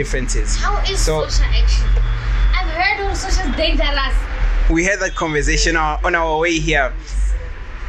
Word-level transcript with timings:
differences. 0.00 0.56
How 0.56 0.76
is 0.90 0.98
So- 1.04 1.26
Sosha 1.26 1.46
action? 1.62 1.86
I've 2.56 2.72
heard 2.80 2.98
of 3.04 3.12
Sosha's 3.22 3.54
dangerous. 3.56 4.16
We 4.70 4.84
had 4.84 4.98
that 5.00 5.14
conversation 5.14 5.76
on, 5.76 5.92
on 6.06 6.14
our 6.14 6.38
way 6.38 6.58
here. 6.58 6.92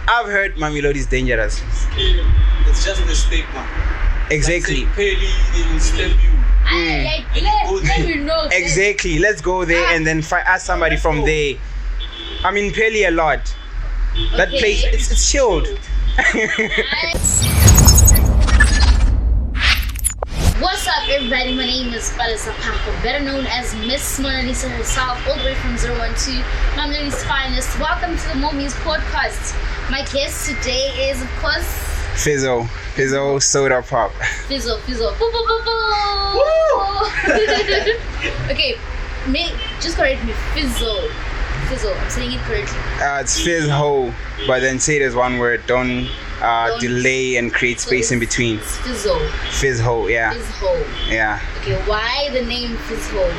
I've 0.09 0.29
heard 0.35 0.55
Mamelodi 0.55 0.97
is 1.03 1.07
dangerous. 1.07 1.61
It's 2.67 2.83
just 2.83 3.01
a 3.01 3.15
statement. 3.15 3.67
Exactly. 4.29 4.85
Like 4.85 4.95
saying, 4.95 5.17
Peli, 5.19 5.29
they 5.53 5.63
will 5.71 5.79
stab 5.79 6.11
you. 6.25 6.33
I 6.63 6.73
hmm. 6.73 7.03
like 7.09 7.25
let, 7.43 7.83
let 7.83 8.01
me 8.07 8.15
know. 8.29 8.41
Exactly. 8.51 9.19
Let's 9.19 9.41
go 9.41 9.63
there 9.65 9.85
ah. 9.87 9.93
and 9.93 10.05
then 10.05 10.21
fi- 10.21 10.47
ask 10.53 10.65
somebody 10.65 10.97
from 10.97 11.23
there. 11.25 11.55
I'm 12.43 12.57
in 12.57 12.73
Peli 12.73 13.03
a 13.05 13.11
lot. 13.11 13.43
That 14.35 14.49
Okay. 14.49 14.59
place, 14.59 14.83
it's, 14.83 15.11
it's 15.11 15.31
chilled. 15.31 15.67
What's 20.61 20.87
up, 20.87 21.09
everybody? 21.09 21.55
My 21.55 21.65
name 21.65 21.91
is 21.91 22.11
Falisa 22.11 22.53
Paco, 22.61 22.91
better 23.01 23.19
known 23.25 23.47
as 23.47 23.73
Miss 23.77 24.19
Mona 24.19 24.43
Lisa 24.43 24.69
herself, 24.69 25.17
all 25.27 25.35
the 25.35 25.43
way 25.43 25.55
from 25.55 25.75
012, 25.75 25.97
Mamelodi's 26.77 27.23
finest. 27.23 27.79
Welcome 27.79 28.15
to 28.15 28.27
the 28.27 28.35
Momies 28.35 28.73
podcast. 28.85 29.57
My 29.89 30.05
guest 30.13 30.47
today 30.47 31.09
is, 31.09 31.19
of 31.19 31.29
course, 31.39 31.65
Fizzo. 32.13 32.67
Fizzo 32.93 33.41
Soda 33.41 33.81
Pop. 33.81 34.11
Fizzle. 34.47 34.77
Fizzle. 34.81 35.09
Boo, 35.17 35.31
boo, 35.31 35.45
boo, 35.47 35.61
boo. 35.65 35.73
okay, 38.51 38.77
may, 39.27 39.49
just 39.79 39.97
correct 39.97 40.23
me. 40.23 40.33
Fizzle. 40.53 41.09
Fizzle. 41.71 41.93
I'm 41.93 42.09
saying 42.09 42.31
it 42.33 42.39
correctly. 42.41 42.77
Uh, 43.01 43.21
it's 43.21 43.39
Fizz 43.39 43.69
Ho, 43.69 44.13
but 44.45 44.59
then 44.59 44.77
say 44.79 44.97
it 44.97 45.01
as 45.03 45.15
one 45.15 45.37
word. 45.39 45.61
Don't, 45.67 46.07
uh, 46.41 46.67
Don't- 46.67 46.81
delay 46.81 47.37
and 47.37 47.53
create 47.53 47.79
So 47.79 47.87
space 47.87 48.11
in 48.11 48.19
between. 48.19 48.59
Fizzle. 48.59 49.19
Fizz 49.51 49.79
Ho, 49.79 50.07
yeah. 50.07 50.33
Fizzle. 50.33 50.83
Yeah. 51.09 51.39
Okay, 51.61 51.75
why 51.87 52.29
the 52.33 52.43
name 52.45 52.75
Fizzhoe? 52.87 53.31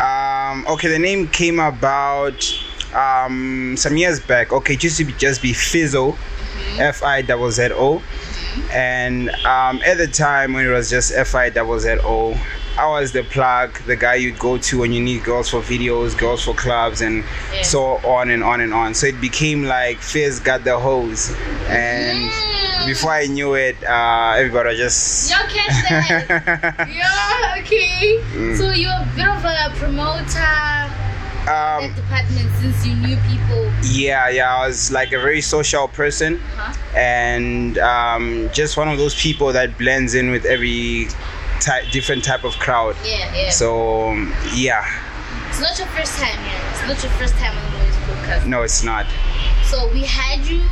Um, 0.00 0.66
okay, 0.68 0.88
the 0.88 0.98
name 0.98 1.26
came 1.28 1.58
about 1.58 2.38
um, 2.94 3.74
some 3.76 3.96
years 3.96 4.20
back. 4.20 4.52
Okay, 4.52 4.74
it 4.74 4.84
used 4.84 4.98
to 4.98 5.04
be 5.04 5.12
just 5.14 5.42
be 5.42 5.52
Fizzo, 5.52 6.16
F 6.78 7.02
I 7.02 7.22
double 7.22 7.50
Z 7.50 7.70
O, 7.72 8.02
and 8.72 9.30
um, 9.44 9.80
at 9.84 9.96
the 9.98 10.06
time 10.06 10.52
when 10.54 10.66
it 10.66 10.70
was 10.70 10.90
just 10.90 11.12
F 11.14 11.34
I 11.34 11.50
double 11.50 11.78
Z 11.78 11.98
O, 12.04 12.34
I 12.78 12.86
was 12.88 13.12
the 13.12 13.22
plug, 13.24 13.78
the 13.86 13.96
guy 13.96 14.14
you'd 14.14 14.38
go 14.38 14.56
to 14.56 14.78
when 14.80 14.92
you 14.92 15.02
need 15.02 15.24
girls 15.24 15.50
for 15.50 15.60
videos, 15.60 16.16
girls 16.16 16.42
for 16.44 16.54
clubs, 16.54 17.00
and 17.00 17.24
Yeah. 17.52 17.62
so 17.62 17.82
on 18.06 18.30
and 18.30 18.42
on 18.42 18.60
and 18.60 18.72
on. 18.72 18.94
So 18.94 19.06
it 19.06 19.20
became 19.20 19.64
like 19.64 19.98
Fizz 19.98 20.40
got 20.40 20.64
the 20.64 20.78
hose, 20.78 21.30
and 21.68 22.30
Mm. 22.30 22.86
before 22.86 23.12
I 23.12 23.26
knew 23.26 23.54
it, 23.54 23.76
uh, 23.84 24.34
everybody 24.38 24.70
was 24.70 24.78
just. 24.78 25.30
Y'all 25.30 25.46
catch 25.48 25.88
that? 25.90 26.88
yeah, 26.94 27.60
okay. 27.60 28.18
Mm. 28.32 28.56
So 28.56 28.70
you're 28.70 28.90
a 28.92 29.08
bit 29.14 29.26
of 29.28 29.44
a 29.44 29.70
promoter 29.76 30.90
um, 31.48 31.92
department 31.94 32.50
since 32.60 32.86
you 32.86 32.94
knew 32.96 33.16
people. 33.28 33.70
Yeah, 33.82 34.28
yeah, 34.28 34.54
I 34.56 34.66
was 34.66 34.90
like 34.90 35.12
a 35.12 35.18
very 35.20 35.40
social 35.40 35.88
person 35.88 36.38
Huh? 36.56 36.72
and 36.96 37.78
um, 37.78 38.50
just 38.52 38.76
one 38.76 38.88
of 38.88 38.98
those 38.98 39.14
people 39.20 39.52
that 39.52 39.76
blends 39.78 40.14
in 40.14 40.30
with 40.30 40.44
every 40.44 41.08
type, 41.60 41.90
different 41.90 42.24
type 42.24 42.44
of 42.44 42.54
crowd. 42.58 42.94
Yeah, 43.04 43.34
yeah. 43.34 43.50
So 43.50 44.12
yeah, 44.54 44.84
it's 45.48 45.60
not 45.60 45.78
your 45.78 45.88
first 45.88 46.18
time 46.18 46.38
here. 46.44 46.60
It's 46.72 46.82
not 46.86 47.02
your 47.02 47.12
first 47.18 47.34
time 47.34 47.56
on 47.56 47.64
the 47.72 47.78
Movies 47.78 47.96
podcast. 48.06 48.46
no, 48.46 48.62
it's 48.62 48.82
not. 48.82 49.06
So 49.64 49.88
we 49.92 50.02
had 50.04 50.44
you 50.46 50.62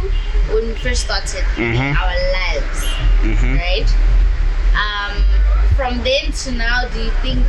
when 0.52 0.66
we 0.68 0.74
first 0.74 1.04
started 1.04 1.44
Mhm. 1.56 1.94
our 1.96 2.16
lives, 2.32 2.84
hmm 3.22 3.56
right? 3.56 3.88
Um, 4.74 5.22
from 5.76 6.02
then 6.04 6.32
to 6.32 6.52
now, 6.52 6.88
do 6.88 7.00
you 7.02 7.10
think 7.22 7.44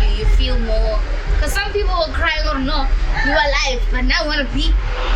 you, 0.00 0.08
you 0.18 0.24
feel 0.36 0.58
more? 0.58 0.98
Because 1.40 1.54
some 1.54 1.72
people 1.72 1.94
were 2.06 2.12
crying, 2.12 2.42
"Oh 2.44 2.58
no, 2.58 2.86
you 3.24 3.32
are 3.32 3.48
alive," 3.48 3.82
but 3.90 4.02
now 4.02 4.26
want 4.26 4.46
to 4.46 4.54
be 4.54 4.70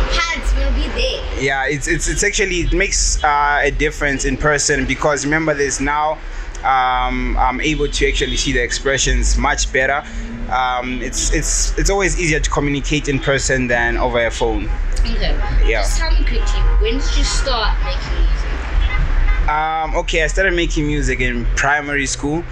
part, 0.09 0.41
want 0.57 0.75
to 0.75 0.81
be 0.81 0.87
there. 0.99 1.21
Yeah, 1.39 1.67
it's 1.67 1.87
it's 1.87 2.07
it's 2.07 2.23
actually 2.23 2.61
it 2.61 2.73
makes 2.73 3.23
uh, 3.23 3.59
a 3.61 3.69
difference 3.69 4.25
in 4.25 4.35
person 4.35 4.87
because 4.87 5.23
remember, 5.23 5.53
there's 5.53 5.79
now 5.79 6.17
um, 6.63 7.37
I'm 7.37 7.61
able 7.61 7.87
to 7.87 8.07
actually 8.07 8.37
see 8.37 8.53
the 8.53 8.63
expressions 8.63 9.37
much 9.37 9.71
better. 9.71 10.03
Um, 10.49 10.99
it's 11.03 11.31
it's 11.31 11.77
it's 11.77 11.91
always 11.91 12.19
easier 12.19 12.39
to 12.39 12.49
communicate 12.49 13.07
in 13.07 13.19
person 13.19 13.67
than 13.67 13.95
over 13.95 14.25
a 14.25 14.31
phone. 14.31 14.67
Okay. 15.01 15.37
Yeah. 15.63 15.83
Just 15.83 15.99
tell 15.99 16.09
me 16.09 16.25
quickly, 16.25 16.59
when 16.81 16.93
did 16.93 17.17
you 17.17 17.23
start 17.23 17.77
making 17.85 18.17
music? 18.17 19.49
Um, 19.49 19.95
okay, 19.97 20.23
I 20.23 20.27
started 20.27 20.55
making 20.55 20.87
music 20.87 21.19
in 21.19 21.45
primary 21.55 22.07
school. 22.07 22.43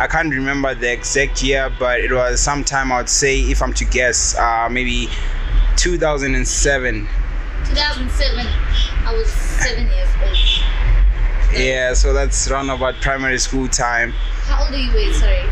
I 0.00 0.06
can't 0.06 0.30
remember 0.30 0.74
the 0.74 0.90
exact 0.90 1.42
year, 1.42 1.70
but 1.78 2.00
it 2.00 2.10
was 2.10 2.40
sometime 2.40 2.90
I'd 2.90 3.10
say, 3.10 3.38
if 3.40 3.60
I'm 3.60 3.74
to 3.74 3.84
guess, 3.84 4.34
uh, 4.34 4.66
maybe 4.70 5.10
2007. 5.76 7.06
2007. 7.66 8.46
I 9.04 9.12
was 9.12 9.30
seven 9.30 9.86
years 9.88 10.08
old. 10.24 11.54
Yeah, 11.54 11.92
so 11.92 12.14
that's 12.14 12.50
around 12.50 12.70
about 12.70 12.94
primary 13.02 13.36
school 13.36 13.68
time. 13.68 14.12
How 14.46 14.64
old 14.64 14.72
are 14.72 14.78
you? 14.78 14.90
Wait, 14.94 15.14
sorry. 15.16 15.44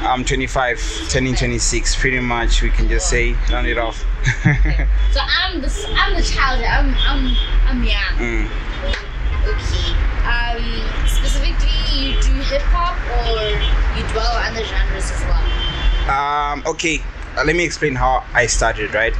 I'm 0.00 0.24
25, 0.24 1.06
turning 1.08 1.36
26. 1.36 1.94
Pretty 1.94 2.18
much, 2.18 2.60
we 2.60 2.70
can 2.70 2.88
just 2.88 3.08
say, 3.08 3.34
round 3.52 3.68
it 3.68 3.78
off. 3.78 4.04
So 5.12 5.20
I'm 5.20 5.60
the 5.60 5.94
I'm 5.94 6.16
the 6.16 6.22
child. 6.22 6.64
I'm 6.64 6.94
I'm 7.06 7.36
I'm 7.66 7.84
young. 7.84 8.16
Mm. 8.18 8.50
Okay. 9.46 9.92
Um, 10.26 11.06
specifically, 11.06 11.68
you 11.92 12.20
do 12.22 12.32
hip 12.48 12.62
hop 12.62 12.96
or 13.28 13.81
you 13.96 14.02
dwell 14.08 14.32
on 14.32 14.52
other 14.52 14.64
genres 14.64 15.10
as 15.10 15.20
well? 15.22 16.10
Um, 16.10 16.62
okay, 16.66 17.00
uh, 17.36 17.44
let 17.44 17.56
me 17.56 17.64
explain 17.64 17.94
how 17.94 18.24
I 18.32 18.46
started, 18.46 18.94
right? 18.94 19.14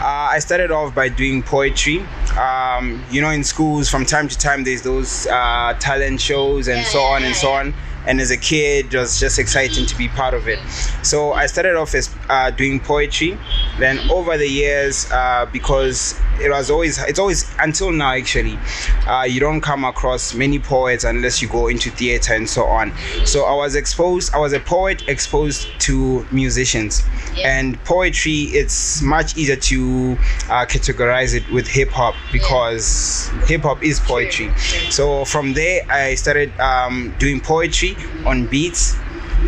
Uh, 0.00 0.30
I 0.34 0.40
started 0.40 0.70
off 0.72 0.94
by 0.94 1.08
doing 1.08 1.42
poetry. 1.42 2.00
Um, 2.36 3.04
you 3.10 3.20
know, 3.20 3.30
in 3.30 3.44
schools, 3.44 3.88
from 3.88 4.04
time 4.04 4.26
to 4.28 4.36
time, 4.36 4.64
there's 4.64 4.82
those 4.82 5.26
uh, 5.28 5.74
talent 5.78 6.20
shows 6.20 6.66
and 6.66 6.78
Yeah, 6.78 6.84
so 6.84 6.98
yeah, 6.98 7.06
on 7.06 7.16
and 7.22 7.34
yeah, 7.34 7.40
so 7.40 7.52
on. 7.52 7.74
And 8.04 8.20
as 8.20 8.32
a 8.32 8.36
kid, 8.36 8.92
it 8.92 8.98
was 8.98 9.20
just 9.20 9.38
exciting 9.38 9.86
to 9.86 9.96
be 9.96 10.08
part 10.08 10.34
of 10.34 10.48
it. 10.48 10.58
So 11.04 11.32
I 11.34 11.46
started 11.46 11.76
off 11.76 11.94
as 11.94 12.12
uh, 12.28 12.50
doing 12.50 12.80
poetry. 12.80 13.38
Then 13.78 13.98
over 14.10 14.36
the 14.36 14.48
years, 14.48 15.10
uh, 15.10 15.46
because 15.52 16.18
it 16.40 16.50
was 16.50 16.70
always, 16.70 16.98
it's 16.98 17.18
always 17.18 17.54
until 17.58 17.90
now 17.90 18.12
actually, 18.12 18.58
uh, 19.06 19.22
you 19.28 19.40
don't 19.40 19.60
come 19.60 19.84
across 19.84 20.34
many 20.34 20.58
poets 20.58 21.04
unless 21.04 21.40
you 21.40 21.48
go 21.48 21.68
into 21.68 21.90
theater 21.90 22.34
and 22.34 22.48
so 22.48 22.64
on. 22.64 22.92
So 23.24 23.44
I 23.44 23.54
was 23.54 23.74
exposed. 23.74 24.34
I 24.34 24.38
was 24.38 24.52
a 24.52 24.60
poet 24.60 25.08
exposed 25.08 25.68
to 25.80 26.26
musicians, 26.30 27.02
Yeah. 27.34 27.58
and 27.58 27.82
poetry. 27.84 28.50
It's 28.52 29.00
much 29.02 29.36
easier 29.36 29.56
to 29.56 30.12
uh, 30.50 30.66
categorize 30.66 31.34
it 31.34 31.48
with 31.50 31.66
hip 31.66 31.90
hop 31.90 32.14
because 32.30 33.30
hip 33.46 33.62
hop 33.62 33.82
is 33.82 34.00
poetry. 34.00 34.46
True. 34.56 34.90
So 34.90 35.24
from 35.24 35.54
there, 35.54 35.80
I 35.90 36.14
started 36.14 36.52
um, 36.60 37.14
doing 37.18 37.40
poetry 37.40 37.96
on 38.26 38.46
beats, 38.46 38.96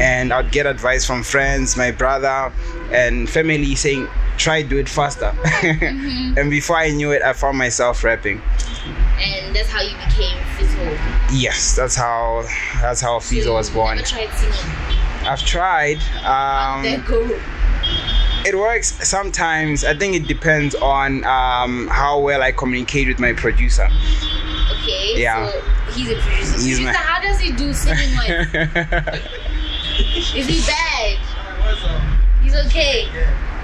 and 0.00 0.32
I'd 0.32 0.50
get 0.50 0.66
advice 0.66 1.04
from 1.06 1.22
friends, 1.22 1.76
my 1.76 1.90
brother, 1.90 2.52
and 2.90 3.28
family 3.28 3.74
saying, 3.74 4.08
"Try 4.36 4.62
do 4.62 4.78
it 4.78 4.88
faster." 4.88 5.32
and 5.62 6.50
before 6.50 6.76
I 6.76 6.90
knew 6.90 7.12
it, 7.12 7.22
I 7.22 7.32
found 7.32 7.58
myself 7.58 8.02
rapping. 8.04 8.40
And 9.18 9.54
that's 9.54 9.68
how 9.70 9.80
you 9.80 9.96
became 9.96 10.36
Fizzhoe. 10.56 10.98
Yes, 11.32 11.76
that's 11.76 11.94
how 11.94 12.44
that's 12.80 13.00
how 13.00 13.18
So 13.20 13.34
Fizo 13.34 13.52
was 13.54 13.68
you 13.68 13.74
born. 13.76 13.98
Tried 13.98 14.30
singing. 14.34 14.54
I've 15.26 15.40
tried. 15.44 15.98
Um, 16.24 17.02
go. 17.06 17.22
it 18.44 18.54
works 18.58 19.08
sometimes. 19.08 19.84
I 19.84 19.94
think 19.96 20.14
it 20.16 20.26
depends 20.28 20.74
on 20.74 21.24
um, 21.24 21.88
how 21.88 22.18
well 22.20 22.42
I 22.42 22.52
communicate 22.52 23.08
with 23.08 23.18
my 23.20 23.32
producer. 23.32 23.88
Okay. 24.72 25.14
yeah. 25.22 25.48
So 25.50 25.60
he's 25.92 26.10
a 26.10 26.14
producer. 26.16 26.42
He's 26.42 26.52
Producer, 26.52 26.82
my- 26.82 26.92
how 26.92 27.22
does 27.22 27.40
he 27.40 27.52
do 27.52 27.72
singing? 27.72 28.16
Wise? 28.16 29.20
Is 30.34 30.46
he 30.46 30.60
bad? 30.66 31.18
He's 32.42 32.54
okay. 32.66 33.08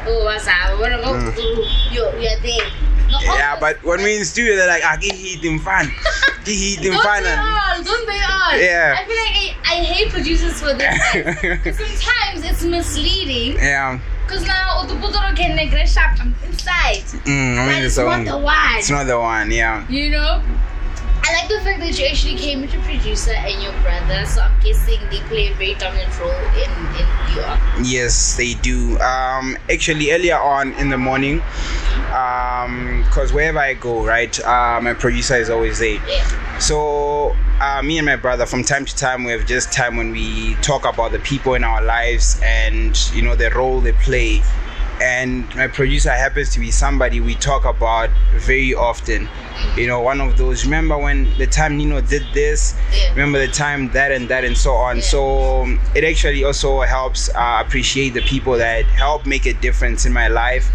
Oh, 0.07 0.25
what's 0.25 0.47
up? 0.47 0.79
What 0.79 0.93
about 0.93 1.17
Mm. 1.17 1.37
you? 1.93 2.03
You're 2.21 2.41
there. 2.41 2.71
No, 3.11 3.19
yeah, 3.23 3.55
oh, 3.57 3.61
but 3.61 3.83
when 3.83 4.03
we 4.03 4.17
in 4.17 4.25
studio, 4.25 4.55
they're 4.55 4.69
like, 4.69 4.85
"I 4.85 4.97
can 4.97 5.15
hit 5.17 5.43
him 5.45 5.59
fun, 5.59 5.91
can 6.45 6.55
hit 6.55 6.81
Don't 6.81 7.03
fun." 7.03 7.25
they 7.25 7.35
all? 7.35 7.83
Don't 7.83 8.07
they 8.07 8.21
all? 8.23 8.55
Yeah. 8.57 8.95
I 8.97 9.05
feel 9.05 9.19
like 9.19 9.35
I, 9.35 9.75
I 9.75 9.85
hate 9.85 10.11
producers 10.11 10.61
for 10.61 10.73
this. 10.73 10.95
Sometimes 11.99 12.45
it's 12.45 12.63
misleading 12.63 13.57
yeah, 13.59 13.99
because 14.25 14.47
now 14.47 14.85
Utuputoro 14.87 15.35
can 15.37 15.57
like 15.57 15.71
sharp 15.89 16.21
inside. 16.47 17.03
mm, 17.27 17.59
I 17.59 17.69
mean, 17.69 17.83
it's, 17.85 17.99
not 17.99 18.25
the 18.25 18.39
one. 18.39 18.57
it's 18.79 18.91
not 18.91 19.07
the 19.09 19.19
one. 19.19 19.51
Yeah. 19.51 19.85
You 19.89 20.11
know? 20.11 20.41
I 21.23 21.33
like 21.35 21.49
the 21.49 21.61
fact 21.61 21.81
that 21.81 21.99
you 21.99 22.07
actually 22.07 22.37
came 22.37 22.61
with 22.61 22.73
your 22.73 22.83
producer 22.83 23.33
and 23.33 23.63
your 23.63 23.73
brother, 23.83 24.27
so 24.27 24.43
I'm 24.43 24.59
guessing 24.61 25.01
they 25.11 25.21
play 25.29 25.49
a 25.49 25.55
very 25.55 25.75
dominant 25.75 26.19
role 26.19 26.31
in, 26.31 26.71
in 26.99 27.07
who 27.07 27.35
you 27.35 27.47
are. 27.47 27.59
Yes, 27.83 28.37
they 28.37 28.55
do. 28.55 28.99
Um, 29.01 29.57
actually, 29.71 30.13
earlier 30.13 30.39
on 30.39 30.73
in 30.75 30.91
the 30.91 30.99
morning, 30.99 31.43
because 33.07 33.33
wherever 33.33 33.59
I 33.59 33.75
go, 33.75 34.05
right, 34.05 34.39
uh, 34.45 34.81
my 34.83 34.95
producer 34.95 35.37
is 35.37 35.51
always 35.51 35.79
there. 35.79 36.01
Yeah. 36.09 36.59
So 36.59 36.81
so 36.81 37.35
uh, 37.61 37.83
me 37.83 37.99
and 37.99 38.07
my 38.07 38.15
brother, 38.15 38.47
from 38.47 38.63
time 38.63 38.85
to 38.85 38.97
time, 38.97 39.25
we 39.25 39.33
have 39.33 39.45
just 39.45 39.73
time 39.73 39.97
when 39.97 40.13
we 40.13 40.55
talk 40.63 40.87
about 40.87 41.11
the 41.11 41.19
people 41.19 41.55
in 41.55 41.65
our 41.65 41.83
lives 41.83 42.41
and 42.45 42.97
you 43.13 43.23
know 43.23 43.35
the 43.35 43.51
role 43.51 43.81
they 43.81 43.91
play. 43.91 44.41
And 45.01 45.49
my 45.55 45.67
producer 45.67 46.11
happens 46.11 46.51
to 46.51 46.61
be 46.61 46.71
somebody 46.71 47.21
we 47.21 47.35
talk 47.37 47.65
about 47.65 48.11
very 48.37 48.75
often. 48.75 49.29
You 49.77 49.87
know, 49.87 50.01
one 50.01 50.21
of 50.21 50.37
those. 50.37 50.65
Remember 50.65 50.99
when 50.99 51.37
the 51.39 51.47
time 51.47 51.77
Nino 51.79 52.01
did 52.03 52.23
this? 52.35 52.75
Yeah. 52.93 53.11
Remember 53.11 53.39
the 53.39 53.53
time 53.53 53.91
that 53.93 54.13
and 54.13 54.29
that 54.29 54.45
and 54.45 54.57
so 54.57 54.73
on. 54.75 54.97
Yeah. 54.97 55.03
So 55.03 55.63
um, 55.63 55.81
it 55.95 56.05
actually 56.05 56.45
also 56.45 56.81
helps 56.83 57.31
uh, 57.35 57.63
appreciate 57.65 58.11
the 58.11 58.23
people 58.23 58.59
that 58.59 58.85
help 58.85 59.25
make 59.27 59.47
a 59.47 59.55
difference 59.55 60.05
in 60.05 60.13
my 60.13 60.29
life. 60.29 60.71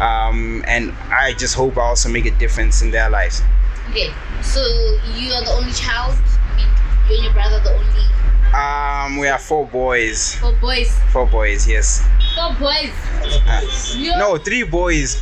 Um, 0.00 0.64
and 0.66 0.92
I 1.10 1.34
just 1.34 1.54
hope 1.54 1.76
I 1.76 1.82
also 1.82 2.08
make 2.08 2.24
a 2.24 2.30
difference 2.38 2.82
in 2.82 2.90
their 2.90 3.10
lives. 3.10 3.42
Okay, 3.90 4.12
so 4.42 4.60
you 5.14 5.32
are 5.32 5.44
the 5.44 5.50
only 5.50 5.72
child. 5.72 6.14
I 6.14 6.56
mean, 6.56 6.68
you 7.08 7.14
and 7.16 7.24
your 7.24 7.32
brother 7.32 7.60
the 7.60 7.72
only 7.74 8.54
Um, 8.54 9.16
we 9.18 9.28
are 9.28 9.38
four 9.38 9.66
boys. 9.66 10.36
four 10.36 10.52
boys. 10.52 10.98
Four 11.12 11.26
boys, 11.26 11.66
yes. 11.66 12.06
Four 12.38 12.54
boys. 12.54 13.96
You 13.96 14.16
No, 14.16 14.38
three 14.38 14.62
boys. 14.62 15.20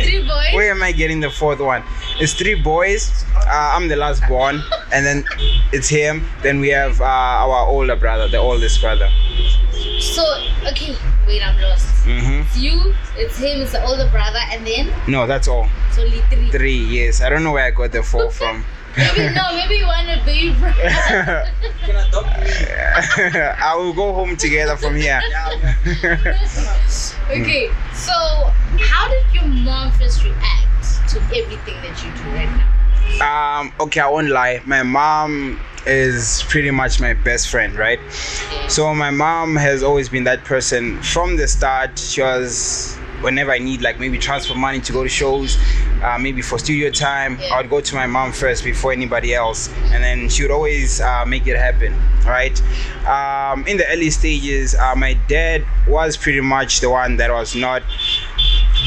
three 0.00 0.22
boys. 0.22 0.54
Where 0.54 0.70
am 0.70 0.82
I 0.82 0.92
getting 0.92 1.20
the 1.20 1.28
fourth 1.30 1.60
one? 1.60 1.82
It's 2.20 2.32
three 2.32 2.54
boys. 2.54 3.24
Uh, 3.36 3.76
I'm 3.76 3.88
the 3.88 3.96
last 3.96 4.22
born, 4.26 4.62
and 4.92 5.04
then 5.04 5.24
it's 5.72 5.88
him. 5.88 6.26
Then 6.42 6.60
we 6.60 6.68
have 6.70 7.00
uh, 7.00 7.04
our 7.04 7.66
older 7.68 7.96
brother, 7.96 8.28
the 8.28 8.38
oldest 8.38 8.80
brother. 8.80 9.10
So 10.00 10.24
okay, 10.72 10.96
wait, 11.26 11.42
I'm 11.44 11.60
lost. 11.60 11.86
hmm 12.04 12.40
It's 12.48 12.56
you, 12.56 12.94
it's 13.16 13.36
him, 13.36 13.60
it's 13.60 13.72
the 13.72 13.84
older 13.84 14.08
brother, 14.10 14.40
and 14.52 14.66
then 14.66 14.92
No, 15.06 15.26
that's 15.26 15.48
all. 15.48 15.68
it's 15.88 15.98
only 15.98 16.20
three. 16.30 16.50
Three, 16.50 16.78
yes. 16.78 17.20
I 17.20 17.28
don't 17.28 17.44
know 17.44 17.52
where 17.52 17.64
I 17.64 17.70
got 17.72 17.92
the 17.92 18.02
four 18.02 18.30
from. 18.30 18.64
Maybe 18.96 19.34
no, 19.34 19.54
maybe 19.54 19.76
you 19.76 19.86
want 19.86 20.08
a 20.08 20.22
baby 20.24 20.54
brother. 20.54 20.74
Can 21.84 21.96
I 21.96 22.06
adopt 22.08 22.40
me? 22.40 23.40
I 23.40 23.74
will 23.76 23.92
go 23.92 24.14
home 24.14 24.36
together 24.36 24.76
from 24.76 24.94
here. 24.94 25.20
okay, 27.30 27.70
so 27.92 28.12
how 28.78 29.08
did 29.08 29.24
your 29.32 29.44
mom 29.44 29.90
first 29.92 30.24
react 30.24 31.10
to 31.10 31.18
everything 31.34 31.74
that 31.82 32.04
you 32.04 32.10
do 32.12 32.30
right 32.30 32.48
now? 32.56 33.60
Um, 33.60 33.72
okay, 33.80 34.00
I 34.00 34.08
won't 34.08 34.28
lie. 34.30 34.62
My 34.64 34.82
mom 34.82 35.60
is 35.86 36.44
pretty 36.48 36.70
much 36.70 37.00
my 37.00 37.14
best 37.14 37.48
friend, 37.48 37.74
right? 37.74 37.98
So 38.68 38.94
my 38.94 39.10
mom 39.10 39.56
has 39.56 39.82
always 39.82 40.08
been 40.08 40.24
that 40.24 40.44
person 40.44 41.02
from 41.02 41.36
the 41.36 41.46
start. 41.48 41.98
She 41.98 42.22
was 42.22 42.96
whenever 43.24 43.50
I 43.50 43.58
need 43.58 43.82
like 43.82 43.98
maybe 43.98 44.18
transfer 44.18 44.54
money 44.54 44.80
to 44.80 44.92
go 44.92 45.02
to 45.02 45.08
shows, 45.08 45.58
uh, 46.02 46.18
maybe 46.20 46.42
for 46.42 46.58
studio 46.58 46.90
time, 46.90 47.38
Yeah. 47.40 47.54
I 47.54 47.60
would 47.62 47.70
go 47.70 47.80
to 47.80 47.94
my 47.94 48.06
mom 48.06 48.32
first 48.32 48.62
before 48.62 48.92
anybody 48.92 49.34
else, 49.34 49.68
and 49.92 50.04
then 50.04 50.28
she 50.28 50.42
would 50.42 50.52
always 50.52 51.00
uh, 51.00 51.24
make 51.26 51.46
it 51.46 51.56
happen, 51.56 51.92
right? 52.26 52.56
Um, 53.06 53.66
in 53.66 53.78
the 53.78 53.86
early 53.90 54.10
stages, 54.10 54.74
uh, 54.74 54.94
my 54.94 55.14
dad 55.28 55.64
was 55.88 56.16
pretty 56.16 56.40
much 56.40 56.80
the 56.80 56.90
one 56.90 57.16
that 57.16 57.30
was 57.30 57.56
not 57.56 57.82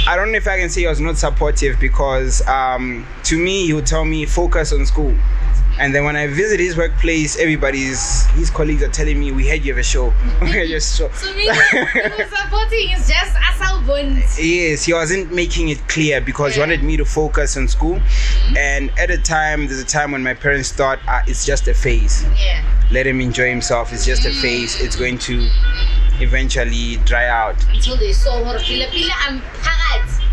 I 0.07 0.15
don't 0.15 0.31
know 0.31 0.37
if 0.37 0.47
I 0.47 0.57
can 0.57 0.69
say 0.69 0.81
he 0.81 0.87
was 0.87 1.01
not 1.01 1.17
supportive 1.17 1.79
because 1.79 2.45
um, 2.47 3.05
to 3.25 3.37
me 3.37 3.65
he 3.65 3.73
would 3.73 3.85
tell 3.85 4.05
me 4.05 4.25
focus 4.25 4.71
on 4.71 4.85
school, 4.85 5.13
and 5.79 5.93
then 5.93 6.03
when 6.03 6.15
I 6.15 6.27
visit 6.27 6.59
his 6.59 6.75
workplace, 6.75 7.37
everybody's 7.37 8.25
his 8.27 8.49
colleagues 8.49 8.83
are 8.83 8.89
telling 8.89 9.19
me 9.19 9.31
we 9.31 9.45
had 9.47 9.63
you 9.63 9.73
have 9.73 9.79
a 9.79 9.83
show, 9.83 10.13
we 10.41 10.51
had 10.51 10.69
your 10.69 10.79
show. 10.79 11.09
So 11.11 11.33
me, 11.35 11.47
supporting 11.47 12.91
is 12.91 13.07
just 13.07 13.35
asal 13.37 13.81
bones. 13.83 14.39
Yes, 14.39 14.85
he 14.85 14.93
wasn't 14.93 15.31
making 15.33 15.69
it 15.69 15.87
clear 15.87 16.21
because 16.21 16.55
he 16.55 16.59
wanted 16.59 16.83
me 16.83 16.97
to 16.97 17.05
focus 17.05 17.57
on 17.57 17.67
school, 17.67 17.99
and 18.57 18.91
at 18.97 19.11
a 19.11 19.17
time 19.17 19.67
there's 19.67 19.79
a 19.79 19.85
time 19.85 20.11
when 20.11 20.23
my 20.23 20.33
parents 20.33 20.71
thought 20.71 20.99
uh, 21.07 21.21
it's 21.27 21.45
just 21.45 21.67
a 21.67 21.73
phase. 21.73 22.25
Yeah. 22.37 22.63
Let 22.91 23.05
him 23.05 23.19
enjoy 23.19 23.49
himself. 23.49 23.91
It's 23.91 24.05
just 24.05 24.25
a 24.25 24.31
phase. 24.31 24.79
It's 24.79 24.95
going 24.95 25.17
to 25.19 25.49
eventually 26.21 26.97
dry 27.03 27.27
out. 27.27 27.55
Until 27.69 27.97
they 27.97 28.13
saw 28.13 28.43
her 28.45 28.59
pila 28.59 28.87
pila 28.91 29.13
and. 29.27 29.41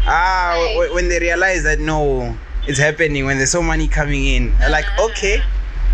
Ah, 0.06 0.54
when 0.92 1.08
they 1.08 1.18
realize 1.18 1.62
that 1.62 1.80
no, 1.80 2.36
it's 2.66 2.78
happening 2.78 3.24
when 3.26 3.36
there's 3.38 3.50
so 3.52 3.62
money 3.62 3.88
coming 3.88 4.24
in, 4.26 4.56
they're 4.58 4.70
like, 4.70 4.86
Ah. 4.98 5.04
okay, 5.06 5.42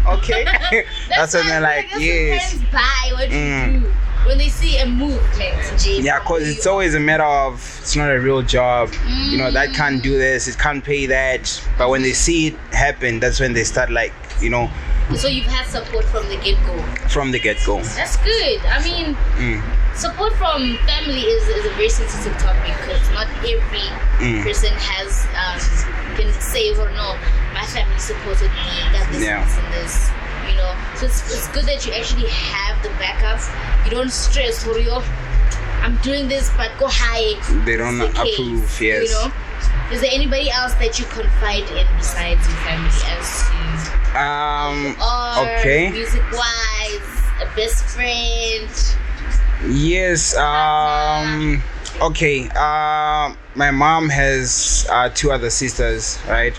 okay. 0.07 0.45
That's, 1.09 1.35
when 1.35 1.47
they're 1.47 1.57
I 1.65 1.77
like, 1.77 1.91
yes. 1.99 2.59
Buy 2.73 3.11
what 3.13 3.29
Mm. 3.31 3.75
you 3.75 3.81
do 3.81 3.87
when 4.27 4.37
they 4.39 4.49
see 4.49 4.77
a 4.79 4.87
movement. 4.87 5.81
Jay, 5.81 6.01
Yeah, 6.01 6.19
cause 6.21 6.43
it's 6.47 6.67
always 6.67 6.95
a 6.95 7.01
matter 7.01 7.25
of 7.25 7.55
it's 7.81 7.97
not 7.97 8.11
a 8.11 8.21
real 8.21 8.43
job. 8.43 8.91
You 9.31 9.39
know 9.39 9.51
that 9.51 9.73
can't 9.75 10.03
do 10.03 10.19
this, 10.19 10.47
it 10.47 10.59
can't 10.59 10.85
pay 10.85 11.07
that. 11.07 11.61
But 11.79 11.89
when 11.89 12.03
they 12.03 12.13
see 12.13 12.49
it 12.49 12.57
happen, 12.73 13.19
that's 13.21 13.41
when 13.41 13.55
they 13.55 13.65
start 13.65 13.91
like, 13.91 14.13
you 14.41 14.51
know, 14.51 14.71
So 15.17 15.29
you've 15.29 15.47
had 15.47 15.67
support 15.67 16.05
from 16.07 16.29
the 16.29 16.37
get 16.37 16.57
go. 16.67 16.77
from 17.09 17.31
the 17.33 17.39
get 17.39 17.59
go. 17.67 17.83
That's 17.99 18.17
good. 18.19 18.61
I 18.67 18.83
mean, 18.83 19.17
Mm. 19.37 19.61
support 19.97 20.33
from 20.35 20.79
family 20.87 21.21
is, 21.23 21.49
is 21.49 21.67
a 21.67 21.71
very 21.75 21.89
sensitive 21.89 22.37
topic 22.39 22.73
because 22.81 23.03
not 23.11 23.27
every 23.43 23.87
Mm. 24.23 24.43
person 24.45 24.73
has 24.77 25.27
um, 25.35 25.59
can 26.17 26.33
say 26.41 26.71
or 26.73 26.89
no, 26.91 27.17
my 27.55 27.65
family 27.67 27.99
supported 27.99 28.51
me, 28.53 28.77
got 28.93 29.11
this, 29.13 29.23
Yeah. 29.23 29.45
this, 29.45 29.59
and 29.59 29.73
this. 29.75 30.11
You 30.49 30.57
know, 30.57 30.73
so 30.97 31.07
it's, 31.07 31.21
it's 31.35 31.49
good 31.49 31.65
that 31.67 31.85
you 31.87 31.93
actually 31.93 32.29
have 32.29 32.83
the 32.83 32.91
backup. 33.03 33.41
You 33.85 33.91
don't 33.91 34.11
stress 34.13 34.63
for 34.65 34.79
your. 34.79 35.03
I'm 35.83 35.97
doing 36.03 36.29
this, 36.29 36.51
but 36.57 36.71
go 36.79 36.87
high. 36.89 37.35
They 37.65 37.77
don't 37.77 37.99
Just 37.99 38.17
in 38.17 38.25
case, 38.25 38.39
approve, 38.39 38.81
yes. 38.81 39.09
You 39.09 39.11
know, 39.17 39.33
is 39.93 40.01
there 40.03 40.11
anybody 40.13 40.51
else 40.51 40.75
that 40.75 40.99
you 40.99 41.05
confide 41.07 41.67
in 41.71 41.87
besides 41.99 42.47
your 42.47 42.59
family 42.69 42.91
as 43.17 43.29
to 43.49 44.00
Um, 44.17 44.97
or 45.01 45.59
okay. 45.59 45.91
music 45.91 46.23
wise, 46.33 47.23
a 47.41 47.47
best 47.55 47.85
friend? 47.85 48.69
Yes. 49.69 50.37
Um. 50.37 51.63
Okay. 52.01 52.49
Um. 52.51 53.37
my 53.55 53.71
mom 53.71 54.09
has 54.09 54.87
uh, 54.91 55.11
two 55.11 55.31
other 55.31 55.51
sisters, 55.51 56.19
right? 56.29 56.59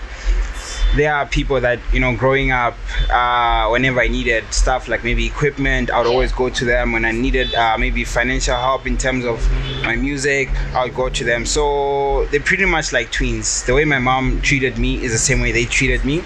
There 0.95 1.13
are 1.13 1.25
people 1.25 1.61
that 1.61 1.79
you 1.93 2.01
know, 2.01 2.15
growing 2.15 2.51
up, 2.51 2.75
uh, 3.09 3.69
whenever 3.69 4.01
I 4.01 4.07
needed 4.09 4.43
stuff 4.53 4.89
like 4.89 5.05
maybe 5.05 5.25
equipment, 5.25 5.89
I 5.89 5.97
would 5.99 6.07
always 6.07 6.33
go 6.33 6.49
to 6.49 6.65
them. 6.65 6.91
When 6.91 7.05
I 7.05 7.11
needed 7.11 7.55
uh, 7.55 7.77
maybe 7.77 8.03
financial 8.03 8.55
help 8.57 8.85
in 8.85 8.97
terms 8.97 9.23
of 9.25 9.39
my 9.83 9.95
music, 9.95 10.49
I 10.73 10.83
would 10.83 10.95
go 10.95 11.09
to 11.09 11.23
them. 11.23 11.45
So 11.45 12.25
they're 12.31 12.41
pretty 12.41 12.65
much 12.65 12.91
like 12.91 13.09
twins. 13.11 13.63
The 13.63 13.73
way 13.73 13.85
my 13.85 13.99
mom 13.99 14.41
treated 14.41 14.77
me 14.77 15.01
is 15.01 15.13
the 15.13 15.17
same 15.17 15.39
way 15.39 15.53
they 15.53 15.65
treated 15.65 16.03
me. 16.03 16.23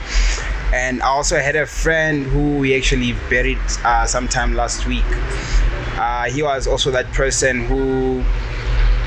And 0.76 1.02
I 1.02 1.08
also 1.08 1.40
had 1.40 1.56
a 1.56 1.66
friend 1.66 2.26
who 2.26 2.58
we 2.58 2.76
actually 2.76 3.14
buried 3.30 3.58
uh, 3.86 4.06
sometime 4.06 4.56
last 4.56 4.86
week. 4.86 5.06
Uh, 5.96 6.30
he 6.30 6.44
was 6.44 6.68
also 6.68 6.92
that 6.92 7.10
person 7.14 7.64
who 7.66 8.22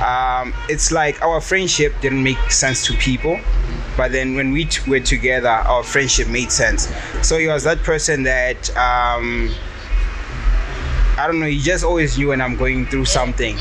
um, 0.02 0.54
it's 0.70 0.90
like 0.90 1.20
our 1.20 1.42
friendship 1.42 1.92
didn't 2.00 2.22
make 2.22 2.38
sense 2.50 2.86
to 2.86 2.94
people 2.94 3.38
but 3.96 4.12
then 4.12 4.34
when 4.36 4.52
we 4.52 4.64
t- 4.64 4.88
were 4.88 5.00
together 5.00 5.48
our 5.48 5.82
friendship 5.82 6.28
made 6.28 6.52
sense 6.52 6.88
so 7.20 7.36
he 7.36 7.48
was 7.48 7.64
that 7.64 7.78
person 7.82 8.22
that 8.22 8.70
um, 8.76 9.52
i 11.18 11.26
don't 11.26 11.40
know 11.40 11.46
he 11.46 11.58
just 11.58 11.84
always 11.84 12.16
knew 12.16 12.28
when 12.28 12.40
i'm 12.40 12.54
going 12.56 12.86
through 12.86 13.04
something. 13.04 13.58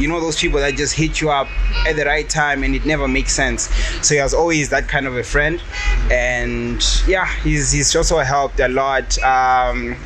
You 0.00 0.08
know 0.08 0.18
those 0.20 0.38
people 0.40 0.58
that 0.58 0.74
just 0.74 0.94
hit 0.94 1.20
you 1.20 1.30
up 1.30 1.46
at 1.86 1.94
the 1.96 2.04
right 2.04 2.28
time 2.28 2.62
and 2.64 2.74
it 2.74 2.84
never 2.86 3.06
makes 3.06 3.34
sense 3.34 3.64
so 4.04 4.14
he 4.14 4.20
was 4.20 4.32
always 4.34 4.70
that 4.70 4.88
kind 4.88 5.06
of 5.06 5.16
a 5.16 5.22
friend 5.22 5.62
and 6.10 6.82
yeah 7.06 7.26
he's 7.42 7.70
he's 7.72 7.94
also 7.94 8.18
helped 8.18 8.58
a 8.60 8.68
lot 8.68 9.18
um 9.22 9.96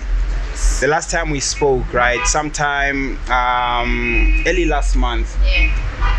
the 0.80 0.86
last 0.88 1.10
time 1.10 1.30
we 1.30 1.40
spoke 1.40 1.92
right 1.92 2.24
sometime 2.26 3.16
um 3.30 4.42
early 4.46 4.66
last 4.66 4.96
month 4.96 5.36
Yeah. 5.44 5.72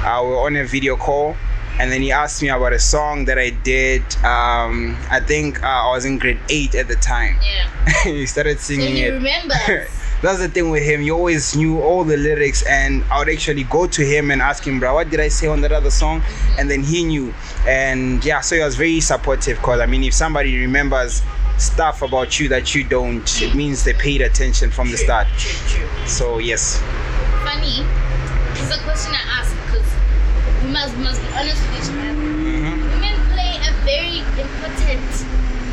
uh, 0.05 0.23
we 0.23 0.29
were 0.29 0.39
on 0.45 0.55
a 0.55 0.65
video 0.65 0.95
call 0.95 1.35
and 1.79 1.91
then 1.91 2.01
he 2.01 2.11
asked 2.11 2.41
me 2.41 2.47
about 2.49 2.71
a 2.73 2.79
song 2.79 3.25
that 3.25 3.37
i 3.37 3.49
did 3.49 4.01
um 4.23 4.97
i 5.09 5.19
think 5.19 5.61
uh, 5.63 5.67
i 5.67 5.89
was 5.91 6.05
in 6.05 6.17
grade 6.17 6.39
8 6.49 6.75
at 6.75 6.87
the 6.87 6.95
time 6.95 7.37
Yeah. 7.43 8.03
he 8.03 8.25
started 8.25 8.59
So 8.59 8.73
singing 8.73 8.97
you 8.97 9.07
it 9.07 9.11
remember? 9.15 9.55
that's 10.25 10.39
the 10.39 10.49
thing 10.49 10.71
with 10.71 10.83
him. 10.83 11.01
He 11.01 11.11
always 11.11 11.55
knew 11.55 11.81
all 11.81 12.03
the 12.03 12.17
lyrics, 12.17 12.63
and 12.63 13.03
I 13.11 13.19
would 13.19 13.29
actually 13.29 13.63
go 13.65 13.85
to 13.85 14.01
him 14.03 14.31
and 14.31 14.41
ask 14.41 14.65
him, 14.65 14.79
"Bro, 14.79 14.95
what 14.95 15.09
did 15.09 15.19
I 15.19 15.27
say 15.29 15.47
on 15.47 15.61
that 15.61 15.71
other 15.71 15.91
song?" 15.91 16.23
And 16.57 16.69
then 16.69 16.81
he 16.83 17.03
knew, 17.03 17.33
and 17.67 18.23
yeah, 18.25 18.41
so 18.41 18.55
he 18.55 18.61
was 18.61 18.75
very 18.75 19.01
supportive. 19.01 19.61
Cause 19.61 19.79
I 19.79 19.85
mean, 19.85 20.03
if 20.03 20.13
somebody 20.13 20.57
remembers 20.59 21.21
stuff 21.57 22.01
about 22.01 22.39
you 22.39 22.49
that 22.49 22.73
you 22.75 22.83
don't, 22.83 23.41
it 23.41 23.53
means 23.55 23.83
they 23.83 23.93
paid 23.93 24.21
attention 24.21 24.71
from 24.71 24.89
the 24.91 24.97
start. 24.97 25.27
True, 25.37 25.79
true. 25.79 26.07
So 26.07 26.39
yes, 26.39 26.81
Funny. 27.45 27.85
It's 28.57 28.75
a 28.75 28.79
question 28.83 29.13
I 29.13 29.39
ask 29.39 29.53
because 29.65 29.87
we 30.63 30.71
must, 30.71 30.97
must 30.97 31.21
be 31.21 31.27
honest 31.37 31.61
with 31.69 31.77
each 31.77 31.89
other. 31.93 32.13
hmm 32.13 32.81
Women 32.89 33.15
play 33.29 33.59
a 33.61 33.71
very 33.85 34.19
important 34.19 35.05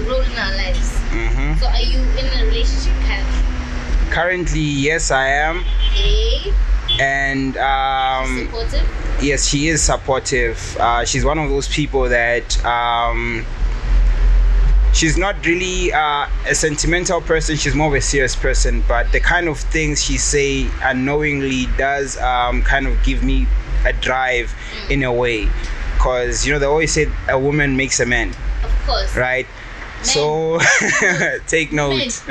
role 0.06 0.20
in 0.20 0.36
our 0.36 0.54
lives. 0.56 0.90
hmm 1.08 1.54
So 1.58 1.66
are 1.66 1.80
you 1.80 2.00
in 2.20 2.26
a 2.26 2.44
relationship 2.46 2.92
currently? 3.08 3.41
Currently, 4.16 4.60
yes, 4.60 5.10
I 5.10 5.26
am, 5.28 5.64
Okay. 5.90 6.52
and 7.00 7.56
um, 7.56 8.46
Supportive? 8.46 8.88
yes, 9.22 9.46
she 9.48 9.68
is 9.68 9.82
supportive. 9.82 10.76
Uh, 10.78 11.04
she's 11.04 11.24
one 11.24 11.38
of 11.38 11.48
those 11.48 11.66
people 11.68 12.08
that 12.10 12.62
um, 12.64 13.44
she's 14.92 15.16
not 15.16 15.44
really 15.46 15.92
uh, 15.92 16.26
a 16.46 16.54
sentimental 16.54 17.20
person. 17.22 17.56
She's 17.56 17.74
more 17.74 17.88
of 17.88 17.94
a 17.94 18.00
serious 18.00 18.36
person. 18.36 18.84
But 18.86 19.10
the 19.12 19.20
kind 19.20 19.48
of 19.48 19.58
things 19.58 20.02
she 20.04 20.18
say 20.18 20.68
unknowingly 20.82 21.66
does 21.78 22.18
um, 22.18 22.62
kind 22.62 22.86
of 22.86 23.02
give 23.02 23.22
me 23.24 23.46
a 23.86 23.92
drive 23.94 24.54
in 24.90 25.02
a 25.02 25.12
way. 25.12 25.48
Cause 25.98 26.44
you 26.44 26.52
know 26.52 26.58
they 26.58 26.66
always 26.66 26.92
say 26.92 27.06
a 27.28 27.38
woman 27.38 27.76
makes 27.76 28.00
a 28.00 28.06
man, 28.06 28.30
Of 28.64 28.86
course. 28.86 29.16
right? 29.16 29.46
So 30.02 30.58
take 31.46 31.72
note. 31.72 32.22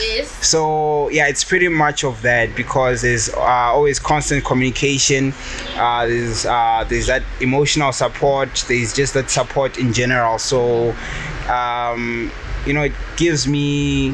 Yes. 0.00 0.30
so 0.46 1.08
yeah 1.10 1.28
it's 1.28 1.44
pretty 1.44 1.68
much 1.68 2.04
of 2.04 2.20
that 2.22 2.54
because 2.56 3.02
there's 3.02 3.28
uh, 3.34 3.40
always 3.40 3.98
constant 3.98 4.44
communication 4.44 5.32
uh, 5.76 6.06
there's 6.06 6.44
uh, 6.46 6.84
there's 6.88 7.06
that 7.06 7.22
emotional 7.40 7.92
support 7.92 8.64
there's 8.68 8.92
just 8.94 9.14
that 9.14 9.30
support 9.30 9.78
in 9.78 9.92
general 9.92 10.38
so 10.38 10.90
um, 11.48 12.30
you 12.66 12.72
know 12.72 12.82
it 12.82 12.92
gives 13.16 13.46
me 13.46 14.10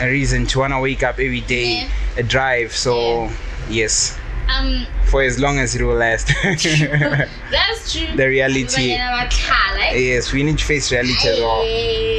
a 0.00 0.06
reason 0.08 0.46
to 0.46 0.60
want 0.60 0.72
to 0.72 0.80
wake 0.80 1.02
up 1.02 1.16
every 1.18 1.40
day 1.42 1.82
Yeah. 1.82 1.88
a 2.16 2.22
drive 2.22 2.72
so 2.72 3.24
Yeah. 3.24 3.32
yes 3.68 4.18
Um, 4.52 4.86
for 5.06 5.22
as 5.22 5.38
long 5.38 5.58
as 5.58 5.74
it 5.74 5.82
will 5.82 5.94
last 5.96 6.28
that's 6.42 7.92
true. 7.92 8.06
The 8.16 8.26
reality. 8.28 8.96
Like, 8.96 9.32
yes 9.94 10.32
we 10.32 10.42
need 10.42 10.58
to 10.58 10.64
face 10.64 10.90
reality 10.92 11.28
as 11.28 11.38
well 11.40 11.62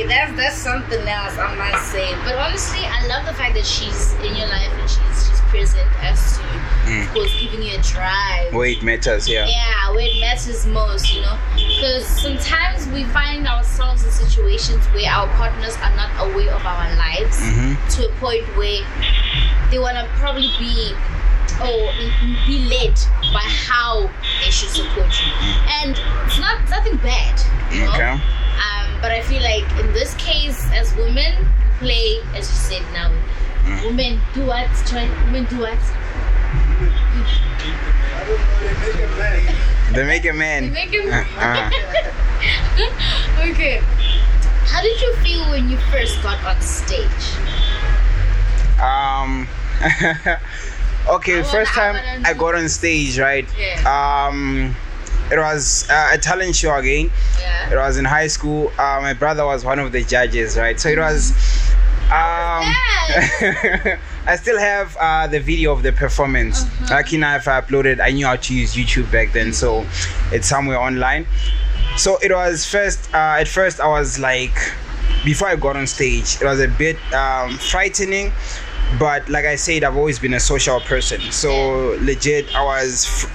that's 0.07 0.33
that's 0.37 0.57
something 0.57 1.07
else 1.07 1.37
I 1.37 1.55
must 1.55 1.91
say. 1.91 2.13
But 2.23 2.35
honestly, 2.35 2.79
I 2.85 3.05
love 3.07 3.25
the 3.25 3.33
fact 3.33 3.55
that 3.55 3.65
she's 3.65 4.13
in 4.25 4.35
your 4.35 4.47
life 4.47 4.71
and 4.71 4.89
she's 4.89 5.27
she's 5.29 5.41
present 5.49 5.87
as 6.03 6.37
to, 6.37 6.43
Mm. 6.83 7.07
of 7.07 7.13
course, 7.13 7.31
giving 7.39 7.63
you 7.63 7.77
a 7.79 7.81
drive. 7.81 8.53
weight 8.53 8.83
matters 8.83 9.27
yeah 9.29 9.47
Yeah, 9.47 9.91
where 9.91 10.05
it 10.05 10.19
matters 10.19 10.65
most, 10.65 11.13
you 11.15 11.21
know, 11.21 11.37
because 11.55 12.05
sometimes 12.05 12.85
we 12.89 13.05
find 13.05 13.47
ourselves 13.47 14.03
in 14.03 14.11
situations 14.11 14.83
where 14.93 15.09
our 15.09 15.27
partners 15.39 15.77
are 15.81 15.95
not 15.95 16.11
aware 16.19 16.51
of 16.53 16.65
our 16.65 16.93
lives 16.97 17.39
Mhm. 17.39 17.77
to 17.95 18.09
a 18.09 18.11
point 18.19 18.43
where 18.57 18.83
they 19.71 19.79
want 19.79 19.95
to 19.95 20.05
probably 20.19 20.51
be 20.59 20.91
or 21.61 21.91
be 22.47 22.65
led 22.65 22.95
by 23.33 23.43
how 23.43 24.09
they 24.43 24.51
should 24.51 24.69
support 24.69 25.11
you, 25.19 25.31
and 25.81 25.91
it's 26.25 26.39
not 26.39 26.61
it's 26.61 26.71
nothing 26.71 26.97
bad, 26.97 27.39
you 27.71 27.85
know. 27.85 27.91
okay 27.91 28.11
Um, 28.13 29.01
but 29.01 29.11
I 29.11 29.21
feel 29.21 29.41
like 29.41 29.65
in 29.79 29.91
this 29.93 30.13
case, 30.15 30.65
as 30.73 30.95
women, 30.95 31.47
play 31.79 32.21
as 32.33 32.49
you 32.49 32.55
said 32.55 32.83
now. 32.93 33.11
Mm. 33.63 33.83
Women 33.85 34.19
do 34.33 34.45
what? 34.45 34.67
Try 34.85 35.07
women 35.25 35.45
do 35.45 35.59
what? 35.59 35.79
they 39.93 40.05
make 40.05 40.25
a 40.25 40.33
man 40.33 40.71
Make 40.73 40.89
him. 40.89 41.07
Uh-uh. 41.13 41.69
okay. 43.49 43.81
How 44.65 44.81
did 44.81 44.99
you 44.99 45.15
feel 45.17 45.49
when 45.49 45.69
you 45.69 45.77
first 45.91 46.21
got 46.23 46.43
on 46.43 46.59
stage? 46.61 47.07
Um. 48.81 49.47
okay, 51.07 51.39
I 51.39 51.43
first 51.43 51.77
I 51.77 51.93
time 51.93 52.23
I 52.25 52.33
got 52.33 52.55
on 52.55 52.69
stage, 52.69 53.19
right? 53.19 53.47
Yeah. 53.57 54.27
Um, 54.29 54.75
it 55.31 55.37
was 55.37 55.89
uh, 55.89 56.11
a 56.13 56.17
talent 56.17 56.55
show 56.55 56.75
again. 56.75 57.11
Yeah. 57.39 57.73
It 57.73 57.75
was 57.77 57.97
in 57.97 58.05
high 58.05 58.27
school. 58.27 58.71
Uh, 58.77 58.99
my 59.01 59.13
brother 59.13 59.45
was 59.45 59.65
one 59.65 59.79
of 59.79 59.91
the 59.91 60.03
judges, 60.03 60.57
right? 60.57 60.79
So 60.79 60.89
it 60.89 60.99
was. 60.99 61.31
Um, 62.03 62.69
I 64.25 64.37
still 64.39 64.59
have 64.59 64.95
uh, 64.99 65.27
the 65.27 65.39
video 65.39 65.71
of 65.71 65.83
the 65.83 65.91
performance. 65.91 66.63
Uh-huh. 66.63 66.95
Lucky 66.95 67.15
enough, 67.15 67.47
I 67.47 67.61
uploaded. 67.61 67.99
I 67.99 68.11
knew 68.11 68.25
how 68.25 68.35
to 68.35 68.55
use 68.55 68.75
YouTube 68.75 69.11
back 69.11 69.31
then, 69.31 69.53
so 69.53 69.85
it's 70.31 70.47
somewhere 70.47 70.79
online. 70.79 71.25
So 71.97 72.17
it 72.21 72.31
was 72.31 72.65
first. 72.65 73.13
Uh, 73.13 73.37
at 73.39 73.47
first, 73.47 73.79
I 73.79 73.87
was 73.87 74.19
like, 74.19 74.53
before 75.25 75.47
I 75.47 75.55
got 75.55 75.75
on 75.75 75.87
stage, 75.87 76.37
it 76.41 76.45
was 76.45 76.59
a 76.59 76.67
bit 76.67 76.97
um, 77.13 77.57
frightening. 77.57 78.31
But 78.99 79.27
like 79.29 79.45
I 79.45 79.55
said, 79.55 79.83
I've 79.83 79.97
always 79.97 80.19
been 80.19 80.33
a 80.33 80.39
social 80.39 80.79
person. 80.81 81.21
So 81.31 81.97
legit, 82.01 82.53
I 82.55 82.63
was. 82.63 83.25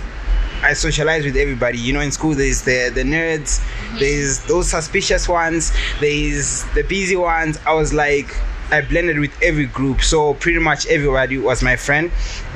I 0.60 0.72
socialize 0.72 1.24
with 1.24 1.36
everybody. 1.36 1.78
You 1.78 1.92
know, 1.92 2.00
in 2.00 2.10
school 2.10 2.34
there's 2.34 2.62
the 2.62 2.90
the 2.92 3.02
nerds, 3.02 3.60
mm-hmm. 3.60 3.98
there's 3.98 4.40
those 4.46 4.68
suspicious 4.68 5.28
ones, 5.28 5.72
there's 6.00 6.64
the 6.74 6.82
busy 6.82 7.14
ones. 7.14 7.60
I 7.64 7.74
was 7.74 7.94
like, 7.94 8.34
I 8.70 8.82
blended 8.82 9.18
with 9.18 9.30
every 9.40 9.66
group, 9.66 10.02
so 10.02 10.34
pretty 10.34 10.58
much 10.58 10.86
everybody 10.88 11.38
was 11.38 11.62
my 11.62 11.76
friend. 11.76 12.10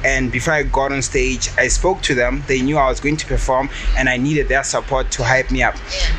And 0.05 0.33
before 0.33 0.53
I 0.53 0.65
got 0.65 0.93
on 0.93 1.01
stage, 1.01 1.49
I 1.57 1.69
spoke 1.69 2.03
to 2.03 2.15
them. 2.15 2.43
They 2.49 2.61
knew 2.61 2.77
I 2.77 2.89
was 2.89 3.01
going 3.01 3.17
to 3.19 3.27
perform, 3.27 3.71
and 3.97 4.09
I 4.09 4.17
needed 4.17 4.49
their 4.49 4.65
support 4.65 5.11
to 5.13 5.25
hype 5.25 5.51
me 5.51 5.63
up. 5.63 5.77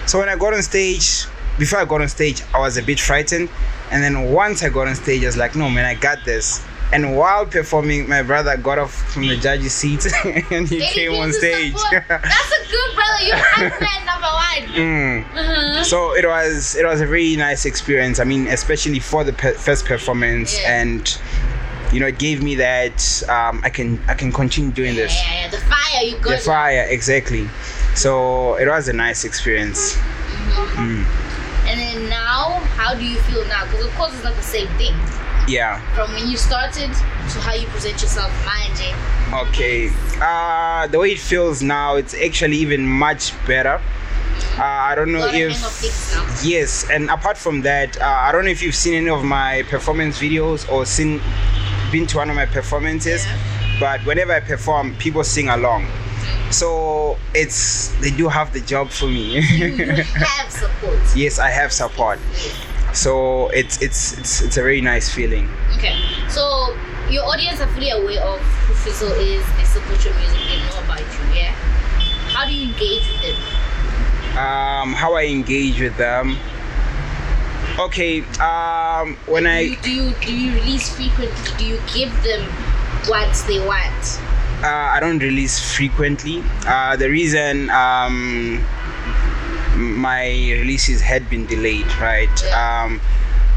So 0.07 0.19
when 0.19 0.29
I 0.29 0.35
got 0.35 0.53
on 0.53 0.63
stage, 0.63 1.25
before 1.59 1.79
I 1.79 1.85
got 1.85 2.01
on 2.01 2.09
stage, 2.09 2.41
I 2.53 2.59
was 2.59 2.77
a 2.77 2.81
bit 2.83 2.99
frightened, 2.99 3.49
and 3.91 4.03
then 4.03 4.31
once 4.31 4.63
I 4.63 4.69
got 4.69 4.87
on 4.87 4.95
stage, 4.95 5.23
I 5.23 5.27
was 5.27 5.37
like, 5.37 5.55
no 5.55 5.69
man, 5.69 5.85
I 5.85 5.95
got 5.95 6.25
this. 6.25 6.63
And 6.91 7.17
while 7.17 7.45
performing, 7.47 8.07
my 8.07 8.21
brother 8.21 8.55
got 8.55 8.77
off 8.77 8.93
from 9.11 9.27
the 9.27 9.35
judge's 9.37 9.73
seat 9.73 10.05
and 10.51 10.67
he 10.67 10.79
came 10.79 11.11
came 11.11 11.13
on 11.15 11.33
stage. 11.33 11.75
support. 11.75 12.03
That's 12.07 12.51
a 12.51 12.71
good 12.71 12.95
brother. 12.95 13.23
You're 13.23 13.79
man 13.79 14.05
number 14.05 14.27
one. 14.27 14.75
Mm. 14.75 15.23
Uh-huh. 15.35 15.83
So 15.85 16.13
it 16.15 16.27
was 16.27 16.75
it 16.75 16.85
was 16.85 17.01
a 17.01 17.07
very 17.07 17.35
nice 17.35 17.65
experience. 17.65 18.19
I 18.19 18.25
mean, 18.25 18.45
especially 18.47 18.99
for 18.99 19.23
the 19.23 19.33
pe- 19.33 19.53
first 19.53 19.85
performance, 19.85 20.55
Yeah. 20.59 20.81
and 20.81 21.17
you 21.91 21.99
know, 21.99 22.07
it 22.07 22.19
gave 22.19 22.43
me 22.43 22.55
that 22.55 23.23
um, 23.27 23.61
I 23.63 23.69
can 23.71 23.99
I 24.07 24.13
can 24.13 24.31
continue 24.31 24.71
doing 24.71 24.93
Yeah, 24.93 25.03
this. 25.03 25.15
yeah, 25.23 25.41
yeah. 25.41 25.47
The 25.49 25.57
fire 25.57 26.03
you 26.03 26.17
got. 26.19 26.29
The 26.29 26.37
fire, 26.37 26.85
exactly. 26.89 27.49
So 27.95 28.53
it 28.55 28.67
was 28.67 28.87
a 28.87 28.93
nice 28.93 29.23
experience. 29.23 29.95
Mm. 30.75 31.05
And 32.91 32.99
then 32.99 32.99
now, 32.99 32.99
how 32.99 32.99
do 32.99 33.05
you 33.05 33.17
feel 33.21 33.45
now? 33.47 33.65
Because 33.65 33.85
of 33.85 33.91
course 33.95 34.13
it's 34.13 34.23
not 34.23 34.35
the 34.35 34.41
same 34.41 34.67
thing. 34.77 34.93
Yeah. 35.47 35.79
From 35.95 36.11
when 36.13 36.27
you 36.29 36.37
started 36.37 36.89
to 36.93 37.39
how 37.41 37.53
you 37.53 37.67
present 37.67 38.01
yourself, 38.01 38.31
manje. 38.45 38.93
Okay. 39.49 39.91
Uh, 40.21 40.87
the 40.87 40.99
way 40.99 41.11
it 41.11 41.19
feels 41.19 41.61
now, 41.61 41.95
it's 41.95 42.13
actually 42.13 42.57
even 42.57 42.85
much 42.85 43.33
better. 43.45 43.81
Uh, 44.57 44.63
I 44.63 44.95
don't 44.95 45.11
know 45.11 45.19
Got 45.19 45.29
a 45.35 45.37
hang 45.37 45.49
if 45.51 45.65
of 45.65 45.71
things 45.71 46.13
now. 46.13 46.49
yes, 46.49 46.89
and 46.89 47.09
apart 47.09 47.37
from 47.37 47.61
that, 47.63 47.99
uh, 48.01 48.05
I 48.05 48.31
don't 48.31 48.45
know 48.45 48.51
if 48.51 48.61
you've 48.61 48.75
seen 48.75 48.93
any 48.93 49.09
of 49.09 49.23
my 49.23 49.63
performance 49.69 50.19
videos 50.19 50.67
or 50.71 50.85
seen 50.85 51.21
been 51.91 52.05
to 52.07 52.17
one 52.17 52.29
of 52.29 52.35
my 52.35 52.45
performances, 52.45 53.25
Yeah. 53.25 53.37
but 53.79 54.05
whenever 54.05 54.33
I 54.33 54.39
perform, 54.41 54.95
people 54.97 55.23
sing 55.23 55.49
along. 55.49 55.87
So 56.51 57.17
it's 57.33 57.89
they 58.01 58.11
do 58.11 58.27
have 58.29 58.53
the 58.53 58.61
job 58.61 58.89
for 58.89 59.07
me. 59.07 59.39
you 59.41 59.85
Have 60.03 60.51
support. 60.51 60.99
yes, 61.15 61.39
I 61.39 61.49
have 61.49 61.71
support. 61.71 62.19
So 62.93 63.49
it's 63.49 63.81
it's 63.81 64.17
it's 64.17 64.41
it's 64.41 64.57
a 64.57 64.61
very 64.61 64.81
nice 64.81 65.11
feeling. 65.11 65.49
Okay. 65.77 65.97
So 66.29 66.75
your 67.09 67.25
audience 67.25 67.59
are 67.59 67.67
fully 67.73 67.89
aware 67.89 68.21
of 68.21 68.39
who 68.39 68.73
Fizzhoe 68.73 69.17
is. 69.17 69.43
They 69.57 69.65
support 69.65 70.03
your 70.05 70.13
music. 70.15 70.39
They 70.47 70.59
know 70.69 70.79
about 70.83 71.01
you. 71.01 71.35
Yeah. 71.35 71.51
How 72.31 72.45
do 72.45 72.53
you 72.53 72.69
engage 72.71 73.07
with 73.09 73.21
them? 73.21 74.37
Um, 74.37 74.93
how 74.93 75.15
I 75.15 75.25
engage 75.25 75.79
with 75.79 75.97
them. 75.97 76.37
Okay. 77.79 78.21
Um, 78.39 79.17
when 79.25 79.43
do 79.43 79.49
I 79.49 79.59
you, 79.59 79.75
do 79.81 79.91
you 79.91 80.13
do 80.21 80.35
you 80.35 80.53
release 80.53 80.95
frequently? 80.95 81.57
Do 81.57 81.65
you 81.65 81.79
give 81.93 82.13
them 82.23 82.45
what 83.09 83.33
they 83.47 83.59
want? 83.65 84.19
uh, 84.63 84.95
I 84.95 84.99
don't 84.99 85.19
release 85.19 85.59
frequently. 85.59 86.41
Uh, 86.65 86.95
the 86.95 87.09
reason 87.09 87.69
um, 87.69 88.63
my 89.75 90.27
releases 90.59 91.01
had 91.01 91.29
been 91.29 91.45
delayed, 91.47 91.87
right? 91.99 92.43
Um, 92.53 93.01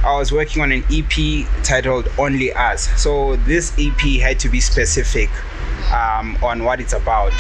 I 0.05 0.17
was 0.17 0.31
working 0.33 0.63
on 0.63 0.73
an 0.73 0.85
EP 0.91 1.47
titled 1.65 2.09
Only 2.19 2.53
Us. 2.53 2.89
So 3.01 3.37
this 3.37 3.73
EP 3.79 4.21
had 4.21 4.39
to 4.41 4.49
be 4.49 4.61
specific 4.61 5.31
um, 5.93 6.39
on 6.43 6.65
what 6.65 6.81
it's 6.81 6.93
about. 6.93 7.33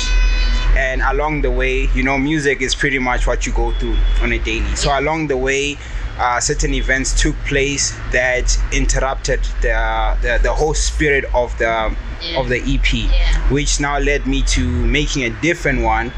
And 0.77 1.01
along 1.03 1.43
the 1.43 1.51
way, 1.51 1.89
you 1.95 2.03
know, 2.03 2.19
music 2.19 2.61
is 2.61 2.75
pretty 2.75 2.99
much 2.99 3.27
what 3.27 3.47
you 3.47 3.53
go 3.53 3.73
through 3.73 3.97
on 4.21 4.33
a 4.33 4.39
daily. 4.39 4.75
So 4.77 4.99
along 4.99 5.29
the 5.29 5.37
way, 5.37 5.79
uh, 6.19 6.41
certain 6.41 6.75
events 6.75 7.19
took 7.21 7.37
place 7.45 7.93
that 8.13 8.59
interrupted 8.73 9.41
the, 9.63 10.17
the, 10.23 10.41
the 10.43 10.53
whole 10.53 10.75
spirit 10.75 11.25
of 11.35 11.57
the 11.59 11.95
Yeah. 12.23 12.41
of 12.41 12.49
the 12.49 12.57
EP, 12.65 12.93
Yeah. 12.95 13.39
which 13.51 13.79
now 13.79 13.99
led 13.99 14.27
me 14.27 14.41
to 14.57 14.61
making 14.67 15.25
a 15.25 15.31
different 15.43 15.83
one, 15.83 16.13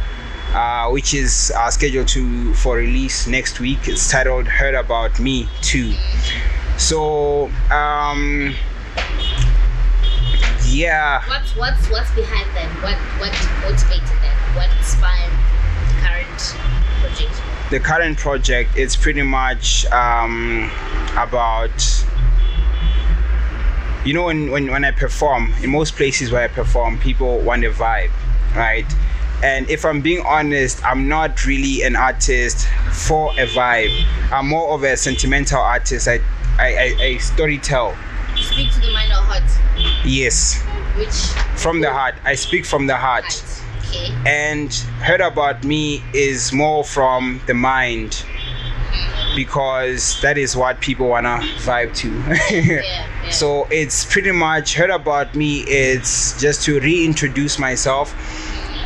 uh, 0.55 0.88
which 0.90 1.14
is 1.14 1.52
uh, 1.57 1.71
scheduled 1.71 2.09
to 2.09 2.55
for 2.55 2.76
release 2.76 3.26
next 3.26 3.61
week. 3.61 3.88
It's 3.88 4.11
titled 4.11 4.47
"Heard 4.47 4.75
About 4.75 5.19
Me 5.19 5.49
Too." 5.62 5.95
So, 6.76 7.47
um, 7.71 8.55
yeah, 10.69 11.21
What's 11.28 11.57
what's 11.57 11.90
what's 11.90 12.14
behind 12.14 12.47
that? 12.55 12.69
What 12.83 12.97
what 13.19 13.33
motivated 13.62 14.19
that? 14.23 14.37
What 14.55 14.69
inspired 14.78 15.33
the 15.88 15.95
current 16.07 16.38
project? 17.00 17.43
the 17.71 17.81
current 17.81 18.17
project 18.17 18.76
is 18.78 18.97
pretty 18.97 19.23
much 19.23 19.85
um, 19.87 20.71
about 21.17 22.05
you 24.05 24.14
know 24.14 24.25
when, 24.25 24.50
when 24.50 24.71
when 24.71 24.85
i 24.85 24.90
perform 24.90 25.52
in 25.62 25.71
most 25.71 25.95
places 25.97 26.31
where 26.31 26.43
i 26.43 26.49
perform 26.49 26.99
people 26.99 27.40
want 27.40 27.64
a 27.64 27.71
vibe 27.71 28.11
right 28.55 28.87
And 29.42 29.71
if 29.71 29.85
I'm 29.85 30.00
being 30.00 30.25
honest, 30.26 30.85
I'm 30.85 31.07
not 31.09 31.47
really 31.47 31.83
an 31.83 31.95
artist 31.95 32.66
for 32.92 33.30
a 33.33 33.47
vibe. 33.47 34.04
I'm 34.33 34.49
more 34.49 34.75
of 34.75 34.83
a 34.83 34.97
sentimental 34.97 35.61
artist. 35.61 36.09
I 36.09 36.21
I, 36.59 36.75
I, 36.76 37.02
I 37.04 37.16
story 37.18 37.59
tell. 37.59 37.97
Speak 38.37 38.73
to 38.73 38.80
the 38.80 38.92
mind 38.92 39.12
or 39.12 39.23
heart. 39.23 39.45
Yes, 40.04 40.61
Which 40.97 41.14
from 41.61 41.80
the 41.80 41.92
heart. 41.92 42.16
I 42.25 42.35
speak 42.35 42.66
from 42.66 42.87
the 42.87 42.97
heart. 42.97 43.25
heart. 43.25 43.54
Okay. 43.88 44.12
and 44.26 44.71
heard 45.00 45.23
about 45.23 45.64
me 45.64 46.02
is 46.12 46.52
more 46.52 46.85
from 46.85 47.40
the 47.47 47.54
mind 47.54 48.23
because 49.35 50.21
that 50.21 50.37
is 50.37 50.54
what 50.57 50.80
people 50.80 51.09
wanna 51.09 51.38
vibe 51.59 51.95
to. 51.97 52.11
Yeah, 52.54 52.83
yeah. 52.83 53.30
So 53.30 53.66
it's 53.71 54.04
pretty 54.04 54.33
much 54.33 54.75
heard 54.75 54.90
about 54.90 55.35
me. 55.35 55.61
It's 55.61 56.38
just 56.40 56.62
to 56.64 56.80
reintroduce 56.80 57.59
myself 57.59 58.14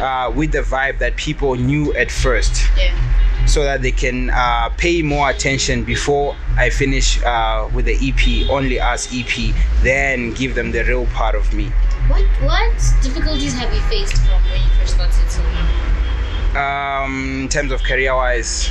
uh, 0.01 0.33
with 0.35 0.53
the 0.53 0.63
vibe 0.63 0.99
that 0.99 1.17
people 1.17 1.55
knew 1.55 1.93
at 1.95 2.11
first, 2.11 2.63
yeah. 2.77 3.47
so 3.47 3.63
that 3.65 3.83
they 3.83 3.93
can 3.93 4.31
uh, 4.31 4.69
pay 4.71 5.03
more 5.03 5.31
attention 5.31 5.85
before 5.85 6.37
I 6.57 6.71
finish 6.71 7.23
uh, 7.25 7.69
with 7.75 7.87
the 7.87 7.97
EP, 8.01 8.51
only 8.51 8.81
us 8.81 9.09
EP. 9.13 9.55
Then 9.83 10.33
give 10.35 10.55
them 10.55 10.73
the 10.73 10.85
real 10.85 11.07
part 11.07 11.35
of 11.35 11.53
me. 11.53 11.71
What 12.09 12.25
what 12.43 12.75
difficulties 13.03 13.55
have 13.55 13.73
you 13.73 13.81
faced 13.83 14.17
from 14.27 14.43
when 14.51 14.61
you 14.61 14.69
first 14.81 14.95
started 14.95 15.29
to 15.31 16.59
Um, 16.59 17.43
in 17.43 17.49
terms 17.49 17.73
of 17.73 17.83
career-wise. 17.83 18.69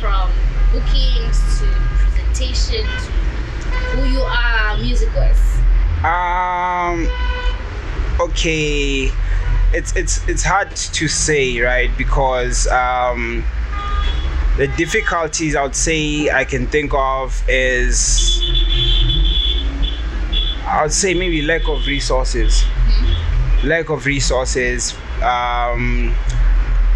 from 0.00 0.30
bookings 0.72 1.38
to 1.58 1.66
presentation 1.98 2.84
to 2.84 3.68
who 3.94 4.04
you 4.10 4.20
are 4.20 4.76
music 4.76 5.08
wise? 5.14 5.42
Um. 6.04 7.08
Okay, 8.20 9.10
it's 9.76 9.94
it's 9.94 10.26
it's 10.26 10.42
hard 10.42 10.74
to 10.74 11.06
say, 11.06 11.60
right? 11.60 11.90
Because 11.98 12.66
um, 12.68 13.44
the 14.56 14.68
difficulties 14.68 15.54
I 15.54 15.62
would 15.62 15.76
say 15.76 16.30
I 16.30 16.44
can 16.44 16.66
think 16.66 16.94
of 16.94 17.44
is 17.46 18.40
I 20.66 20.82
would 20.82 20.92
say 20.92 21.12
maybe 21.12 21.42
lack 21.42 21.68
of 21.68 21.86
resources. 21.86 22.64
Lack 23.64 23.90
of 23.90 24.06
resources. 24.06 24.94
Um, 25.22 26.14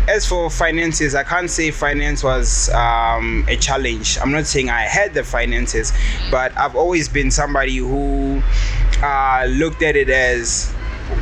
as 0.08 0.26
for 0.26 0.50
finances, 0.50 1.14
I 1.14 1.22
can't 1.22 1.50
say 1.50 1.70
finance 1.70 2.24
was 2.24 2.70
um, 2.70 3.44
a 3.46 3.56
challenge. 3.56 4.18
I'm 4.20 4.32
not 4.32 4.46
saying 4.46 4.70
I 4.70 4.82
had 4.82 5.12
the 5.12 5.22
finances, 5.22 5.92
but 6.30 6.56
I've 6.58 6.74
always 6.74 7.08
been 7.08 7.30
somebody 7.30 7.76
who 7.76 8.42
uh, 9.02 9.46
looked 9.48 9.82
at 9.82 9.96
it 9.96 10.08
as 10.08 10.74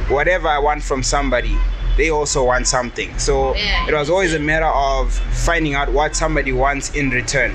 whatever 0.08 0.48
I 0.48 0.58
want 0.58 0.82
from 0.82 1.02
somebody, 1.02 1.56
they 1.96 2.10
also 2.10 2.44
want 2.44 2.66
something. 2.66 3.16
So 3.18 3.54
Yeah. 3.56 3.86
it 3.88 3.94
was 3.94 4.08
always 4.10 4.34
a 4.34 4.38
matter 4.38 4.66
of 4.66 5.12
finding 5.12 5.74
out 5.74 5.90
what 5.92 6.14
somebody 6.16 6.52
wants 6.52 6.90
in 6.94 7.10
return. 7.10 7.54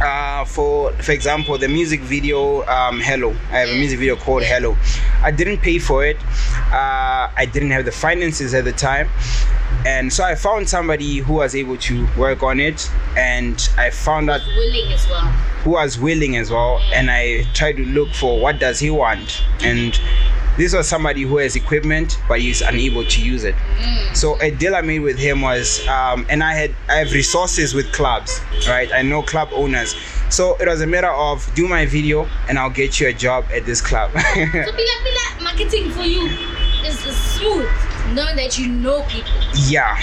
Uh, 0.00 0.44
for 0.44 0.92
for 1.02 1.10
example, 1.10 1.58
the 1.58 1.66
music 1.66 2.00
video 2.02 2.64
um, 2.66 3.00
"Hello," 3.00 3.34
I 3.50 3.58
have 3.58 3.68
a 3.70 3.74
music 3.74 3.98
video 3.98 4.14
called 4.14 4.44
"Hello." 4.44 4.76
I 5.24 5.32
didn't 5.32 5.58
pay 5.58 5.80
for 5.80 6.04
it. 6.04 6.16
Uh, 6.72 7.28
I 7.36 7.48
didn't 7.52 7.72
have 7.72 7.84
the 7.84 7.90
finances 7.90 8.54
at 8.54 8.64
the 8.64 8.70
time, 8.70 9.08
and 9.84 10.12
so 10.12 10.22
I 10.22 10.36
found 10.36 10.68
somebody 10.68 11.18
who 11.18 11.32
was 11.34 11.56
able 11.56 11.76
to 11.78 12.06
work 12.16 12.44
on 12.44 12.60
it, 12.60 12.88
and 13.16 13.68
I 13.76 13.90
found 13.90 14.30
out 14.30 14.40
Willing 14.46 14.92
as 14.92 15.08
well. 15.08 15.22
who 15.64 15.70
was 15.70 15.98
willing 15.98 16.36
as 16.36 16.52
well 16.52 16.80
and 16.94 17.10
i 17.10 17.42
tried 17.52 17.76
to 17.76 17.84
look 17.84 18.08
for 18.14 18.38
what 18.40 18.60
does 18.60 18.78
he 18.78 18.90
want 18.90 19.42
and 19.64 19.98
this 20.58 20.74
was 20.74 20.86
somebody 20.86 21.22
who 21.22 21.38
has 21.38 21.56
equipment 21.56 22.20
but 22.28 22.40
he's 22.40 22.60
unable 22.60 23.04
to 23.04 23.22
use 23.22 23.44
it. 23.44 23.54
So 24.12 24.38
a 24.40 24.50
deal 24.50 24.74
i 24.74 24.82
made 24.82 25.00
with 25.00 25.18
him 25.18 25.40
was 25.40 25.86
um, 25.88 26.26
and 26.28 26.42
i 26.42 26.52
had 26.52 26.74
i 26.88 26.96
have 26.96 27.12
resources 27.12 27.72
with 27.72 27.90
clubs 27.92 28.40
right? 28.68 28.92
I 28.92 29.02
know 29.02 29.22
club 29.22 29.48
owners. 29.52 29.94
So 30.28 30.56
it 30.56 30.66
was 30.66 30.82
a 30.82 30.86
matter 30.86 31.10
of 31.10 31.48
do 31.54 31.66
my 31.68 31.86
video 31.86 32.28
and 32.48 32.58
i'll 32.58 32.68
get 32.70 33.00
you 33.00 33.08
a 33.08 33.12
job 33.12 33.46
at 33.54 33.64
this 33.64 33.80
club. 33.80 34.10
So 34.58 34.72
Bila 34.74 34.94
Bila 35.06 35.42
marketing 35.42 35.90
for 35.90 36.02
you 36.02 36.57
is 36.84 37.04
is 37.06 37.16
smooth, 37.16 37.68
knowing 38.14 38.36
that 38.36 38.58
you 38.58 38.68
know 38.68 39.02
people. 39.08 39.32
yeah 39.68 39.96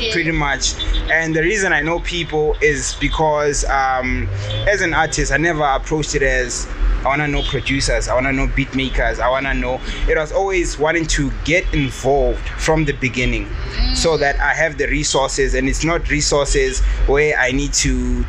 Okay. 0.00 0.12
pretty 0.12 0.30
much 0.30 0.72
and 1.10 1.36
the 1.36 1.42
reason 1.42 1.74
i 1.74 1.82
know 1.82 2.00
people 2.00 2.56
is 2.62 2.94
because 3.00 3.66
um 3.66 4.26
as 4.66 4.80
an 4.80 4.94
artist 4.94 5.30
i 5.30 5.36
never 5.36 5.62
approached 5.62 6.14
it 6.14 6.22
as 6.22 6.66
i 7.04 7.08
want 7.08 7.20
to 7.20 7.28
know 7.28 7.42
producers 7.42 8.08
i 8.08 8.14
want 8.14 8.24
to 8.24 8.32
know 8.32 8.46
beat 8.56 8.74
makers 8.74 9.20
i 9.20 9.28
want 9.28 9.44
to 9.44 9.52
know 9.52 9.78
it 10.08 10.16
was 10.16 10.32
always 10.32 10.78
wanting 10.78 11.04
to 11.04 11.30
get 11.44 11.64
involved 11.74 12.40
from 12.58 12.86
the 12.86 12.92
beginning 12.94 13.46
so 13.94 14.16
that 14.16 14.40
i 14.40 14.54
have 14.54 14.78
the 14.78 14.86
resources 14.88 15.52
and 15.54 15.68
it's 15.68 15.84
not 15.84 16.08
resources 16.08 16.80
where 17.06 17.36
i 17.38 17.50
need 17.52 17.72
to 17.74 18.24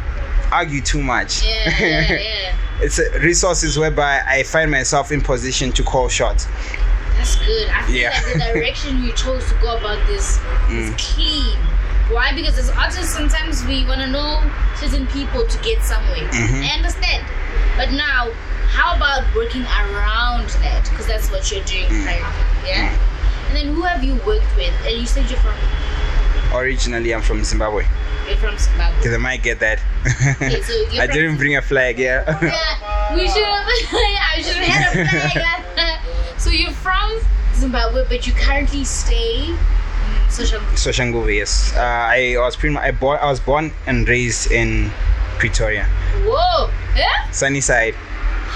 argue 0.52 0.82
too 0.82 1.02
much 1.02 1.46
Yeah, 1.46 1.70
yeah, 1.80 2.12
yeah. 2.20 2.56
it's 2.82 3.00
uh, 3.00 3.04
resources 3.22 3.80
whereby 3.80 4.20
i 4.28 4.44
find 4.44 4.70
myself 4.70 5.10
in 5.14 5.22
position 5.22 5.72
to 5.72 5.84
call 5.84 6.10
shots 6.10 6.48
That's 7.22 7.36
good. 7.36 7.70
I 7.70 7.84
feel 7.86 7.96
Yeah. 7.98 8.10
like 8.10 8.34
the 8.34 8.40
direction 8.40 9.04
you 9.04 9.14
chose 9.14 9.48
to 9.50 9.54
go 9.62 9.78
about 9.78 10.02
this 10.08 10.42
is 10.74 10.90
mm. 10.90 10.98
clean. 10.98 11.58
Why? 12.10 12.34
Because 12.34 12.58
as 12.58 12.72
artists, 12.72 13.14
sometimes 13.14 13.64
we 13.64 13.86
want 13.86 14.02
to 14.02 14.08
know 14.08 14.42
certain 14.76 15.06
people 15.14 15.46
to 15.46 15.58
get 15.62 15.84
somewhere. 15.84 16.26
Mhm. 16.34 16.66
I 16.66 16.74
understand. 16.74 17.24
But 17.78 17.92
now, 17.92 18.34
how 18.74 18.96
about 18.96 19.24
working 19.36 19.62
around 19.62 20.50
that? 20.66 20.90
Because 20.90 21.06
that's 21.06 21.30
what 21.30 21.52
you're 21.52 21.64
doing 21.66 21.86
mm. 21.86 22.04
currently. 22.06 22.46
Yeah. 22.66 22.90
Mm. 22.90 23.48
And 23.48 23.56
then 23.56 23.68
who 23.76 23.84
have 23.84 24.04
you 24.04 24.16
worked 24.26 24.50
with? 24.58 24.74
And 24.88 24.98
you 24.98 25.06
said 25.06 25.30
you're 25.30 25.40
from 25.46 25.54
originally 26.54 27.14
i'm 27.14 27.22
from 27.22 27.46
zimbabwe 27.46 27.86
you're 28.28 28.36
from 28.36 28.58
Zimbabwe. 28.58 28.98
because 28.98 29.14
i 29.14 29.18
might 29.18 29.42
get 29.42 29.60
that 29.62 29.80
Okay, 30.42 30.62
so 30.62 30.74
i 31.00 31.08
didn't 31.08 31.38
bring 31.38 31.56
a 31.56 31.62
flag 31.62 31.98
yeah 31.98 32.28
Yeah, 32.42 33.16
we 33.16 33.28
should 33.28 33.46
have. 33.46 33.68
I 34.34 34.42
should 34.42 34.56
have 34.58 34.94
had 34.94 35.26
a 35.26 35.30
flag. 35.32 35.61
So 36.42 36.50
you're 36.50 36.72
from 36.72 37.22
Zimbabwe, 37.54 38.04
but 38.10 38.26
you 38.26 38.34
currently 38.34 38.84
stay 38.84 39.46
in. 39.46 39.58
Soshanguve, 40.30 41.36
yes. 41.36 41.72
Uh, 41.76 41.82
I 41.82 42.34
was 42.38 42.56
pretty 42.56 42.74
much, 42.74 42.84
I, 42.84 42.92
born, 42.92 43.20
I 43.22 43.30
was 43.30 43.40
born 43.40 43.72
and 43.86 44.10
raised 44.10 44.52
in 44.52 44.90
Pretoria, 45.38 45.86
Whoa! 46.26 46.72
Yeah? 46.98 47.30
Sunnyside, 47.30 47.94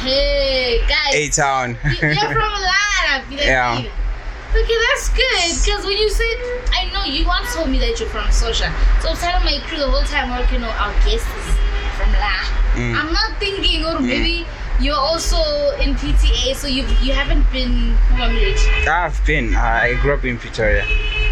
Hey, 0.02 0.82
guys. 0.88 1.14
A 1.14 1.30
town. 1.30 1.78
You're 2.02 2.16
from 2.16 2.54
Lara. 2.70 3.24
Yeah. 3.30 3.78
Okay, 3.78 4.78
that's 4.90 5.10
good. 5.10 5.64
Because 5.64 5.86
when 5.86 5.98
you 5.98 6.10
said, 6.10 6.38
I 6.72 6.90
know 6.92 7.04
you 7.06 7.26
once 7.26 7.54
told 7.54 7.70
me 7.70 7.78
that 7.80 8.00
you're 8.00 8.10
from 8.10 8.26
Sosha. 8.28 8.72
So 9.02 9.10
I 9.10 9.12
was 9.12 9.20
telling 9.20 9.46
my 9.46 9.60
crew 9.68 9.78
the 9.78 9.88
whole 9.90 10.04
time, 10.04 10.32
working 10.32 10.64
on 10.64 10.74
our 10.82 10.94
guest 11.06 11.28
is 11.38 11.48
from 11.96 12.12
La. 12.18 12.34
Mm. 12.74 12.96
I'm 12.98 13.14
not 13.14 13.38
thinking, 13.40 13.86
or 13.86 14.00
maybe 14.00 14.46
you're 14.80 14.96
also 14.96 15.38
in 15.80 15.96
PTA, 15.96 16.56
so 16.56 16.68
you 16.68 16.84
you 17.02 17.14
haven't 17.14 17.50
been 17.52 17.96
Mumamlet. 18.10 18.88
I've 18.88 19.26
been. 19.26 19.56
Uh, 19.56 19.60
I 19.60 19.94
grew 20.02 20.14
up 20.14 20.26
in 20.26 20.38
Pretoria. 20.38 20.86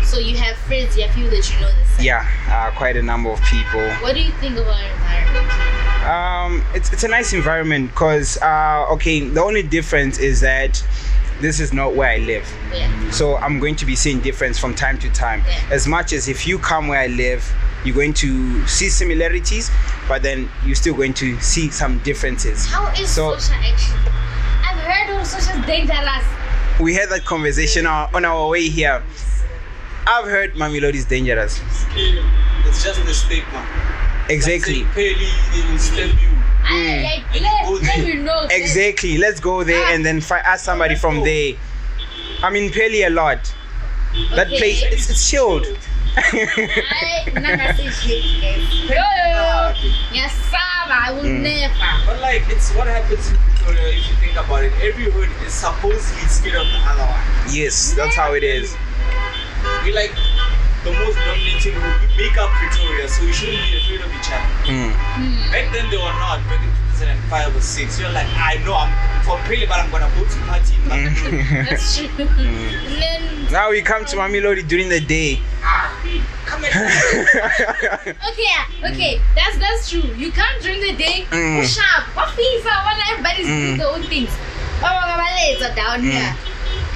So 0.04 0.20
you 0.20 0.38
have 0.38 0.56
friends, 0.58 0.96
you 0.96 1.04
have 1.04 1.16
people 1.16 1.32
that 1.32 1.50
you 1.52 1.60
know 1.60 1.72
the 1.72 1.86
same. 1.86 2.06
Yeah, 2.06 2.28
uh, 2.50 2.72
quite 2.78 2.96
a 2.98 3.02
number 3.02 3.30
of 3.30 3.42
people. 3.42 3.82
What 4.02 4.14
do 4.14 4.22
you 4.22 4.32
think 4.34 4.58
of 4.58 4.68
our 4.68 4.84
environment? 4.84 5.74
Um, 6.06 6.66
it's 6.76 6.92
it's 6.94 7.04
a 7.04 7.08
nice 7.08 7.34
environment 7.34 7.90
because 7.92 8.38
uh, 8.42 8.86
okay, 8.92 9.22
the 9.22 9.42
only 9.42 9.64
difference 9.64 10.20
is 10.20 10.42
that 10.42 10.84
this 11.42 11.60
is 11.60 11.74
not 11.74 11.96
where 11.96 12.10
I 12.10 12.18
live. 12.18 12.48
Yeah. 12.74 13.12
So 13.12 13.38
I'm 13.38 13.60
going 13.60 13.76
to 13.78 13.86
be 13.86 13.96
seeing 13.96 14.20
difference 14.20 14.58
from 14.58 14.76
time 14.76 14.98
to 15.00 15.10
time. 15.12 15.44
Yeah. 15.46 15.62
As 15.72 15.88
much 15.88 16.14
as 16.14 16.28
if 16.28 16.48
you 16.48 16.60
come 16.60 16.88
where 16.88 17.00
I 17.00 17.08
live, 17.08 17.52
you're 17.84 17.96
going 17.96 18.14
to 18.16 18.66
see 18.68 18.90
similarities, 18.90 19.70
but 20.08 20.22
then 20.22 20.50
you're 20.66 20.76
still 20.76 20.94
going 20.96 21.14
to 21.16 21.40
see 21.40 21.70
some 21.70 22.00
differences. 22.00 22.66
How 22.66 22.88
is 22.92 23.10
So- 23.10 23.36
Sosha 23.36 23.54
actually? 23.54 24.12
I've 24.66 24.80
heard 24.80 25.16
of 25.20 25.26
Sosha's 25.28 25.66
dangerous. 25.66 26.26
We 26.80 26.94
had 26.94 27.10
that 27.10 27.24
conversation 27.26 27.86
on, 27.86 28.10
on 28.14 28.26
our 28.26 28.48
way 28.50 28.68
here. 28.68 29.04
I've 30.08 30.26
heard 30.26 30.54
Mamelodi 30.56 30.96
is 30.96 31.06
dangerous. 31.06 31.62
It's 31.96 32.84
just 32.84 33.06
the 33.06 33.14
stigma. 33.14 33.66
Exactly. 34.30 34.84
Like 34.84 34.94
saying, 34.96 35.16
Peli 35.16 35.72
will 35.72 35.78
stab 35.80 36.10
you. 36.10 36.28
Mm. 36.64 36.64
I 36.66 37.04
like, 37.04 37.36
And 37.36 37.44
let, 37.44 37.82
let 37.84 37.96
there. 38.06 38.16
me 38.16 38.22
know. 38.24 38.48
Exactly. 38.50 39.18
Let's 39.18 39.40
go 39.40 39.64
there 39.64 39.84
and 39.94 40.06
then 40.06 40.22
fi- 40.22 40.40
ask 40.40 40.64
somebody 40.66 40.96
from 40.96 41.24
there. 41.24 41.54
I'm 42.42 42.56
in 42.56 42.72
Peli 42.72 43.04
a 43.04 43.10
lot. 43.10 43.54
That 44.36 44.48
Okay. 44.48 44.58
place, 44.58 44.84
it's, 44.84 45.10
it's 45.10 45.30
chilled. 45.30 45.66
I. 46.16 47.24
Yes, 50.14 50.34
will 51.14 51.24
Mm. 51.24 51.42
never. 51.42 51.74
But 52.06 52.20
like, 52.22 52.44
it's 52.50 52.72
what 52.76 52.88
happens 52.88 53.30
in 53.32 53.38
Pretoria 53.38 53.98
if 53.98 54.08
you 54.10 54.16
think 54.22 54.38
about 54.38 54.64
it. 54.64 54.74
Every 54.82 55.10
hood 55.10 55.30
is 55.46 55.54
supposedly 55.54 56.28
scared 56.28 56.62
of 56.62 56.68
the 56.68 56.80
other 56.86 57.06
one. 57.06 57.22
yes, 57.50 57.94
that's 57.94 58.16
how 58.16 58.34
it 58.34 58.44
is. 58.44 58.76
We 59.84 59.94
like, 59.94 60.12
the 60.84 60.92
most 60.92 61.18
dominant 61.18 61.62
thing 61.64 61.76
would 61.82 61.98
be 62.18 62.28
make 62.30 62.38
up 62.38 62.50
Pretoria, 62.52 63.08
so 63.08 63.24
you 63.24 63.34
shouldn't 63.34 63.64
be 63.72 63.78
afraid 63.78 64.02
of 64.02 64.12
each 64.14 64.30
other. 64.30 64.50
Mm. 64.68 64.92
Hmm. 64.92 65.52
Back 65.52 65.72
then 65.72 65.90
they 65.90 65.98
were 65.98 66.18
not. 66.20 66.40
Back 66.50 66.62
in 66.62 66.72
2005 67.04 67.56
or 67.56 67.62
6, 67.62 68.00
you're 68.00 68.10
like, 68.12 68.28
I 68.36 68.56
know 68.66 68.76
I'm 68.76 68.92
from 69.24 69.40
Pele, 69.44 69.66
but 69.68 69.80
I'm 69.80 69.92
gonna 69.92 70.10
go 70.16 70.24
to 70.24 70.40
party 70.48 70.76
in 70.76 71.66
That's 71.66 71.98
true. 71.98 72.08
And 72.18 73.02
then 73.02 73.52
Now 73.52 73.70
we 73.72 73.82
come 73.82 74.06
to 74.06 74.16
Mamelodi 74.16 74.68
during 74.68 74.90
the 74.90 75.00
day. 75.00 75.40
Come 76.46 76.64
okay, 76.66 78.16
yeah, 78.38 78.90
okay, 78.92 79.20
that's 79.36 79.58
that's 79.58 79.90
true. 79.90 80.04
You 80.16 80.32
can't 80.32 80.62
during 80.62 80.82
the 80.82 80.94
day. 80.96 81.26
Mm. 81.32 81.62
Push 81.62 81.80
up, 81.80 82.16
office, 82.18 82.64
when 82.64 83.00
everybody's 83.12 83.48
doing 83.48 83.76
Mm. 83.76 83.78
their 83.78 83.88
own 83.88 84.04
things. 84.04 84.30
Baba 84.82 85.00
Gabalets 85.08 85.62
are 85.72 85.76
down 85.76 86.04
here 86.04 86.36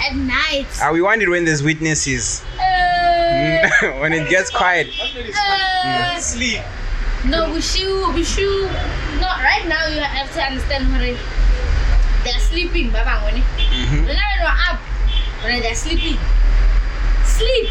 at 0.04 0.16
night. 0.16 0.68
Uh, 0.82 0.92
we 0.94 1.02
want 1.02 1.22
it 1.22 1.30
when 1.30 1.46
there's 1.46 1.64
witnesses. 1.64 2.44
Uh, 2.60 3.68
when 4.00 4.14
it 4.14 4.30
gets 4.30 4.50
quiet. 4.52 4.88
Uh, 4.90 6.12
fun. 6.14 6.22
Sleep. 6.22 6.62
No, 7.30 7.52
we 7.54 7.62
should, 7.62 8.14
we 8.16 8.24
should. 8.24 8.72
No, 9.20 9.28
right 9.44 9.66
now 9.68 9.88
you 9.88 10.00
have 10.00 10.32
to 10.34 10.42
understand 10.42 10.86
Hore. 10.86 11.18
They're 12.24 12.40
sleeping, 12.40 12.90
Baba 12.92 13.20
Ngone. 13.22 13.42
Mhm. 13.44 14.06
When 14.08 14.16
they're 14.16 14.48
up, 14.70 14.80
when 15.44 15.62
they're 15.62 15.76
sleeping. 15.76 16.18
Sleep. 17.26 17.70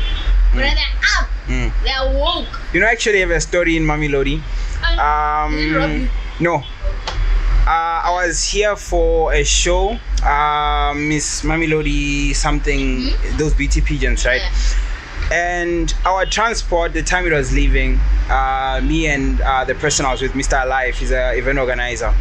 When 0.52 0.74
they're 0.74 0.96
up, 1.18 1.28
Mm. 1.48 1.72
they're 1.84 2.06
woke. 2.20 2.60
You 2.72 2.80
know, 2.80 2.86
I 2.86 2.90
actually 2.92 3.20
have 3.20 3.30
a 3.30 3.40
story 3.40 3.76
in 3.76 3.84
Mamelodi. 3.84 4.40
And 4.84 5.52
did 5.52 5.72
it 5.72 5.76
rob 5.76 5.90
you? 5.90 5.96
Um, 6.06 6.10
no. 6.40 6.54
Uh, 7.66 7.98
I 8.06 8.10
was 8.26 8.44
here 8.44 8.76
for 8.76 9.32
a 9.32 9.42
show, 9.44 9.98
uh, 10.22 10.94
Miss 10.94 11.42
Mamelodi 11.42 12.34
something, 12.34 13.10
those 13.38 13.54
beauty 13.54 13.80
pigeons, 13.80 14.24
right? 14.24 14.40
Yeah. 14.40 14.50
And 15.30 15.92
our 16.04 16.24
transport, 16.24 16.92
the 16.92 17.02
time 17.02 17.26
it 17.26 17.32
was 17.32 17.52
leaving, 17.52 17.98
uh, 18.30 18.80
me 18.82 19.08
and 19.08 19.40
uh, 19.40 19.64
the 19.64 19.74
person 19.74 20.06
I 20.06 20.12
was 20.12 20.22
with, 20.22 20.32
Mr. 20.32 20.64
Alive, 20.64 20.94
he's 20.96 21.10
a 21.10 21.36
event 21.36 21.58
organizer. 21.58 22.14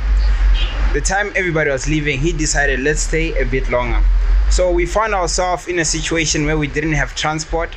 The 0.94 1.02
time 1.02 1.32
everybody 1.36 1.70
was 1.70 1.88
leaving, 1.88 2.20
he 2.20 2.34
decided 2.34 2.80
let's 2.80 3.02
stay 3.02 3.40
a 3.40 3.46
bit 3.46 3.70
longer. 3.70 4.02
So 4.50 4.72
we 4.72 4.86
found 4.86 5.14
ourselves 5.14 5.68
in 5.68 5.80
a 5.80 5.86
situation 5.86 6.46
where 6.46 6.58
we 6.58 6.68
didn't 6.68 6.94
have 6.94 7.16
transport, 7.16 7.76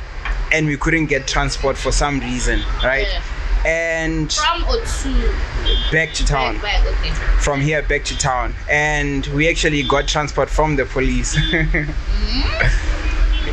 and 0.51 0.65
we 0.65 0.77
couldn't 0.77 1.07
get 1.07 1.27
transport 1.27 1.77
for 1.77 1.91
some 1.91 2.19
reason, 2.19 2.61
right? 2.83 3.07
Yeah. 3.07 3.21
And 3.65 4.31
From 4.31 4.63
or 4.63 4.81
to 4.81 5.91
back 5.91 6.13
to 6.13 6.25
town 6.25 6.55
back, 6.61 6.81
back, 6.81 6.99
okay. 6.99 7.09
from 7.41 7.59
here 7.59 7.81
back 7.83 8.05
to 8.05 8.17
town 8.17 8.55
and 8.69 9.25
we 9.27 9.49
actually 9.49 9.83
got 9.83 10.07
transport 10.07 10.49
from 10.49 10.77
the 10.77 10.85
police 10.85 11.35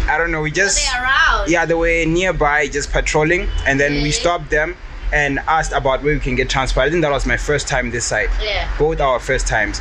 i 0.09 0.17
don't 0.19 0.31
know 0.31 0.41
we 0.41 0.51
So 0.51 0.57
just 0.65 0.77
they 1.47 1.53
yeah 1.53 1.65
they 1.67 1.75
were 1.75 2.05
nearby 2.07 2.67
just 2.69 2.91
patrolling 2.93 3.49
and 3.67 3.79
then 3.81 4.03
we 4.03 4.11
stopped 4.11 4.51
them 4.51 4.77
and 5.13 5.39
asked 5.47 5.73
about 5.73 6.03
where 6.03 6.15
we 6.15 6.19
can 6.21 6.35
get 6.35 6.51
transport. 6.51 6.85
I 6.85 6.91
think 6.91 7.03
that 7.03 7.13
was 7.13 7.27
my 7.27 7.37
first 7.37 7.69
time 7.69 7.93
this 7.93 8.05
side. 8.05 8.29
Yeah. 8.43 8.69
both 8.77 9.01
our 9.01 9.21
first 9.21 9.47
times. 9.47 9.81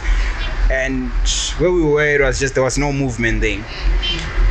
And 0.69 1.09
where 1.57 1.71
we 1.71 1.83
were 1.83 2.05
it 2.05 2.21
was 2.21 2.39
just 2.39 2.53
there 2.53 2.63
was 2.63 2.77
no 2.77 2.93
movement 2.93 3.41
there. 3.41 3.63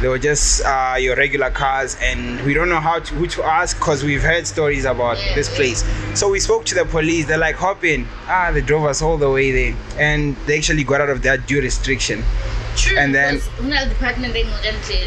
They 0.01 0.09
were 0.09 0.19
just 0.19 0.65
uh, 0.65 0.97
your 0.99 1.15
regular 1.15 1.51
cars 1.51 1.97
and 2.03 2.41
we 2.45 2.55
don't 2.55 2.69
know 2.69 2.81
how 2.81 2.99
to 2.99 3.15
who 3.15 3.29
to 3.29 3.45
ask 3.45 3.79
because 3.79 4.03
we've 4.03 4.23
heard 4.23 4.49
stories 4.49 4.85
about 4.85 5.17
Yeah, 5.19 5.35
this 5.37 5.55
place. 5.55 5.85
So 6.19 6.29
we 6.29 6.41
spoke 6.41 6.65
to 6.67 6.75
the 6.75 6.85
police. 6.85 7.27
They're 7.27 7.39
like 7.39 7.55
hop 7.55 7.85
in. 7.85 8.07
Ah 8.27 8.51
they 8.53 8.61
drove 8.61 8.85
us 8.85 9.01
all 9.01 9.17
the 9.17 9.31
way 9.31 9.53
there. 9.53 9.77
And 9.99 10.37
they 10.47 10.59
actually 10.59 10.83
got 10.83 11.01
out 11.01 11.09
of 11.11 11.23
that 11.23 11.47
due 11.47 11.61
restriction 11.63 12.25
True. 12.77 12.99
And 12.99 13.15
then- 13.15 13.35
because 13.37 13.49
Unal 13.61 13.89
department 13.89 14.33
they 14.35 14.43
know 14.45 14.59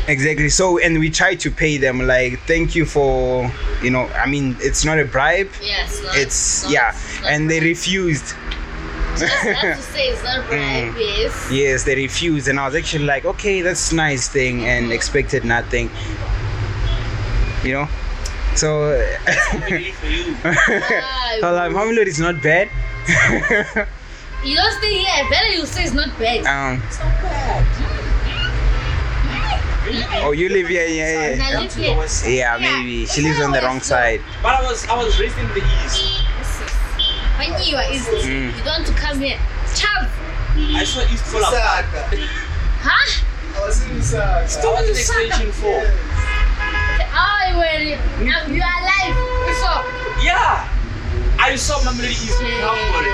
exactly 0.07 0.49
so 0.49 0.77
and 0.79 0.99
we 0.99 1.09
tried 1.09 1.39
to 1.41 1.51
pay 1.51 1.77
them 1.77 2.07
like 2.07 2.39
thank 2.47 2.75
you 2.75 2.85
for 2.85 3.51
you 3.83 3.89
know 3.91 4.07
i 4.23 4.25
mean 4.25 4.55
it's 4.59 4.85
not 4.85 4.97
a 4.99 5.05
bribe 5.05 5.49
Yes. 5.61 6.01
Not, 6.03 6.17
it's 6.17 6.63
not- 6.63 6.71
yeah 6.71 6.95
not 7.21 7.31
and 7.31 7.49
they 7.51 7.59
refused 7.59 8.35
Just 9.17 9.33
have 9.33 9.75
to 9.77 9.81
say 9.95 10.07
it's 10.09 10.23
not 10.23 10.47
bribe. 10.47 10.93
Mm. 10.93 10.99
Yes. 10.99 11.49
yes 11.51 11.83
they 11.83 11.95
refused 11.95 12.47
and 12.47 12.59
i 12.59 12.65
was 12.65 12.75
actually 12.75 13.05
like 13.05 13.25
okay 13.25 13.61
that's 13.61 13.91
nice 13.91 14.27
thing 14.27 14.65
and 14.65 14.91
expected 14.91 15.43
nothing 15.43 15.89
you 17.63 17.73
know 17.73 17.87
so 18.55 18.91
Really 19.69 19.91
for 19.91 20.07
you. 20.07 20.35
Ah, 20.43 21.37
so 21.41 21.53
like 21.53 22.07
is 22.07 22.19
not 22.19 22.41
bad 22.41 22.69
you 24.43 24.55
don't 24.55 24.73
stay 24.79 24.93
here. 24.99 25.29
Better 25.29 25.47
you 25.53 25.65
say 25.65 25.83
it's 25.83 25.93
not 25.93 26.09
bad. 26.19 26.45
um 26.45 26.81
It's 26.87 26.99
not 26.99 27.21
bad. 27.21 27.65
oh 30.23 30.31
you 30.31 30.49
live 30.49 30.67
here 30.67 30.85
yeah 30.85 31.29
yeah, 31.31 31.35
Now 31.37 31.51
Come 31.51 31.63
live 31.63 31.73
here. 32.21 32.33
yeah 32.35 32.57
maybe 32.59 33.05
she 33.05 33.21
lives 33.21 33.39
on 33.41 33.51
the 33.51 33.61
wrong 33.61 33.79
side 33.79 34.21
But 34.43 34.55
I 34.59 34.61
was 34.63 34.85
I 34.87 34.95
was 34.97 35.17
raised 35.19 35.37
in 35.37 35.47
the 35.49 35.63
east. 35.85 36.23
When 37.39 37.53
you 37.63 37.77
are 37.77 37.87
east, 37.93 38.09
Mm. 38.09 38.49
you 38.51 38.63
don't 38.65 38.81
want 38.81 38.87
to 38.87 38.93
come 38.93 39.19
here. 39.21 39.37
Child. 39.77 40.09
I 40.57 40.83
saw 40.83 41.01
East 41.13 41.23
full 41.29 41.37
of 41.45 41.53
fun. 41.53 41.85
Huh? 42.81 43.21
I 43.61 43.65
was 43.65 43.77
in 43.85 43.93
Lusaka. 43.93 44.49
I 44.65 44.73
was 44.73 44.89
in 44.89 44.95
extension 44.97 45.51
four. 45.53 45.85
Oh, 47.13 47.41
you 47.45 47.55
were 47.61 48.25
now 48.25 48.41
you 48.49 48.57
are 48.57 48.77
alive. 48.81 49.13
What's 49.45 49.61
up? 49.69 49.85
Yeah. 50.19 50.65
I 51.37 51.55
saw 51.55 51.77
my 51.85 51.91
Mamelodi 51.93 52.17
East 52.25 52.41
Yeah. 52.41 52.57
Calvary 52.57 53.13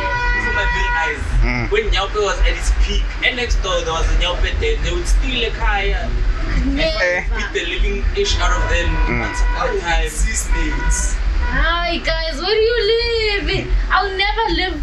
When 1.73 1.89
Nyaope 1.89 2.21
was 2.21 2.37
at 2.41 2.53
its 2.53 2.69
peak. 2.85 3.01
And 3.25 3.35
next 3.35 3.57
door 3.63 3.81
there 3.81 3.93
was 3.93 4.05
a 4.13 4.17
Nyaope 4.21 4.45
there. 4.61 4.77
They 4.85 4.91
would 4.93 5.07
steal 5.07 5.41
a 5.47 5.51
car 5.57 5.81
Eh. 5.81 7.25
beat 7.33 7.49
the 7.53 7.65
living 7.65 8.05
ish 8.15 8.37
out 8.39 8.53
of 8.53 8.69
them 8.69 8.89
Mm. 9.09 9.21
once 9.25 9.41
upon 9.41 9.75
a 9.75 9.79
time. 9.81 10.07
Sea 10.09 10.37
snakes. 10.37 11.15
Hi 11.49 11.97
guys, 11.97 12.37
where 12.39 12.53
do 12.53 12.65
you 12.71 12.79
live? 12.93 13.67
I'll 13.89 14.13
never 14.15 14.45
live 14.61 14.75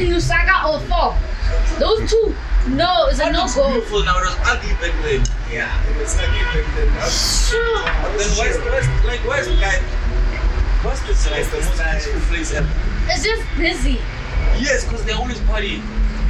in 0.00 0.08
Lusaka 0.16 0.64
or 0.64 0.80
Four. 0.88 1.12
Those 1.78 2.08
two, 2.10 2.34
no, 2.68 3.06
it's 3.10 3.20
a 3.20 3.24
That 3.24 3.32
no 3.32 3.40
looks 3.42 3.54
go. 3.54 3.68
beautiful 3.70 4.02
now. 4.04 4.16
It 4.18 4.24
was 4.24 4.36
ugly 4.48 4.72
back 4.80 4.94
then. 5.04 5.20
Yeah, 5.52 5.68
it 5.90 5.96
was 6.00 6.16
like 6.16 6.32
back 6.56 6.66
then. 6.74 6.88
Sure. 7.12 7.84
But 7.84 8.16
then 8.18 8.30
where's, 8.40 8.56
where's, 8.64 8.88
like, 9.04 9.20
where's 9.28 9.46
the 9.46 9.56
guy? 9.60 9.76
What's 10.88 11.00
this 11.04 11.30
like 11.30 11.44
the 11.50 11.56
most 11.60 11.76
peaceful 11.76 12.20
place 12.32 12.52
ever? 12.54 12.68
It's 13.12 13.22
just 13.24 13.42
busy. 13.60 14.00
Yes, 14.58 14.84
because 14.84 15.04
they 15.04 15.12
always 15.12 15.38
party. 15.40 15.82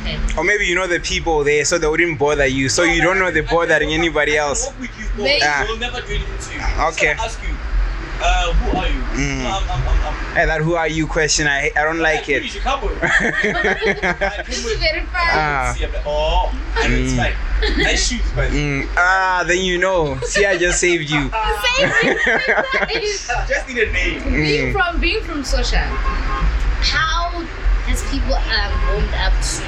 Okay. 0.05 0.19
or 0.37 0.45
maybe 0.45 0.67
you 0.67 0.75
know 0.75 0.87
the 0.87 1.01
people 1.01 1.43
there 1.45 1.65
so 1.65 1.79
they 1.79 1.87
wouldn't 1.89 2.19
bother 2.19 2.45
you 2.47 2.69
so 2.69 2.83
you 2.83 3.01
don't 3.01 3.19
know 3.19 3.31
they're 3.31 3.43
bothering 3.43 3.93
anybody 3.95 4.37
else 4.37 4.69
I 4.69 4.71
can 4.73 4.81
with 4.83 4.99
you, 5.01 5.07
bro. 5.17 5.25
Maybe. 5.25 5.43
I 5.43 5.65
will 5.65 5.79
never 5.79 6.01
do 6.03 6.13
anything 6.15 6.39
to 6.39 6.55
you. 6.55 6.85
Okay. 6.93 7.15
So 7.17 7.23
ask 7.25 7.41
you, 7.43 7.55
uh, 8.21 8.53
who 8.53 8.77
are 8.79 8.87
you? 8.87 9.01
Mm. 9.17 9.43
No, 9.45 9.49
I'm, 9.49 9.71
I'm, 9.71 9.89
I'm, 9.89 10.07
I'm, 10.07 10.35
hey 10.37 10.45
that 10.47 10.61
who 10.61 10.75
are 10.75 10.89
you 10.89 11.07
question 11.07 11.47
i 11.47 11.71
i 11.77 11.83
don't 11.85 11.99
like 12.01 12.29
it 12.29 12.43
You 12.55 12.61
come 12.61 12.83
with. 12.85 13.01
This 13.01 14.65
is 14.67 14.79
very 14.79 15.01
fun. 15.01 15.29
Ah. 15.33 15.75
See, 15.77 15.87
oh, 16.05 16.53
I 16.75 16.87
it's 16.91 17.13
Mm. 17.65 17.79
Nice 17.79 18.09
shoes, 18.09 18.35
man. 18.37 18.51
Mm, 18.53 18.89
ah 18.99 19.45
then 19.47 19.59
you 19.59 19.79
know 19.79 20.19
see 20.21 20.45
i 20.45 20.59
just 20.59 20.79
saved 20.81 21.09
you 21.09 21.31
Same 21.79 21.91
thing. 21.91 22.17
Just 23.49 23.69
need 23.69 23.79
a 23.89 23.93
name. 23.93 24.23
being 24.25 24.69
Mm. 24.69 24.73
from 24.75 25.01
being 25.01 25.23
from 25.23 25.43
Sosha, 25.45 25.81
how 26.83 27.31
has 27.89 28.03
people 28.11 28.35
um 28.35 28.73
warmed 28.91 29.15
up 29.15 29.33
to 29.33 29.63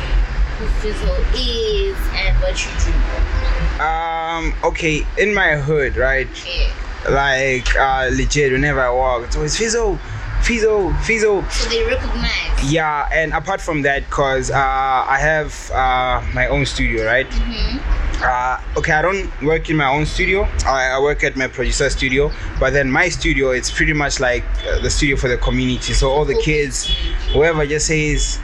who 0.58 0.66
Fizzhoe 0.80 1.18
is 1.34 1.96
and 2.14 2.36
what 2.40 2.56
you 2.64 2.70
do? 2.84 3.82
um 3.82 4.54
okay 4.64 5.06
in 5.18 5.34
my 5.34 5.56
hood 5.56 5.96
right 5.96 6.28
Yeah. 6.46 6.70
like 7.10 7.76
uh 7.76 8.08
legit 8.12 8.52
whenever 8.52 8.80
i 8.80 8.90
walk 8.90 9.24
it's 9.24 9.36
always 9.36 9.56
fizzle 9.56 9.98
fizzle 10.42 10.92
fizzle 11.04 11.44
So 11.50 11.68
they 11.68 11.84
recognize. 11.84 12.72
yeah 12.72 13.08
and 13.12 13.32
apart 13.34 13.60
from 13.60 13.82
that 13.82 14.04
because 14.08 14.50
uh 14.50 14.56
i 14.56 15.18
have 15.20 15.70
uh 15.72 16.22
my 16.32 16.46
own 16.48 16.64
studio 16.64 17.04
right 17.04 17.28
Mhm. 17.28 17.80
uh, 18.24 18.58
okay, 18.78 18.92
I 18.92 19.02
don't 19.02 19.28
work 19.42 19.68
in 19.68 19.76
my 19.76 19.88
own 19.92 20.06
studio. 20.06 20.48
I, 20.64 20.96
I 20.96 20.98
work 21.00 21.22
at 21.22 21.36
my 21.36 21.48
producer 21.48 21.90
studio, 21.90 22.32
but 22.58 22.72
then 22.72 22.90
my 22.90 23.10
studio 23.10 23.50
it's 23.50 23.70
pretty 23.70 23.92
much 23.92 24.20
like 24.20 24.42
uh, 24.66 24.80
the 24.80 24.88
studio 24.88 25.16
for 25.16 25.28
the 25.28 25.36
community. 25.36 25.92
So 25.92 26.10
all 26.10 26.24
the 26.24 26.40
kids, 26.42 26.88
whoever 27.34 27.66
just 27.66 27.86
says, 27.88 28.38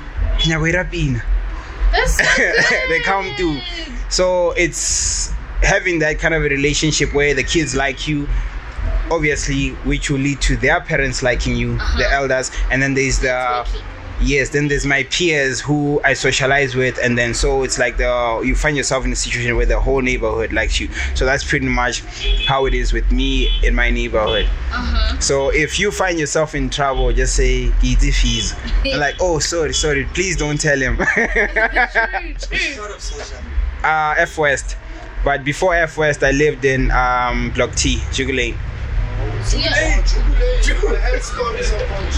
"Nyawera 0.44 0.85
pina," 0.90 1.25
That's 1.92 2.16
so 2.37 2.42
they 2.88 3.00
come 3.00 3.33
through. 3.37 3.61
So 4.09 4.52
it's 4.52 5.31
having 5.62 6.00
that 6.00 6.18
kind 6.18 6.35
of 6.35 6.42
a 6.44 6.48
relationship 6.48 7.14
where 7.14 7.35
the 7.35 7.44
kids 7.44 7.74
like 7.76 8.09
you, 8.09 8.28
obviously, 9.11 9.70
which 9.85 10.11
will 10.11 10.18
lead 10.18 10.40
to 10.42 10.57
their 10.57 10.81
parents 10.81 11.22
liking 11.22 11.55
you, 11.57 11.76
the 11.76 11.83
Uh-huh. 11.85 12.20
elders, 12.22 12.50
and 12.70 12.83
then 12.83 12.94
there's 12.94 13.18
the. 13.20 13.66
Yes 14.22 14.50
then 14.50 14.68
there's 14.68 14.87
my 14.87 15.02
peers 15.04 15.61
who 15.61 16.00
i 16.04 16.12
socialize 16.14 16.74
with 16.74 16.98
and 17.02 17.16
then 17.18 17.35
so 17.35 17.62
it's 17.62 17.78
like 17.78 17.96
the 17.96 18.42
you 18.44 18.54
find 18.54 18.76
yourself 18.76 19.04
in 19.04 19.12
a 19.12 19.16
situation 19.16 19.56
where 19.56 19.66
the 19.66 19.78
whole 19.78 20.00
neighborhood 20.00 20.52
likes 20.52 20.78
you 20.80 20.88
so 21.14 21.24
that's 21.24 21.42
pretty 21.44 21.66
much 21.66 22.00
how 22.46 22.66
it 22.66 22.74
is 22.74 22.92
with 22.92 23.11
me 23.11 23.48
in 23.64 23.74
my 23.74 23.90
neighborhood 23.90 24.46
Uh-huh. 24.70 25.18
so 25.20 25.48
if 25.50 25.78
you 25.80 25.90
find 25.90 26.18
yourself 26.18 26.54
in 26.54 26.70
trouble 26.70 27.12
just 27.12 27.35
say 27.37 27.72
easy 27.82 28.11
fees 28.11 28.54
like 28.96 29.16
oh 29.20 29.38
sorry 29.38 29.72
sorry 29.74 30.04
please 30.14 30.37
don't 30.37 30.61
tell 30.61 30.78
him 30.78 30.96
True, 30.96 32.35
true. 32.38 32.56
Short 32.56 32.90
of 32.90 33.00
social. 33.00 33.38
uh 33.85 34.14
f 34.18 34.38
west 34.38 34.76
but 35.24 35.44
before 35.44 35.74
f 35.74 35.96
west 35.96 36.22
i 36.22 36.30
lived 36.30 36.64
in 36.64 36.90
um 36.90 37.50
block 37.54 37.74
t 37.74 38.00
Jubilee. 38.12 38.54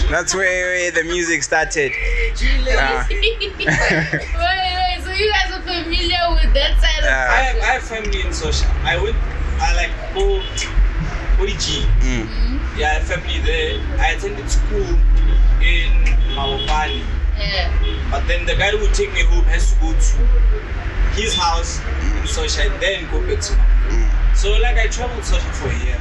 That's 0.09 0.33
where, 0.35 0.65
where 0.65 0.91
the 0.91 1.03
music 1.03 1.43
started. 1.43 1.91
Uh, 1.91 3.03
wait, 3.09 3.39
wait. 3.41 5.03
So 5.03 5.11
you 5.11 5.31
guys 5.31 5.51
are 5.51 5.61
familiar 5.61 6.23
with 6.33 6.53
that 6.53 6.79
side 6.79 6.99
of 6.99 7.05
Uh, 7.05 7.09
I 7.09 7.41
have, 7.43 7.57
I 7.57 7.65
have 7.77 7.83
family 7.83 8.21
in 8.21 8.27
Sosha. 8.27 8.65
I 8.83 9.01
went, 9.01 9.15
I 9.59 9.75
like 9.75 9.91
go, 10.13 10.41
G. 11.57 11.85
mm, 12.01 12.77
Yeah, 12.77 12.89
I 12.89 12.93
have 12.99 13.03
family 13.03 13.39
there. 13.39 13.81
I 13.99 14.11
attended 14.13 14.49
school 14.49 14.87
in 15.61 15.91
Mawabani. 16.35 17.03
Yeah. 17.37 17.71
But 18.11 18.27
then 18.27 18.45
the 18.45 18.55
guy 18.55 18.71
who 18.71 18.79
would 18.79 18.93
take 18.93 19.11
me 19.13 19.23
home 19.23 19.43
has 19.45 19.73
to 19.73 19.79
go 19.81 19.91
to 19.91 20.17
his 21.19 21.33
house 21.35 21.79
in 22.01 22.23
Sosha 22.27 22.69
and 22.71 22.81
then 22.81 23.09
go 23.11 23.19
back 23.27 23.41
to 23.41 23.53
Mawabani. 23.53 24.05
mm, 24.05 24.35
So 24.37 24.51
like 24.61 24.77
I 24.77 24.87
traveled 24.87 25.23
Sosha 25.23 25.51
for 25.53 25.69
a 25.69 25.77
year. 25.83 25.99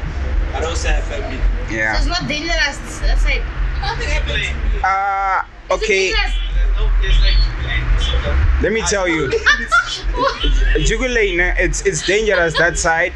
But 0.55 0.62
I 0.62 0.67
also 0.71 0.88
have 0.88 1.05
family. 1.05 1.38
So 1.69 1.75
it's 1.75 2.07
not 2.07 2.29
dangerous. 2.29 2.79
That 3.01 3.19
side. 3.19 3.43
Nothing 3.83 4.09
happened 4.09 4.43
to. 4.81 4.87
Uh, 4.87 5.75
okay, 5.75 6.12
dangerous? 6.12 6.35
No, 6.77 6.90
there's 7.03 7.21
like 7.21 7.35
jubilant, 7.43 8.01
so 8.01 8.12
that- 8.23 8.62
let 8.62 8.73
me 8.73 8.81
tell 8.83 9.09
you. 9.09 9.29
Jugu 10.87 11.12
Lane, 11.12 11.40
it's 11.59 11.83
it's 11.87 12.07
dangerous 12.07 12.57
that 12.59 12.79
side, 12.79 13.12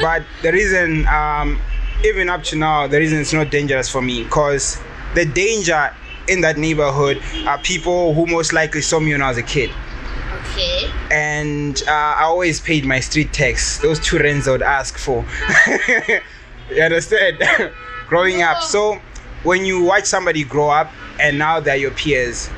but 0.00 0.24
the 0.42 0.52
reason, 0.52 1.06
um, 1.06 1.60
even 2.04 2.28
up 2.28 2.42
to 2.44 2.56
now, 2.56 2.86
the 2.86 2.98
reason 2.98 3.18
it's 3.20 3.32
not 3.32 3.50
dangerous 3.50 3.88
for 3.90 4.02
me, 4.02 4.24
cause 4.26 4.78
the 5.14 5.24
danger 5.26 5.94
in 6.28 6.40
that 6.42 6.56
neighborhood 6.58 7.20
are 7.46 7.58
people 7.58 8.14
who 8.14 8.26
most 8.26 8.52
likely 8.52 8.80
saw 8.82 8.98
me 9.00 9.12
when 9.12 9.22
I 9.22 9.28
was 9.28 9.38
a 9.38 9.42
kid, 9.42 9.70
Okay. 10.52 10.90
and 11.10 11.82
uh, 11.86 11.90
I 11.92 12.22
always 12.24 12.60
paid 12.60 12.84
my 12.84 13.00
street 13.00 13.32
tax. 13.32 13.78
Those 13.78 13.98
two 14.00 14.18
rents 14.18 14.48
I 14.48 14.52
would 14.52 14.62
ask 14.62 14.98
for. 14.98 15.24
you 16.72 16.82
understand? 16.82 17.38
Growing 18.08 18.42
up, 18.42 18.62
so 18.62 19.00
when 19.44 19.64
you 19.64 19.82
watch 19.82 20.04
somebody 20.04 20.44
grow 20.44 20.68
up 20.68 20.90
and 21.20 21.38
now 21.38 21.60
they're 21.60 21.76
your 21.76 21.92
peers, 21.92 22.50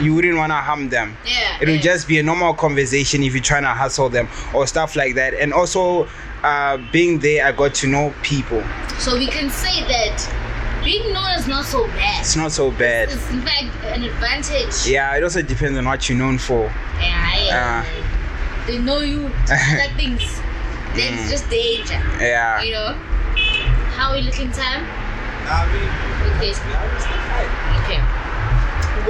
you 0.00 0.14
wouldn't 0.14 0.36
want 0.36 0.50
to 0.50 0.56
harm 0.56 0.90
them 0.90 1.16
Yeah. 1.26 1.58
it 1.60 1.66
will 1.68 1.76
yeah. 1.76 1.80
just 1.80 2.06
be 2.06 2.18
a 2.18 2.22
normal 2.22 2.52
conversation 2.52 3.22
if 3.22 3.32
you're 3.32 3.42
trying 3.42 3.62
to 3.62 3.70
hustle 3.70 4.10
them 4.10 4.28
or 4.54 4.66
stuff 4.66 4.94
like 4.94 5.14
that 5.14 5.32
and 5.32 5.54
also 5.54 6.06
uh, 6.42 6.76
being 6.92 7.18
there 7.20 7.46
i 7.46 7.52
got 7.52 7.74
to 7.76 7.86
know 7.86 8.12
people 8.22 8.62
So 8.98 9.16
we 9.16 9.26
can 9.26 9.48
say 9.48 9.80
that 9.88 10.82
being 10.84 11.14
known 11.14 11.30
is 11.38 11.48
not 11.48 11.64
so 11.64 11.86
bad. 11.86 12.20
it's 12.20 12.36
not 12.36 12.52
so 12.52 12.70
bad 12.72 13.08
It's 13.08 13.30
in 13.30 13.40
fact 13.40 13.64
an 13.86 14.04
advantage. 14.04 14.86
yeah 14.86 15.16
it 15.16 15.22
also 15.24 15.40
depends 15.40 15.78
on 15.78 15.86
what 15.86 16.06
you're 16.10 16.18
known 16.18 16.36
for 16.36 16.64
Yeah, 17.00 17.44
yeah. 17.46 17.84
Uh. 17.88 18.66
they 18.66 18.76
know 18.78 18.98
you 18.98 19.30
other 19.50 19.94
things. 19.96 20.40
Then 20.96 21.12
Mm. 21.12 21.18
it's 21.20 21.30
just 21.30 21.50
danger. 21.50 22.00
yeah 22.20 22.62
You 22.62 22.72
know? 22.72 22.92
How 23.96 24.10
are 24.10 24.14
we 24.16 24.22
looking 24.22 24.50
time? 24.52 24.84
Nah, 25.44 25.62
I 25.62 25.72
mean, 25.72 25.88
Okay. 26.36 26.52
I 26.52 26.84
was 26.92 27.02
still 27.04 27.22
fine. 27.30 27.50
Okay. 27.84 28.00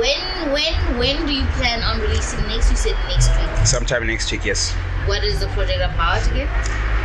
When 0.00 0.20
when 0.52 0.74
when 0.98 1.26
do 1.26 1.32
you 1.32 1.46
plan 1.56 1.82
on 1.82 2.00
releasing 2.00 2.40
next? 2.48 2.70
You 2.70 2.76
said 2.76 2.96
next 3.08 3.30
week. 3.36 3.66
sometime 3.66 4.06
next 4.06 4.30
week 4.30 4.44
yes 4.44 4.72
What 5.06 5.24
is 5.24 5.40
the 5.40 5.48
project 5.56 5.80
about 5.82 6.22
again? 6.30 6.48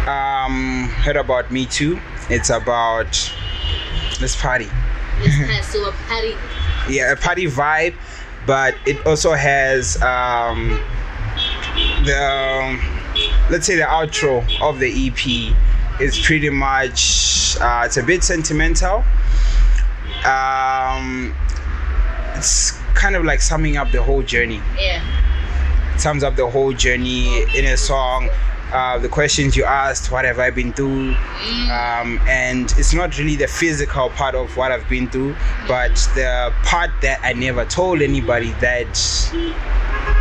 um 0.09 0.89
heard 1.05 1.15
about 1.17 1.49
me 1.51 1.65
too 1.65 1.99
it's 2.29 2.49
about 2.49 3.09
this 4.19 4.35
party 4.35 4.69
This 5.21 5.35
has 5.53 5.65
so 5.67 5.87
a 5.87 5.93
party. 6.09 6.35
yeah 6.89 7.11
a 7.13 7.15
party 7.15 7.45
vibe 7.47 7.93
but 8.45 8.75
it 8.85 8.97
also 9.05 9.33
has 9.33 9.95
um 10.01 10.77
the 12.05 12.17
um, 12.17 12.81
let's 13.49 13.65
say 13.65 13.75
the 13.75 13.83
outro 13.83 14.43
of 14.61 14.79
the 14.79 15.07
ep 15.07 15.25
is 16.01 16.19
pretty 16.19 16.49
much 16.49 17.57
uh, 17.61 17.83
it's 17.85 17.97
a 17.97 18.03
bit 18.03 18.23
sentimental. 18.23 19.03
Um 20.25 21.33
it's 22.35 22.71
kind 22.95 23.15
of 23.15 23.23
like 23.23 23.41
summing 23.41 23.77
up 23.77 23.91
the 23.91 24.01
whole 24.01 24.23
journey. 24.23 24.61
Yeah. 24.77 25.01
sums 25.97 26.23
up 26.23 26.35
the 26.35 26.49
whole 26.49 26.73
journey 26.73 27.43
in 27.55 27.65
a 27.65 27.77
song 27.77 28.29
uh, 28.73 28.97
the 28.97 29.09
questions 29.09 29.55
you 29.57 29.65
asked 29.65 30.11
what 30.11 30.23
have 30.25 30.39
i 30.39 30.49
been 30.49 30.71
through? 30.73 31.13
Um, 31.69 32.19
and 32.27 32.71
it's 32.77 32.93
not 32.93 33.17
really 33.19 33.35
the 33.35 33.47
physical 33.47 34.09
part 34.11 34.33
of 34.33 34.55
what 34.55 34.71
i've 34.71 34.87
been 34.87 35.09
through 35.09 35.35
but 35.67 35.93
the 36.15 36.53
part 36.63 36.89
that 37.01 37.19
i 37.21 37.33
never 37.33 37.65
told 37.65 38.01
anybody 38.01 38.51
that 38.61 38.87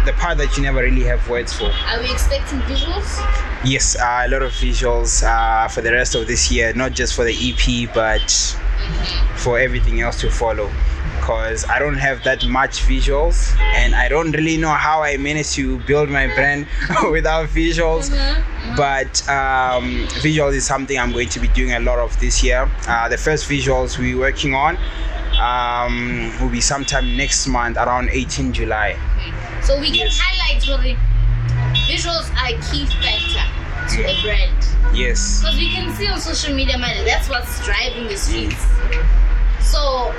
the 0.06 0.12
part 0.14 0.38
that 0.38 0.56
you 0.56 0.62
never 0.62 0.80
really 0.80 1.04
have 1.04 1.28
words 1.28 1.52
for 1.52 1.64
Are 1.64 2.00
we 2.00 2.10
expecting 2.10 2.58
visuals? 2.60 3.18
yes 3.64 3.96
uh, 4.00 4.22
a 4.26 4.28
lot 4.28 4.42
of 4.42 4.52
visuals 4.52 5.22
uh, 5.22 5.68
for 5.68 5.82
the 5.82 5.92
rest 5.92 6.14
of 6.14 6.26
this 6.26 6.50
year 6.50 6.72
not 6.74 6.92
just 6.92 7.14
for 7.14 7.24
the 7.24 7.34
ep 7.50 7.94
but 7.94 8.30
for 9.36 9.58
everything 9.58 10.00
else 10.00 10.20
to 10.20 10.30
follow 10.30 10.70
because 11.20 11.64
I 11.68 11.78
don't 11.78 11.98
have 11.98 12.24
that 12.24 12.46
much 12.46 12.80
visuals 12.80 13.54
and 13.60 13.94
I 13.94 14.08
don't 14.08 14.32
really 14.32 14.56
know 14.56 14.70
how 14.70 15.02
I 15.02 15.16
managed 15.18 15.52
to 15.54 15.78
build 15.80 16.08
my 16.08 16.26
brand 16.34 16.66
without 17.12 17.48
visuals. 17.50 18.10
But 18.76 19.28
um, 19.28 20.06
visuals 20.24 20.54
is 20.54 20.64
something 20.64 20.98
I'm 20.98 21.12
going 21.12 21.28
to 21.28 21.38
be 21.40 21.48
doing 21.48 21.72
a 21.72 21.80
lot 21.80 21.98
of 21.98 22.18
this 22.20 22.42
year. 22.42 22.68
Uh, 22.88 23.08
the 23.08 23.18
first 23.18 23.48
visuals 23.48 23.98
we're 23.98 24.18
working 24.18 24.54
on 24.54 24.76
um, 25.38 26.32
will 26.40 26.48
be 26.50 26.60
sometime 26.60 27.16
next 27.16 27.46
month 27.46 27.76
around 27.76 28.08
18 28.10 28.52
July. 28.52 28.96
So 29.70 29.78
we 29.78 29.86
can 29.86 30.06
Yes. 30.08 30.18
highlight 30.18 30.64
what 30.68 30.82
the 30.82 30.96
visuals 31.86 32.28
are 32.42 32.48
a 32.48 32.58
key 32.72 32.86
factor 32.86 33.94
to 33.94 34.02
a 34.02 34.20
brand. 34.20 34.66
Yes. 34.92 35.38
Because 35.40 35.56
we 35.56 35.70
can 35.70 35.94
see 35.94 36.08
on 36.08 36.20
social 36.20 36.52
media, 36.56 36.76
man, 36.76 37.04
that's 37.04 37.28
what's 37.28 37.64
driving 37.64 38.08
the 38.08 38.16
streets. 38.16 38.56
So, 39.60 40.12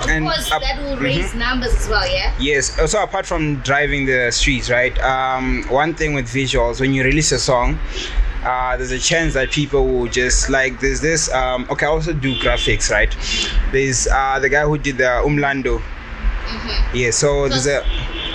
of 0.00 0.08
And 0.08 0.24
course, 0.24 0.50
up- 0.50 0.62
that 0.62 0.82
will 0.82 0.96
raise 0.96 1.34
numbers 1.34 1.74
as 1.74 1.86
well, 1.86 2.08
yeah? 2.10 2.32
Yes. 2.38 2.78
Also, 2.78 3.02
apart 3.02 3.26
from 3.26 3.56
driving 3.56 4.06
the 4.06 4.30
streets, 4.30 4.70
right? 4.70 4.98
Um, 5.02 5.64
one 5.68 5.92
thing 5.92 6.14
with 6.14 6.24
visuals, 6.26 6.80
when 6.80 6.94
you 6.94 7.04
release 7.04 7.30
a 7.30 7.38
song, 7.38 7.78
uh, 8.42 8.74
there's 8.78 8.90
a 8.92 8.98
chance 8.98 9.34
that 9.34 9.50
people 9.50 9.86
will 9.86 10.06
just 10.08 10.48
like. 10.48 10.80
There's 10.80 11.02
this. 11.02 11.30
Um, 11.30 11.66
okay, 11.68 11.84
I 11.84 11.90
also 11.90 12.14
do 12.14 12.34
graphics, 12.40 12.90
right? 12.90 13.14
There's 13.70 14.06
uh, 14.08 14.38
the 14.40 14.48
guy 14.48 14.62
who 14.62 14.78
did 14.78 14.96
the 14.96 15.20
Umlando. 15.28 15.82
Mm-hmm. 16.48 16.96
Yeah. 16.96 17.10
So 17.10 17.46
there's 17.50 17.66
a 17.66 17.84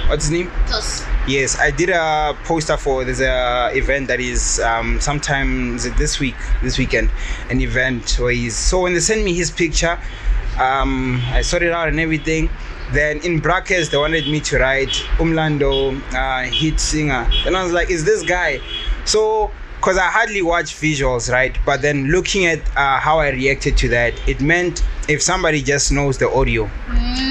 what's 0.08 0.26
his 0.26 0.32
name? 0.32 0.52
Toss. 0.68 1.06
Yes, 1.28 1.58
I 1.60 1.72
did 1.72 1.89
a 1.89 2.38
poster 2.44 2.78
for 2.78 3.06
there's 3.06 3.22
a 3.22 3.72
event 3.74 4.08
that 4.08 4.20
is 4.20 4.60
um 4.60 5.00
sometime 5.00 5.76
is 5.76 5.86
it 5.86 5.96
this 5.98 6.20
week 6.20 6.36
this 6.62 6.78
weekend 6.78 7.10
an 7.50 7.62
event 7.62 8.18
where 8.20 8.32
he's 8.32 8.56
so 8.56 8.82
when 8.82 8.94
they 8.94 9.00
sent 9.00 9.24
me 9.24 9.34
his 9.34 9.50
picture 9.52 9.98
um 10.60 11.22
I 11.32 11.42
sorted 11.42 11.72
out 11.72 11.88
and 11.88 12.00
everything 12.00 12.50
then 12.92 13.20
in 13.20 13.39
brackets 13.39 13.89
they 13.89 13.98
wanted 13.98 14.28
me 14.28 14.39
to 14.42 14.60
write 14.60 14.92
Umlando 15.18 16.00
uh, 16.13 16.44
hit 16.52 16.80
singer 16.80 17.30
and 17.46 17.56
I 17.56 17.63
was 17.63 17.72
like 17.72 17.89
is 17.89 18.04
this 18.04 18.24
guy 18.24 18.60
so 19.06 19.52
because 19.84 19.98
I 19.98 20.10
hardly 20.10 20.41
watch 20.41 20.76
visuals 20.76 21.30
right? 21.30 21.58
But 21.65 21.82
then 21.82 22.08
looking 22.08 22.46
at 22.46 22.60
uh, 22.78 23.00
how 23.02 23.19
I 23.19 23.32
reacted 23.32 23.76
to 23.80 23.89
that 23.89 24.13
it 24.30 24.39
meant 24.39 24.82
if 25.10 25.22
somebody 25.22 25.62
just 25.62 25.91
knows 25.91 26.17
the 26.17 26.30
audio 26.30 26.69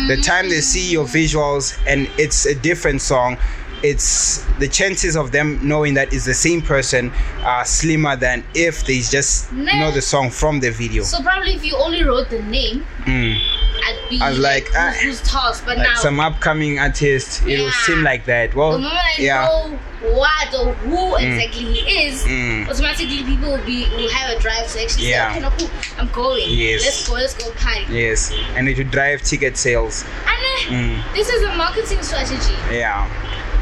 the 0.07 0.21
time 0.23 0.51
they 0.51 0.61
see 0.61 0.93
your 0.93 1.07
visuals 1.07 1.79
and 1.87 2.11
it's 2.19 2.45
a 2.45 2.55
different 2.55 3.01
song 3.01 3.39
it's 3.83 4.45
the 4.59 4.69
chances 4.69 5.17
of 5.17 5.33
them 5.33 5.59
knowing 5.67 5.95
that 5.95 6.13
it's 6.13 6.25
the 6.25 6.35
same 6.35 6.63
person 6.63 7.13
are 7.43 7.65
slimmer 7.65 8.17
than 8.17 8.45
if 8.55 8.85
they 8.87 9.01
just 9.01 9.53
know 9.53 9.91
the 9.91 10.03
song 10.03 10.31
from 10.31 10.61
the 10.61 10.71
video 10.71 11.03
So, 11.03 11.23
probably 11.23 11.55
if 11.55 11.65
you 11.65 11.77
only 11.77 12.03
wrote 12.05 12.31
the 12.31 12.43
name, 12.43 12.87
Mm. 13.03 13.37
I'd 13.85 13.99
be 14.09 14.21
I 14.21 14.31
was 14.31 14.39
like, 14.39 14.67
who's, 14.67 14.77
ah, 14.77 14.95
who's 15.03 15.23
Toss? 15.23 15.61
But 15.63 15.77
like 15.79 15.89
now, 15.89 15.95
some 15.97 16.21
upcoming 16.21 16.79
artist 16.79 17.45
it 17.45 17.59
will 17.59 17.73
seem 17.73 18.05
like 18.05 18.27
that 18.27 18.55
Well, 18.55 18.73
the 18.73 18.79
moment 18.79 18.95
I 18.95 19.15
yeah 19.21 19.45
know 19.45 19.79
what 20.15 20.55
or 20.55 20.73
who 20.75 21.17
exactly 21.17 21.65
he 21.75 22.07
is, 22.07 22.23
Mm. 22.23 22.69
automatically 22.69 23.25
people 23.25 23.51
will 23.51 23.65
be 23.67 23.89
will 23.97 24.09
have 24.11 24.37
a 24.37 24.41
drive 24.41 24.71
to 24.73 24.83
actually 24.83 25.09
Yeah. 25.09 25.33
say, 25.35 25.39
okay, 25.39 25.41
no, 25.41 25.51
cool, 25.59 25.71
I'm 25.99 26.09
going. 26.13 26.45
Yes. 26.49 26.83
Let's 26.85 27.09
go, 27.09 27.15
let's 27.15 27.35
go 27.35 27.51
party. 27.59 27.93
yes 27.93 28.33
and 28.55 28.69
it 28.69 28.79
will 28.79 28.85
drive 28.91 29.23
ticket 29.23 29.57
sales 29.57 30.05
And 30.27 30.29
uh, 30.29 31.03
Mm. 31.03 31.15
this 31.15 31.29
is 31.29 31.43
a 31.43 31.53
marketing 31.57 32.03
strategy. 32.05 32.55
yeah 32.71 33.11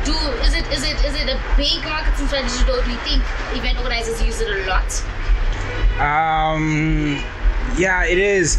Do 0.05 0.13
is 0.47 0.55
it 0.55 0.67
is 0.73 0.83
it 0.83 0.97
is 1.05 1.15
it 1.15 1.29
a 1.29 1.39
big 1.57 1.83
marketing 1.85 2.27
strategy? 2.27 2.63
Or 2.71 2.83
do 2.83 2.91
you 2.91 2.97
think 2.99 3.23
event 3.57 3.79
organizers 3.79 4.23
use 4.23 4.41
it 4.41 4.49
a 4.49 4.67
lot? 4.67 4.91
um 6.01 7.23
yeah 7.77 8.05
it 8.07 8.17
is 8.17 8.59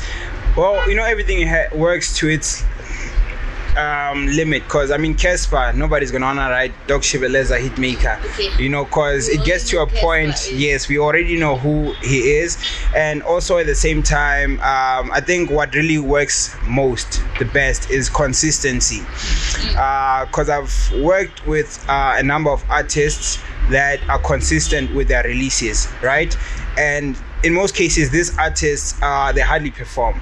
well 0.56 0.88
you 0.88 0.96
know 0.96 1.04
everything 1.04 1.48
ha- 1.48 1.70
works 1.76 2.16
to 2.18 2.30
its 2.30 2.64
um 3.78 4.28
limit 4.28 4.64
because 4.64 4.92
i 4.92 4.98
mean 4.98 5.16
Cassper 5.16 5.74
nobody's 5.76 6.12
gonna 6.12 6.26
honor 6.26 6.50
right 6.50 6.72
Doc 6.88 7.02
Shebeleza 7.02 7.60
hitmaker 7.60 8.20
Okay. 8.34 8.52
you 8.62 8.70
know 8.70 8.84
because 8.86 9.30
it 9.30 9.44
gets 9.46 9.70
to 9.70 9.82
a 9.82 9.88
point 9.88 10.34
is- 10.34 10.52
yes 10.54 10.88
we 10.90 10.98
already 11.00 11.38
know 11.38 11.56
who 11.58 11.94
he 12.02 12.20
is 12.38 12.58
and 12.96 13.24
also 13.24 13.58
at 13.58 13.66
the 13.66 13.76
same 13.76 14.04
time 14.04 14.54
um 14.62 15.12
i 15.12 15.22
think 15.22 15.50
what 15.50 15.74
really 15.74 15.98
works 16.00 16.56
most 16.66 17.22
the 17.40 17.46
best 17.46 17.90
is 17.90 18.10
consistency 18.10 19.00
because 19.72 20.50
I've 20.50 21.02
worked 21.02 21.46
with 21.48 21.84
uh, 21.90 22.16
a 22.18 22.24
number 22.24 22.50
of 22.52 22.64
artists 22.70 23.42
that 23.70 24.00
are 24.10 24.20
consistent 24.20 24.94
with 24.94 25.08
their 25.08 25.24
releases, 25.24 25.88
right? 26.04 26.36
And 26.78 27.18
in 27.44 27.54
most 27.54 27.76
cases, 27.76 28.10
these 28.12 28.38
artists 28.38 29.00
uh, 29.02 29.32
they 29.32 29.42
hardly 29.42 29.72
perform, 29.72 30.20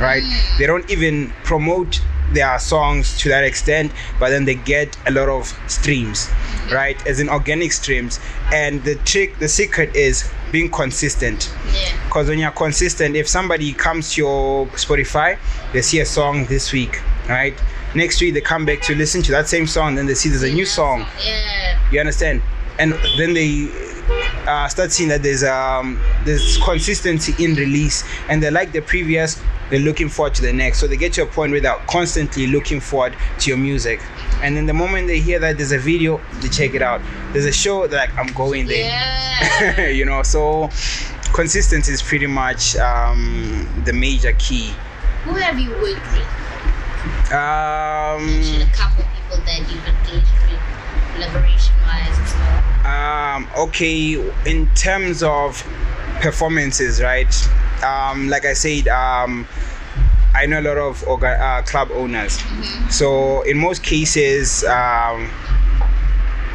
right? 0.00 0.22
They 0.58 0.66
don't 0.66 0.88
even 0.90 1.30
promote 1.44 2.00
their 2.32 2.58
songs 2.58 3.16
to 3.18 3.28
that 3.28 3.44
extent, 3.44 3.92
but 4.18 4.30
then 4.30 4.44
they 4.44 4.54
get 4.54 4.96
a 5.06 5.10
lot 5.10 5.28
of 5.28 5.46
streams, 5.68 6.28
right? 6.72 7.04
As 7.06 7.20
in 7.20 7.28
organic 7.28 7.72
streams. 7.72 8.20
And 8.52 8.82
the 8.84 8.96
trick, 8.96 9.38
the 9.38 9.48
secret 9.48 9.94
is 9.94 10.28
being 10.52 10.70
consistent. 10.70 11.52
Yeah. 11.72 12.04
Because 12.06 12.28
when 12.28 12.38
you're 12.38 12.50
consistent, 12.50 13.16
if 13.16 13.28
somebody 13.28 13.72
comes 13.72 14.14
to 14.14 14.22
your 14.22 14.66
Spotify, 14.68 15.38
they 15.72 15.82
see 15.82 16.00
a 16.00 16.06
song 16.06 16.46
this 16.46 16.72
week, 16.72 17.00
right? 17.28 17.54
Next 17.94 18.20
week 18.20 18.34
they 18.34 18.40
come 18.40 18.66
back 18.66 18.82
to 18.82 18.94
listen 18.94 19.22
to 19.22 19.32
that 19.32 19.48
same 19.48 19.66
song, 19.66 19.94
then 19.94 20.06
they 20.06 20.14
see 20.14 20.28
there's 20.28 20.42
a 20.42 20.52
new 20.52 20.66
song. 20.66 21.06
Yeah. 21.24 21.90
You 21.90 22.00
understand? 22.00 22.42
And 22.78 22.92
then 23.16 23.32
they 23.32 23.68
uh, 24.46 24.68
start 24.68 24.92
seeing 24.92 25.08
that 25.08 25.22
there's 25.22 25.42
um 25.42 26.00
there's 26.24 26.58
consistency 26.58 27.34
in 27.42 27.54
release, 27.54 28.04
and 28.28 28.42
they 28.42 28.50
like 28.50 28.72
the 28.72 28.80
previous. 28.80 29.40
They're 29.70 29.80
looking 29.80 30.08
forward 30.08 30.34
to 30.36 30.42
the 30.42 30.52
next, 30.52 30.78
so 30.78 30.86
they 30.86 30.96
get 30.96 31.12
to 31.14 31.22
a 31.22 31.26
point 31.26 31.52
where 31.52 31.60
they're 31.60 31.74
constantly 31.88 32.46
looking 32.46 32.80
forward 32.80 33.14
to 33.40 33.50
your 33.50 33.58
music. 33.58 34.00
And 34.42 34.56
then 34.56 34.66
the 34.66 34.72
moment 34.74 35.08
they 35.08 35.18
hear 35.18 35.38
that 35.40 35.56
there's 35.56 35.72
a 35.72 35.78
video, 35.78 36.20
they 36.40 36.48
check 36.48 36.74
it 36.74 36.82
out. 36.82 37.00
There's 37.32 37.46
a 37.46 37.52
show, 37.52 37.86
they're 37.86 37.98
like, 38.00 38.16
I'm 38.16 38.32
going 38.34 38.66
there. 38.66 38.88
Yeah. 38.88 39.86
you 39.88 40.04
know, 40.04 40.22
so 40.22 40.68
consistency 41.34 41.92
is 41.92 42.02
pretty 42.02 42.26
much 42.26 42.76
um, 42.76 43.68
the 43.84 43.92
major 43.92 44.32
key. 44.38 44.72
Who 45.24 45.32
have 45.32 45.58
you 45.58 45.70
worked 45.70 46.06
with? 46.12 46.26
Um, 47.32 48.26
Mention 48.26 48.62
a 48.62 48.72
couple 48.72 49.04
people 49.04 49.44
that 49.44 49.58
you've 49.68 49.84
engaged 49.86 50.30
with, 50.48 50.60
collaboration 51.14 51.74
wise 51.82 52.18
as 52.18 52.34
well. 52.34 52.62
um 52.86 53.48
okay 53.58 54.14
in 54.44 54.68
terms 54.74 55.22
of 55.22 55.62
performances 56.20 57.02
right 57.02 57.34
um 57.82 58.28
like 58.28 58.44
i 58.44 58.52
said 58.52 58.88
um 58.88 59.46
i 60.34 60.46
know 60.46 60.60
a 60.60 60.62
lot 60.62 60.76
of 60.78 61.02
orga- 61.04 61.40
uh, 61.40 61.62
club 61.62 61.88
owners. 61.92 62.38
So 62.90 63.42
in 63.42 63.58
most 63.58 63.82
cases 63.82 64.64
um 64.64 65.30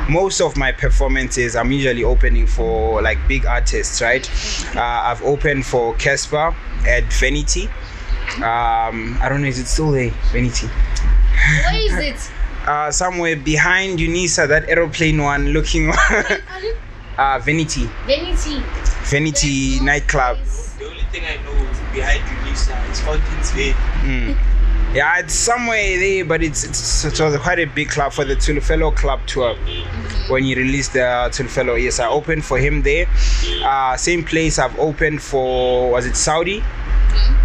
most 0.10 0.42
of 0.42 0.58
my 0.58 0.72
performances 0.72 1.56
i'm 1.56 1.72
usually 1.72 2.04
opening 2.04 2.48
for 2.48 3.02
like 3.02 3.18
big 3.28 3.46
artists 3.46 4.02
right? 4.02 4.30
Uh, 4.76 4.82
i've 4.82 5.22
opened 5.24 5.66
for 5.66 5.94
Cassper 5.96 6.54
at 6.88 7.04
vanity. 7.14 7.68
Um 8.38 9.18
i 9.22 9.28
don't 9.30 9.42
know 9.42 9.48
is 9.48 9.60
it 9.60 9.68
still 9.68 9.92
there? 9.92 10.10
Vanity. 10.32 10.68
Where 10.68 11.76
is 11.76 11.94
it? 12.28 12.32
uh 12.68 12.92
somewhere 12.92 13.36
behind 13.36 14.00
unisa 14.00 14.48
that 14.48 14.70
aeroplane 14.70 15.22
one 15.22 15.50
looking 15.54 15.90
uh 17.18 17.40
vanity. 17.40 17.90
Vanity. 18.06 18.60
vanity 19.06 19.80
nightclub 19.82 20.38
thing 21.12 21.24
I 21.26 21.36
know 21.44 21.52
is 21.70 21.80
behind 21.94 22.22
Unisa 22.24 22.90
It's 22.90 23.00
Fountain's 23.02 23.50
Head. 23.52 23.76
Mm. 24.04 24.38
yeah 24.96 25.20
it's 25.20 25.34
somewhere 25.34 25.98
there 26.00 26.26
but 26.26 26.42
it's, 26.44 26.64
it's 26.64 27.06
it 27.06 27.20
was 27.20 27.38
quite 27.38 27.60
a 27.60 27.66
big 27.66 27.90
club 27.90 28.12
for 28.14 28.26
the 28.26 28.36
Tsholofelo 28.36 28.96
club 28.96 29.20
tour 29.28 29.56
when 30.30 30.44
he 30.44 30.56
released 30.56 30.94
the 30.94 31.00
Tsholofelo 31.32 31.82
yes 31.82 32.00
I 32.00 32.08
opened 32.08 32.44
for 32.46 32.58
him 32.58 32.82
there 32.82 33.08
uh 33.64 33.96
same 33.98 34.24
place 34.24 34.60
I've 34.60 34.78
opened 34.80 35.22
for 35.22 35.92
was 35.92 36.06
it 36.06 36.16
Saudi 36.16 36.64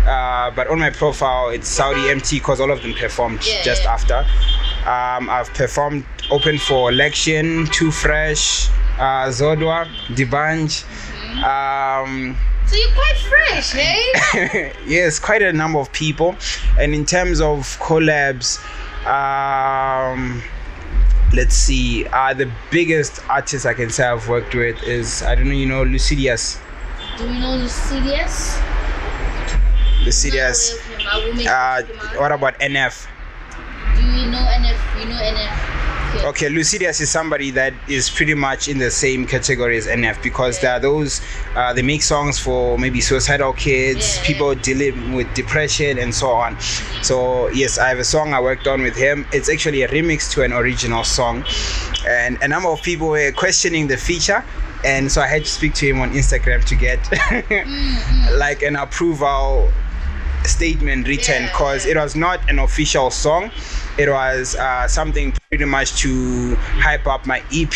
uh, 0.06 0.50
but 0.52 0.68
on 0.68 0.78
my 0.78 0.90
profile 0.90 1.48
it's 1.50 1.68
Saudi 1.68 2.08
MT 2.10 2.38
because 2.38 2.60
all 2.60 2.70
of 2.70 2.82
them 2.82 2.94
performed 2.94 3.44
Yeah, 3.44 3.62
just 3.64 3.82
yeah. 3.82 3.92
after. 3.92 4.18
Um, 4.88 5.28
I've 5.28 5.52
performed 5.52 6.04
open 6.30 6.58
for 6.58 6.90
Election, 6.92 7.66
Too 7.72 7.90
Fresh, 7.90 8.68
uh, 8.98 9.26
Zodwa, 9.30 9.84
D'banj. 10.14 10.84
Um, 11.42 12.36
So 12.66 12.74
you're 12.76 12.92
quite 12.92 13.16
fresh, 13.16 13.70
hey? 13.72 14.72
yes, 14.86 15.18
quite 15.18 15.42
a 15.42 15.52
number 15.52 15.78
of 15.78 15.92
people. 15.92 16.36
And 16.78 16.94
in 16.94 17.04
terms 17.06 17.40
of 17.40 17.60
collabs, 17.78 18.58
um, 19.06 20.42
let's 21.32 21.54
see, 21.54 22.06
uh, 22.06 22.34
the 22.34 22.50
biggest 22.70 23.20
artist 23.28 23.66
I 23.66 23.74
can 23.74 23.90
say 23.90 24.04
I've 24.04 24.28
worked 24.28 24.54
with 24.54 24.82
is 24.82 25.22
I 25.22 25.34
don't 25.36 25.46
know, 25.48 25.54
you 25.54 25.66
know, 25.66 25.84
Lucidious. 25.84 26.58
Do 27.16 27.24
you 27.24 27.38
know 27.38 27.56
Lucidious? 27.58 28.60
Lucidious. 30.04 30.74
Not 30.76 30.80
aware 30.80 30.80
of 30.80 30.82
him. 30.82 31.06
I 31.06 31.18
will 31.24 31.34
make 31.34 31.46
Uh, 31.48 31.82
what 32.20 32.32
about 32.32 32.58
NF? 32.58 33.06
Do 33.94 34.02
you 34.02 34.26
know 34.30 34.38
NF? 34.38 35.00
You 35.00 35.08
know 35.08 35.16
NF? 35.16 35.75
Okay, 36.24 36.48
Lucidious 36.48 37.00
is 37.00 37.10
somebody 37.10 37.50
that 37.52 37.74
is 37.88 38.08
pretty 38.10 38.34
much 38.34 38.68
in 38.68 38.78
the 38.78 38.90
same 38.90 39.26
category 39.26 39.76
as 39.76 39.86
NF 39.86 40.22
because 40.22 40.60
there 40.60 40.72
are 40.72 40.80
those 40.80 41.20
uh, 41.54 41.72
they 41.72 41.82
make 41.82 42.02
songs 42.02 42.38
for 42.38 42.78
maybe 42.78 43.00
suicidal 43.00 43.52
kids, 43.52 44.16
Yeah, 44.16 44.24
people 44.24 44.54
dealing 44.54 45.12
with 45.12 45.32
depression 45.34 45.98
and 45.98 46.14
so 46.14 46.30
on. 46.30 46.58
So 47.02 47.48
yes, 47.50 47.78
I 47.78 47.88
have 47.88 47.98
a 47.98 48.04
song 48.04 48.32
I 48.32 48.40
worked 48.40 48.66
on 48.66 48.82
with 48.82 48.96
him. 48.96 49.26
It's 49.32 49.48
actually 49.48 49.82
a 49.82 49.88
remix 49.88 50.30
to 50.32 50.42
an 50.42 50.52
original 50.52 51.04
song, 51.04 51.44
and 52.08 52.38
a 52.42 52.48
number 52.48 52.70
of 52.70 52.82
people 52.82 53.08
were 53.08 53.32
questioning 53.32 53.86
the 53.86 53.96
feature. 53.96 54.44
And 54.84 55.10
so 55.10 55.20
I 55.20 55.26
had 55.26 55.44
to 55.44 55.50
speak 55.50 55.74
to 55.74 55.86
him 55.86 56.00
on 56.00 56.12
Instagram 56.12 56.64
to 56.64 56.74
get 56.76 57.00
like 58.38 58.62
an 58.62 58.76
approval 58.76 59.70
statement 60.44 61.08
written 61.08 61.44
because 61.46 61.84
yeah. 61.84 61.92
it 61.92 61.96
was 61.96 62.16
not 62.16 62.48
an 62.48 62.58
official 62.58 63.10
song 63.10 63.50
it 63.98 64.08
was 64.10 64.54
uh, 64.56 64.86
something 64.86 65.32
pretty 65.48 65.64
much 65.64 65.96
to 66.02 66.54
hype 66.56 67.06
up 67.06 67.26
my 67.26 67.42
ep 67.52 67.72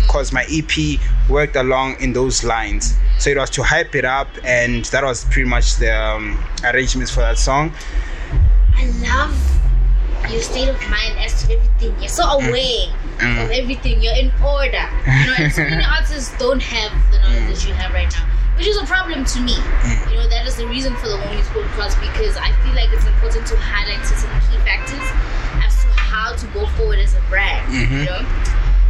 because 0.00 0.32
my 0.32 0.44
ep 0.50 0.98
worked 1.28 1.56
along 1.56 1.96
in 2.00 2.12
those 2.12 2.42
lines 2.44 2.94
so 3.18 3.30
it 3.30 3.36
was 3.36 3.50
to 3.50 3.62
hype 3.62 3.94
it 3.94 4.04
up 4.04 4.28
and 4.44 4.84
that 4.86 5.04
was 5.04 5.24
pretty 5.26 5.48
much 5.48 5.76
the 5.76 5.90
um, 5.94 6.42
arrangements 6.64 7.10
for 7.12 7.20
that 7.20 7.38
song 7.38 7.72
I 8.76 8.86
love 9.06 9.36
your 10.30 10.40
state 10.42 10.68
of 10.68 10.78
mind 10.88 11.18
as 11.18 11.42
to 11.44 11.54
everything. 11.56 11.94
You're 11.98 12.08
so 12.08 12.24
Mm. 12.24 12.48
aware 12.48 13.44
of 13.44 13.50
everything. 13.50 14.00
You're 14.02 14.14
in 14.16 14.30
order. 14.42 14.84
You 15.04 15.26
know, 15.26 15.34
and 15.38 15.52
so 15.52 15.62
many 15.64 15.84
artists 15.98 16.32
don't 16.38 16.62
have 16.62 16.92
the 17.12 17.18
knowledge 17.18 17.48
that 17.60 17.68
you 17.68 17.74
have 17.74 17.92
right 17.92 18.08
now, 18.12 18.24
which 18.56 18.66
is 18.68 18.76
a 18.78 18.86
problem 18.86 19.24
to 19.24 19.40
me. 19.40 19.54
Mm. 19.56 20.10
You 20.12 20.16
know, 20.18 20.28
that 20.28 20.46
is 20.46 20.56
the 20.56 20.66
reason 20.68 20.94
for 20.96 21.08
the 21.08 21.16
Women's 21.16 21.48
Podcast 21.48 21.98
because 22.00 22.36
I 22.36 22.52
feel 22.62 22.74
like 22.74 22.88
it's 22.92 23.04
important 23.06 23.46
to 23.48 23.56
highlight 23.58 24.00
certain 24.06 24.32
key 24.48 24.56
factors 24.64 25.04
how 26.10 26.34
to 26.34 26.46
go 26.48 26.66
forward 26.74 26.98
as 26.98 27.14
a 27.14 27.22
brand. 27.30 27.62
Mm-hmm. 27.72 27.94
You 27.94 28.04
know. 28.10 28.22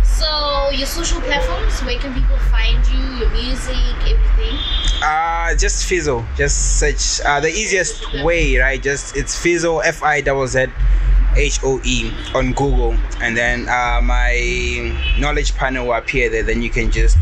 So 0.04 0.70
your 0.76 0.86
social 0.86 1.20
platforms, 1.20 1.80
where 1.84 1.98
can 1.98 2.12
people 2.12 2.36
find 2.48 2.80
you? 2.88 3.00
Your 3.20 3.30
music, 3.30 3.76
everything. 4.08 4.56
uh 5.02 5.54
just 5.56 5.88
Fizzhoe 5.88 6.24
just 6.36 6.78
search 6.78 7.20
uh 7.24 7.40
the 7.40 7.48
easiest 7.48 8.04
way 8.22 8.58
right 8.58 8.82
just 8.82 9.16
it's 9.16 9.34
Fizzhoe 9.34 9.80
f-i-z-z 9.84 10.66
h-o-e 11.36 12.12
on 12.34 12.52
google 12.52 12.92
and 13.22 13.36
then 13.36 13.68
uh 13.68 14.00
my 14.02 14.34
knowledge 15.18 15.54
panel 15.54 15.86
will 15.86 15.94
appear 15.94 16.28
there 16.28 16.42
then 16.42 16.60
you 16.60 16.68
can 16.68 16.90
just 16.90 17.16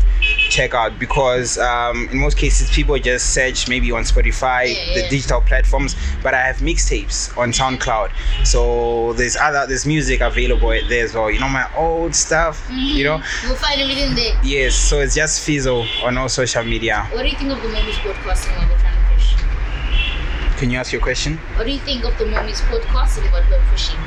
check 0.49 0.73
out 0.73 0.97
because 0.99 1.57
um 1.59 2.09
in 2.11 2.17
most 2.19 2.37
cases 2.37 2.69
people 2.71 2.97
just 2.97 3.33
search 3.33 3.67
maybe 3.69 3.91
on 3.91 4.03
spotify 4.03 4.67
Yeah, 4.67 4.93
the 4.95 5.01
yeah. 5.01 5.09
digital 5.09 5.41
platforms 5.41 5.95
but 6.23 6.33
i 6.33 6.41
have 6.41 6.57
mixtapes 6.57 7.35
on 7.37 7.51
soundcloud 7.51 8.09
so 8.45 9.13
there's 9.13 9.35
other 9.37 9.65
there's 9.67 9.85
music 9.85 10.21
available 10.21 10.69
there 10.89 11.03
as 11.05 11.13
well 11.13 11.29
you 11.29 11.39
know 11.39 11.47
my 11.49 11.69
old 11.77 12.15
stuff 12.15 12.67
you 12.71 13.03
know 13.03 13.21
You'll 13.43 13.55
find 13.55 13.79
everything 13.79 14.15
there. 14.15 14.37
yes 14.43 14.75
so 14.75 14.99
it's 14.99 15.15
just 15.15 15.47
Fizzhoe 15.47 15.85
on 16.03 16.17
all 16.17 16.29
social 16.29 16.63
media 16.63 17.07
What 17.11 17.21
do 17.23 17.29
you 17.29 17.37
think 17.37 17.51
of 17.51 17.61
the 17.61 17.69
Mormuse 17.69 17.97
podcast 17.97 18.49
and 18.49 18.57
what 18.57 18.69
we're 18.69 18.79
trying 18.81 18.95
to 18.97 19.13
push? 19.13 20.59
can 20.59 20.69
you 20.71 20.77
ask 20.77 20.91
your 20.91 21.01
question 21.01 21.37
What 21.55 21.65
do 21.65 21.71
you 21.71 21.79
think 21.79 22.03
of 22.03 22.17
the 22.17 22.25
Mormuse 22.25 22.61
podcast 22.61 23.21
and 23.21 23.31
what 23.31 23.43
we're 23.49 23.61
pushing? 23.71 23.99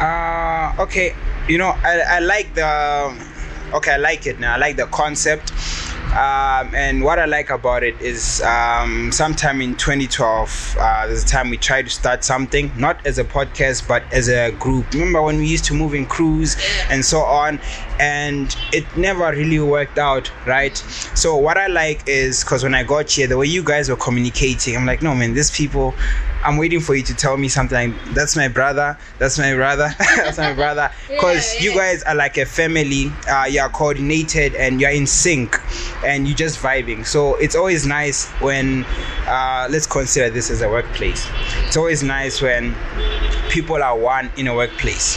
Uh, 0.00 0.74
okay. 0.78 1.14
You 1.48 1.58
know, 1.58 1.68
I, 1.84 2.16
I 2.16 2.18
like 2.18 2.52
the. 2.54 3.14
Okay, 3.74 3.90
I 3.90 3.96
like 3.96 4.24
it 4.28 4.38
now. 4.38 4.54
I 4.54 4.56
like 4.56 4.76
the 4.76 4.86
concept. 4.86 5.52
Um, 6.12 6.72
and 6.76 7.02
what 7.02 7.18
I 7.18 7.24
like 7.24 7.50
about 7.50 7.82
it 7.82 8.00
is 8.00 8.40
um, 8.42 9.10
sometime 9.10 9.60
in 9.60 9.74
2012, 9.74 10.76
uh, 10.78 11.06
there's 11.08 11.24
a 11.24 11.26
time 11.26 11.50
we 11.50 11.56
tried 11.56 11.86
to 11.86 11.90
start 11.90 12.22
something, 12.22 12.70
not 12.76 13.04
as 13.04 13.18
a 13.18 13.24
podcast, 13.24 13.88
but 13.88 14.04
as 14.12 14.28
a 14.28 14.52
group. 14.52 14.92
Remember 14.92 15.20
when 15.22 15.38
we 15.38 15.48
used 15.48 15.64
to 15.64 15.74
move 15.74 15.92
in 15.92 16.06
crews 16.06 16.56
and 16.88 17.04
so 17.04 17.18
on? 17.22 17.58
And 17.98 18.54
it 18.72 18.84
never 18.96 19.32
really 19.32 19.58
worked 19.58 19.98
out, 19.98 20.30
right? 20.46 20.76
So, 21.16 21.36
what 21.36 21.58
I 21.58 21.66
like 21.66 22.04
is 22.06 22.44
because 22.44 22.62
when 22.62 22.74
I 22.76 22.84
got 22.84 23.10
here, 23.10 23.26
the 23.26 23.36
way 23.36 23.46
you 23.46 23.64
guys 23.64 23.90
were 23.90 23.96
communicating, 23.96 24.76
I'm 24.76 24.86
like, 24.86 25.02
no, 25.02 25.16
man, 25.16 25.34
these 25.34 25.50
people, 25.50 25.96
I'm 26.44 26.58
waiting 26.58 26.80
for 26.80 26.94
you 26.94 27.02
to 27.04 27.14
tell 27.14 27.36
me 27.38 27.48
something. 27.48 27.94
That's 28.08 28.36
my 28.36 28.48
brother. 28.48 28.98
That's 29.18 29.38
my 29.38 29.54
brother. 29.54 29.90
that's 30.16 30.36
my 30.36 30.52
brother. 30.52 30.90
Because 31.08 31.54
Yeah, 31.60 31.70
you 31.70 31.74
guys 31.74 32.02
are 32.02 32.14
like 32.14 32.36
a 32.36 32.44
family. 32.44 33.10
Uh, 33.28 33.46
you're 33.46 33.68
coordinated 33.70 34.54
and 34.54 34.80
you're 34.80 34.90
in 34.90 35.06
sync, 35.06 35.58
and 36.04 36.28
you're 36.28 36.36
just 36.36 36.60
vibing. 36.60 37.06
So 37.06 37.36
it's 37.36 37.54
always 37.54 37.86
nice 37.86 38.28
when, 38.40 38.84
uh, 39.26 39.68
let's 39.70 39.86
consider 39.86 40.28
this 40.28 40.50
as 40.50 40.60
a 40.60 40.68
workplace. 40.68 41.26
It's 41.66 41.76
always 41.78 42.02
nice 42.02 42.42
when 42.42 42.74
people 43.48 43.82
are 43.82 43.96
one 43.96 44.30
in 44.36 44.46
a 44.48 44.54
workplace. 44.54 45.16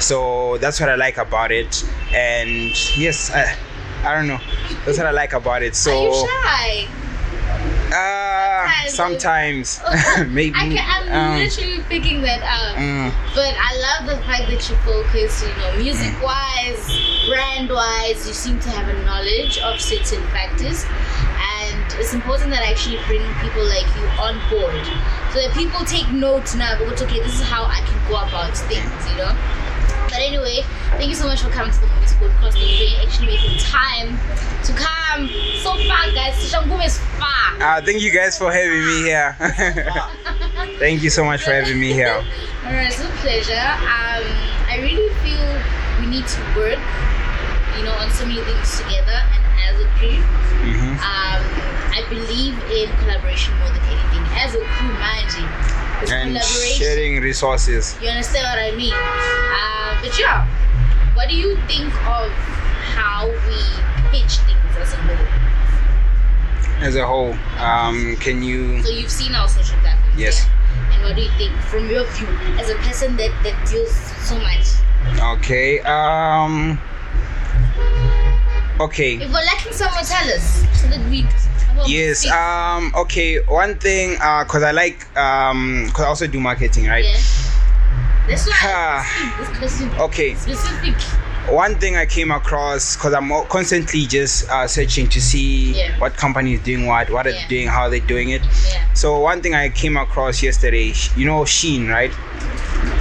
So 0.00 0.58
that's 0.58 0.78
what 0.78 0.90
I 0.90 0.94
like 0.96 1.16
about 1.16 1.52
it. 1.52 1.84
And 2.12 2.70
yes, 2.98 3.30
I, 3.32 3.56
I 4.04 4.14
don't 4.14 4.28
know. 4.28 4.40
That's 4.84 4.98
what 4.98 5.06
I 5.06 5.10
like 5.10 5.32
about 5.32 5.62
it. 5.62 5.74
So 5.74 5.90
Are 5.90 6.02
you 6.02 6.28
shy? 6.28 6.88
Uh, 7.92 8.68
sometimes, 8.88 9.80
maybe. 10.28 10.54
I 10.56 10.68
can, 10.68 11.08
I'm 11.10 11.32
um, 11.32 11.38
literally 11.38 11.82
picking 11.88 12.20
that 12.22 12.42
up. 12.42 12.76
mm, 12.76 13.10
But 13.34 13.54
I 13.58 13.72
love 13.78 14.06
the 14.10 14.22
fact 14.24 14.48
that 14.50 14.62
you 14.68 14.76
focus, 14.82 15.42
you 15.42 15.54
know, 15.56 15.76
music 15.76 16.14
wise, 16.22 16.82
brand 17.28 17.70
wise, 17.70 18.26
you 18.26 18.34
seem 18.34 18.58
to 18.60 18.70
have 18.70 18.88
a 18.88 18.96
knowledge 19.04 19.58
of 19.58 19.80
certain 19.80 20.22
factors. 20.28 20.84
And 21.62 21.78
it's 21.98 22.12
important 22.14 22.50
that 22.50 22.62
I 22.62 22.70
actually 22.72 22.98
bring 23.06 23.22
people 23.40 23.64
like 23.64 23.86
you 23.96 24.06
on 24.18 24.34
board 24.50 24.84
so 25.32 25.40
that 25.40 25.52
people 25.54 25.84
take 25.84 26.10
notes 26.10 26.54
now 26.54 26.78
because, 26.78 27.02
okay, 27.02 27.20
this 27.20 27.34
is 27.40 27.42
how 27.42 27.64
I 27.64 27.80
can 27.86 27.98
go 28.08 28.16
about 28.16 28.56
things, 28.56 28.90
you 29.10 29.16
know? 29.18 29.32
But 30.08 30.18
anyway, 30.18 30.62
thank 30.96 31.08
you 31.10 31.14
so 31.14 31.26
much 31.26 31.42
for 31.42 31.50
coming 31.50 31.72
to 31.72 31.80
the 31.80 31.86
movie 31.86 32.06
school 32.06 32.28
you 32.28 32.96
for 32.96 33.06
actually 33.06 33.26
making 33.26 33.58
time 33.58 34.16
to 34.64 34.72
come 34.72 35.28
so 35.62 35.74
far, 35.86 36.10
guys. 36.14 36.34
Shangume 36.50 36.84
is 36.84 36.98
far. 37.18 37.60
uh, 37.60 37.82
thank 37.82 38.00
you 38.02 38.10
guys 38.12 38.38
for 38.38 38.52
having 38.52 38.86
me 38.86 39.02
here. 39.02 39.36
thank 40.78 41.02
you 41.02 41.10
so 41.10 41.24
much 41.24 41.42
for 41.42 41.52
having 41.52 41.78
me 41.78 41.92
here. 41.92 42.22
Alright, 42.64 42.88
it's 42.88 43.00
a 43.00 43.08
pleasure. 43.22 43.66
Um, 43.86 44.24
I 44.66 44.78
really 44.82 45.12
feel 45.22 45.46
we 46.00 46.06
need 46.10 46.26
to 46.26 46.40
work, 46.56 46.80
you 47.78 47.84
know, 47.84 47.94
on 48.00 48.10
so 48.10 48.26
many 48.26 48.40
things 48.42 48.78
together 48.80 49.18
and 49.34 49.42
as 49.68 49.76
a 49.80 49.88
group. 49.98 50.24
hmm 50.64 50.96
Um, 50.98 51.40
I 51.96 52.04
believe 52.08 52.54
in 52.70 52.90
collaboration 53.04 53.56
more 53.58 53.68
than 53.68 53.82
anything. 53.86 54.24
As 54.36 54.54
a 54.54 54.60
crew 54.60 54.92
managing, 55.00 55.48
And 56.12 56.42
sharing 56.42 57.20
resources. 57.22 57.96
You 58.02 58.08
understand 58.10 58.44
what 58.44 58.58
I 58.58 58.76
mean? 58.76 58.92
Uh, 58.92 59.75
but 60.06 60.18
yeah, 60.20 60.46
what 61.14 61.28
do 61.28 61.34
you 61.34 61.56
think 61.66 61.92
of 62.06 62.30
how 62.94 63.26
we 63.26 63.58
pitch 64.10 64.38
things 64.46 64.76
as 64.78 64.92
a 64.92 64.96
whole? 64.96 65.26
As 66.78 66.94
a 66.94 67.06
whole, 67.06 67.32
um, 67.58 68.14
can 68.20 68.42
you? 68.42 68.82
So 68.82 68.90
you've 68.90 69.10
seen 69.10 69.34
our 69.34 69.48
social 69.48 69.76
platforms. 69.80 70.16
Yes. 70.16 70.46
yeah? 70.46 70.94
And 70.94 71.02
what 71.02 71.16
do 71.16 71.22
you 71.22 71.30
think 71.30 71.52
from 71.62 71.90
your 71.90 72.04
view 72.04 72.28
as 72.60 72.70
a 72.70 72.76
person 72.76 73.16
that, 73.16 73.32
that 73.42 73.68
deals 73.68 73.94
so 74.22 74.38
much? 74.38 74.66
Okay. 75.38 75.80
Um. 75.80 76.78
Okay. 78.78 79.14
If 79.16 79.28
we're 79.28 79.42
lacking 79.42 79.72
someone, 79.72 80.04
tell 80.04 80.28
us 80.30 80.62
so 80.80 80.88
that 80.88 81.04
we. 81.10 81.26
Yes. 81.86 82.30
Um. 82.30 82.92
Okay. 82.94 83.40
One 83.40 83.74
thing. 83.76 84.18
Uh. 84.20 84.44
Cause 84.44 84.62
I 84.62 84.70
like. 84.70 85.04
Um. 85.18 85.90
Cause 85.92 86.04
I 86.04 86.08
also 86.08 86.26
do 86.28 86.38
marketing, 86.38 86.86
right? 86.86 87.04
Yeah. 87.04 87.18
That's 88.28 88.46
why. 88.46 88.54
I 88.62 89.36
this 89.38 89.58
question 89.58 89.90
Okay. 90.00 90.34
specific. 90.34 90.94
One 91.48 91.76
thing 91.76 91.96
I 91.96 92.06
came 92.06 92.32
across 92.32 92.96
because 92.96 93.14
I'm 93.14 93.30
constantly 93.46 94.04
just 94.06 94.48
uh, 94.50 94.66
searching 94.66 95.08
to 95.10 95.20
see 95.20 95.78
Yeah. 95.78 95.96
what 96.00 96.16
company 96.16 96.54
is 96.54 96.60
doing 96.60 96.86
what, 96.86 97.08
what 97.10 97.24
are 97.26 97.30
Yeah. 97.30 97.42
they 97.42 97.48
doing, 97.48 97.68
how 97.68 97.88
they're 97.88 98.00
doing 98.00 98.30
it. 98.30 98.42
Yeah. 98.42 98.92
So 98.94 99.20
one 99.20 99.42
thing 99.42 99.54
I 99.54 99.68
came 99.68 99.96
across 99.96 100.42
yesterday, 100.42 100.92
you 101.16 101.24
know 101.24 101.42
Shein, 101.42 101.88
right? 101.88 102.10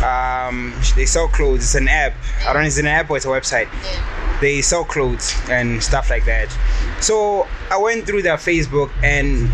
Um, 0.04 0.74
they 0.96 1.06
sell 1.08 1.28
clothes. 1.28 1.64
It's 1.64 1.76
an 1.76 1.88
app. 1.88 2.14
I 2.48 2.54
don't 2.54 2.62
know. 2.62 2.68
It's 2.68 2.78
an 2.78 2.86
app 2.88 3.10
or 3.10 3.18
it's 3.18 3.26
a 3.26 3.30
website. 3.30 3.68
Yeah. 3.84 4.38
They 4.42 4.62
sell 4.62 4.84
clothes 4.84 5.34
and 5.50 5.82
stuff 5.82 6.12
like 6.12 6.26
that. 6.26 6.56
So 7.02 7.48
I 7.72 7.78
went 7.78 8.06
through 8.06 8.22
their 8.22 8.38
Facebook 8.38 8.92
and 9.04 9.50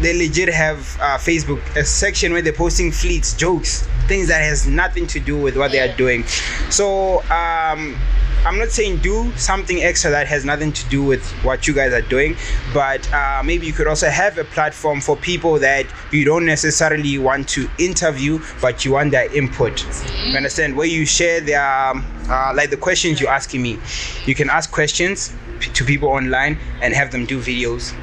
they 0.00 0.16
legit 0.16 0.48
have 0.48 0.78
uh, 1.00 1.18
Facebook 1.18 1.60
a 1.76 1.84
section 1.84 2.32
where 2.32 2.42
they're 2.42 2.52
posting 2.52 2.90
fleets, 2.90 3.34
jokes, 3.34 3.86
things 4.08 4.28
that 4.28 4.42
has 4.42 4.66
nothing 4.66 5.06
to 5.08 5.20
do 5.20 5.36
with 5.38 5.56
what 5.56 5.72
they 5.72 5.80
are 5.80 5.94
doing. 5.96 6.24
So 6.70 7.20
um, 7.24 7.96
I'm 8.44 8.58
not 8.58 8.70
saying 8.70 8.98
do 8.98 9.30
something 9.36 9.82
extra 9.82 10.10
that 10.10 10.26
has 10.26 10.46
nothing 10.46 10.72
to 10.72 10.88
do 10.88 11.04
with 11.04 11.28
what 11.44 11.68
you 11.68 11.74
guys 11.74 11.92
are 11.92 12.00
doing, 12.00 12.36
but 12.72 13.12
uh, 13.12 13.42
maybe 13.44 13.66
you 13.66 13.74
could 13.74 13.86
also 13.86 14.08
have 14.08 14.38
a 14.38 14.44
platform 14.44 15.02
for 15.02 15.16
people 15.16 15.58
that 15.58 15.84
you 16.10 16.24
don't 16.24 16.46
necessarily 16.46 17.18
want 17.18 17.48
to 17.50 17.68
interview, 17.78 18.42
but 18.62 18.84
you 18.84 18.92
want 18.92 19.10
their 19.10 19.30
input. 19.36 19.84
You 20.24 20.36
understand? 20.36 20.74
Where 20.76 20.86
you 20.86 21.04
share 21.04 21.40
their, 21.40 21.62
um, 21.62 22.06
uh, 22.30 22.54
like 22.54 22.70
the 22.70 22.78
questions 22.78 23.20
you're 23.20 23.30
asking 23.30 23.60
me. 23.60 23.78
You 24.24 24.34
can 24.34 24.48
ask 24.48 24.72
questions 24.72 25.34
p- 25.58 25.70
to 25.72 25.84
people 25.84 26.08
online 26.08 26.58
and 26.80 26.94
have 26.94 27.12
them 27.12 27.26
do 27.26 27.38
videos 27.38 27.94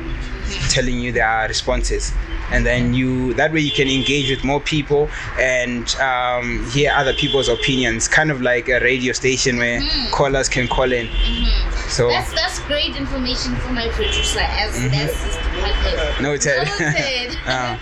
telling 0.70 1.00
you 1.00 1.12
their 1.12 1.48
responses 1.48 2.12
and 2.52 2.66
then 2.66 2.94
you 2.94 3.34
that 3.34 3.52
way 3.52 3.60
you 3.60 3.72
can 3.72 3.90
engage 3.90 4.30
with 4.30 4.44
more 4.44 4.62
people 4.62 5.10
and 5.40 5.96
um, 5.98 6.66
hear 6.72 6.92
other 6.96 7.14
people's 7.14 7.50
opinions 7.50 8.08
kind 8.08 8.32
of 8.32 8.42
like 8.42 8.70
a 8.70 8.80
radio 8.80 9.12
station 9.14 9.58
where 9.58 9.82
callers 10.12 10.48
can 10.48 10.68
call 10.68 10.92
in 10.94 11.08
so 11.90 12.08
That's 12.10 12.34
that's 12.34 12.60
great 12.60 12.96
information 12.96 13.56
for 13.58 13.72
my 13.74 13.88
producer 13.90 14.40
as 14.40 14.76
Mm-hmm. 14.78 14.96
that's 14.96 15.36
department. 15.36 16.22
noted 16.22 16.68
Noted. 16.80 17.38
Uh. 17.46 17.78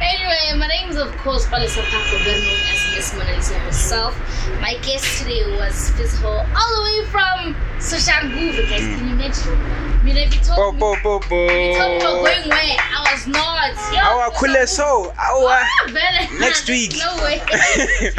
Anyway, 0.00 0.58
my 0.58 0.66
name 0.68 0.90
is 0.90 0.96
of 0.96 1.10
course 1.18 1.46
Palisa 1.46 1.82
Paco, 1.82 2.18
better 2.18 2.40
known 2.44 2.60
as 2.68 2.80
Miss 2.94 3.14
Mona 3.16 3.32
Lisa 3.34 3.58
herself. 3.60 4.12
My 4.60 4.74
guest 4.84 5.18
today 5.22 5.42
was 5.56 5.90
Fizzhoe, 5.96 6.44
all 6.54 6.70
the 6.76 6.82
way 6.84 7.06
from 7.08 7.56
Soshanguve, 7.80 8.68
guys. 8.68 8.80
Can 8.80 9.08
you 9.08 9.14
imagine? 9.14 9.56
I 9.56 10.02
mean, 10.04 10.16
if 10.18 10.34
you 10.34 10.40
po 10.40 10.54
told 10.54 10.74
me, 10.74 10.80
po 10.80 10.96
po 11.02 11.20
if 11.20 11.30
you 11.32 11.78
told 11.80 11.90
me 11.90 11.96
we're 11.96 12.00
po 12.00 12.22
going 12.22 12.48
where, 12.48 12.76
I 12.78 13.12
was 13.12 13.26
not. 13.26 13.72
Yo, 13.90 14.00
our 14.04 14.30
kule 14.36 14.66
so 14.66 15.12
our 15.16 15.56
Ah, 15.64 16.28
next 16.38 16.68
week. 16.74 16.92
No 17.00 17.16
way. 17.24 17.40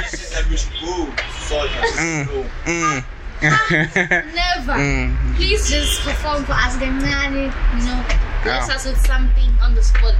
She 0.09 0.17
said 0.17 0.49
we 0.49 0.57
should 0.57 0.73
go 0.81 1.05
soldiers. 1.45 1.93
Mm. 2.01 2.25
No. 2.25 2.45
mm. 2.65 2.97
Never. 4.33 4.73
Mm. 4.73 5.35
Please 5.37 5.69
just 5.69 6.01
perform 6.01 6.43
for 6.43 6.53
us, 6.53 6.75
Ganani. 6.81 7.53
You 7.77 7.85
know, 7.85 8.01
bless 8.41 8.67
Yeah. 8.67 8.75
us 8.75 8.85
with 8.85 8.97
something 9.05 9.53
on 9.61 9.75
the 9.75 9.83
spot. 9.83 10.17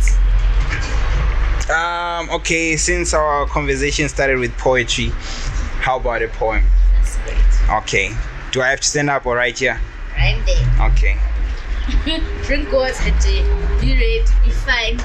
Um 1.69 2.29
okay 2.29 2.77
since 2.77 3.13
our 3.13 3.45
conversation 3.47 4.07
started 4.07 4.39
with 4.39 4.55
poetry 4.57 5.09
how 5.81 5.97
about 5.97 6.21
a 6.21 6.27
poem 6.29 6.63
That's 6.93 7.17
great. 7.17 7.71
okay 7.83 8.15
do 8.51 8.61
i 8.61 8.67
have 8.69 8.79
to 8.79 8.87
stand 8.87 9.09
up 9.09 9.25
or 9.25 9.35
right 9.35 9.57
here 9.57 9.79
Right 10.17 10.41
there. 10.45 10.87
okay 10.89 11.17
Drink 12.43 12.69
water, 12.73 12.93
Jay. 13.21 13.43
Be 13.79 13.93
ready. 13.93 14.23
Be 14.43 14.49
fine. 14.51 14.97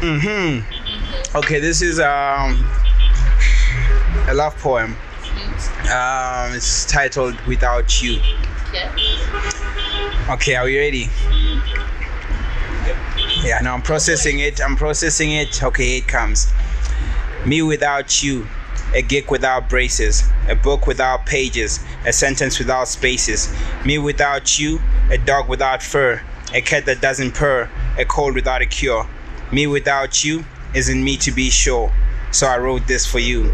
Mm-hmm. 0.00 1.36
Okay, 1.36 1.58
this 1.58 1.82
is 1.82 1.98
um 1.98 2.64
a 4.28 4.34
love 4.34 4.56
poem. 4.58 4.96
Um, 5.92 6.54
it's 6.54 6.84
titled 6.86 7.34
"Without 7.46 8.00
You." 8.00 8.20
Okay. 8.68 8.90
Okay, 10.30 10.54
are 10.54 10.64
we 10.66 10.78
ready? 10.78 11.10
Yeah, 13.44 13.58
no, 13.60 13.72
I'm 13.72 13.82
processing 13.82 14.38
it. 14.38 14.60
I'm 14.62 14.76
processing 14.76 15.32
it. 15.32 15.62
Okay, 15.62 15.98
it 15.98 16.06
comes. 16.06 16.52
Me 17.44 17.60
without 17.60 18.22
you, 18.22 18.46
a 18.94 19.02
gig 19.02 19.32
without 19.32 19.68
braces, 19.68 20.22
a 20.48 20.54
book 20.54 20.86
without 20.86 21.26
pages, 21.26 21.80
a 22.06 22.12
sentence 22.12 22.60
without 22.60 22.86
spaces. 22.86 23.52
Me 23.84 23.98
without 23.98 24.60
you, 24.60 24.80
a 25.10 25.18
dog 25.18 25.48
without 25.48 25.82
fur, 25.82 26.22
a 26.54 26.60
cat 26.60 26.86
that 26.86 27.00
doesn't 27.00 27.34
purr, 27.34 27.68
a 27.98 28.04
cold 28.04 28.36
without 28.36 28.62
a 28.62 28.66
cure. 28.66 29.08
Me 29.50 29.66
without 29.66 30.22
you 30.22 30.44
isn't 30.72 31.02
me 31.02 31.16
to 31.16 31.32
be 31.32 31.50
sure. 31.50 31.92
So 32.30 32.46
I 32.46 32.58
wrote 32.58 32.86
this 32.86 33.04
for 33.04 33.18
you. 33.18 33.52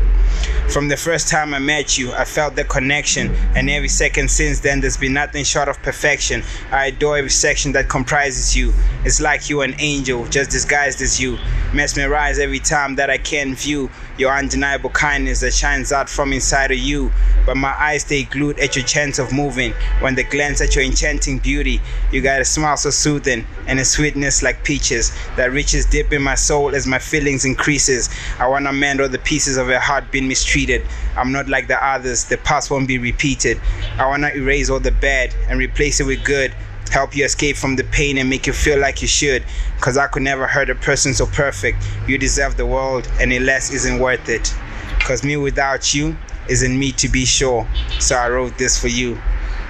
From 0.71 0.89
the 0.89 0.99
first 0.99 1.29
time 1.29 1.55
I 1.55 1.59
met 1.61 1.97
you, 1.97 2.13
I 2.13 2.27
felt 2.27 2.55
the 2.55 2.63
connection, 2.63 3.35
and 3.57 3.71
every 3.71 3.89
second 3.89 4.31
since 4.31 4.61
then, 4.61 4.83
there's 4.83 4.99
been 4.99 5.15
nothing 5.15 5.43
short 5.43 5.67
of 5.67 5.83
perfection. 5.83 6.43
I 6.71 6.89
adore 6.89 7.17
every 7.17 7.31
section 7.31 7.73
that 7.73 7.89
comprises 7.89 8.55
you. 8.55 8.75
It's 9.03 9.19
like 9.19 9.49
you're 9.49 9.65
an 9.65 9.77
angel, 9.79 10.27
just 10.27 10.51
disguised 10.51 11.01
as 11.01 11.19
you. 11.19 11.39
Mesmerized 11.73 12.39
every 12.39 12.59
time 12.59 12.97
that 12.97 13.09
I 13.09 13.17
can 13.17 13.55
view 13.55 13.89
your 14.19 14.31
undeniable 14.31 14.91
kindness 14.91 15.41
that 15.41 15.55
shines 15.55 15.91
out 15.91 16.09
from 16.09 16.35
inside 16.35 16.71
of 16.71 16.79
you. 16.79 17.13
But 17.47 17.57
my 17.57 17.71
eyes 17.71 18.03
stay 18.03 18.25
glued 18.25 18.59
at 18.59 18.77
your 18.77 18.85
chance 18.85 19.19
of 19.19 19.33
moving. 19.33 19.73
When 20.01 20.17
they 20.17 20.25
glance 20.25 20.61
at 20.61 20.75
your 20.75 20.85
enchanting 20.85 21.39
beauty, 21.39 21.81
you 22.13 22.21
got 22.21 22.43
a 22.43 22.45
smile 22.45 22.77
so 22.77 22.91
soothing 22.91 23.47
and 23.67 23.79
a 23.79 23.85
sweetness 23.87 24.43
like 24.43 24.65
peaches 24.65 25.13
that 25.37 25.51
reaches 25.53 25.87
deep 25.87 26.13
in 26.13 26.21
my 26.21 26.35
soul 26.35 26.75
as 26.75 26.87
my 26.87 26.99
feelings 26.99 27.47
increases. 27.47 28.11
I 28.39 28.49
wanna 28.49 28.73
mend 28.73 29.01
all 29.01 29.09
the 29.09 29.19
pieces 29.19 29.57
of 29.57 29.69
your 29.69 29.81
heart 29.81 30.11
being 30.11 30.29
mistreated. 30.29 30.58
I'm 31.17 31.33
not 31.33 31.49
like 31.49 31.69
the 31.69 31.85
others, 31.85 32.25
the 32.25 32.39
past 32.39 32.71
won't 32.71 32.89
be 32.89 32.99
repeated. 32.99 33.61
I 33.99 34.07
wanna 34.07 34.31
erase 34.35 34.71
all 34.71 34.81
the 34.81 34.91
bad 34.91 35.35
and 35.49 35.59
replace 35.59 36.01
it 36.01 36.07
with 36.07 36.25
good. 36.25 36.53
Help 36.91 37.15
you 37.15 37.25
escape 37.25 37.57
from 37.57 37.77
the 37.77 37.85
pain 37.85 38.19
and 38.19 38.31
make 38.31 38.47
you 38.47 38.53
feel 38.53 38.79
like 38.79 39.03
you 39.03 39.09
should. 39.09 39.45
Cause 39.81 39.97
I 39.97 40.07
could 40.07 40.23
never 40.23 40.47
hurt 40.47 40.71
a 40.71 40.75
person 40.75 41.15
so 41.15 41.27
perfect. 41.27 41.79
You 42.07 42.19
deserve 42.19 42.57
the 42.57 42.67
world, 42.67 43.07
and 43.21 43.33
it 43.33 43.43
less 43.43 43.73
isn't 43.73 43.99
worth 43.99 44.29
it. 44.29 44.55
Cause 45.01 45.23
me 45.23 45.37
without 45.37 45.95
you 45.95 46.17
isn't 46.49 46.79
me 46.79 46.93
to 46.93 47.09
be 47.09 47.25
sure. 47.25 47.69
So 48.01 48.17
I 48.17 48.29
wrote 48.31 48.57
this 48.59 48.81
for 48.81 48.89
you. 48.89 49.19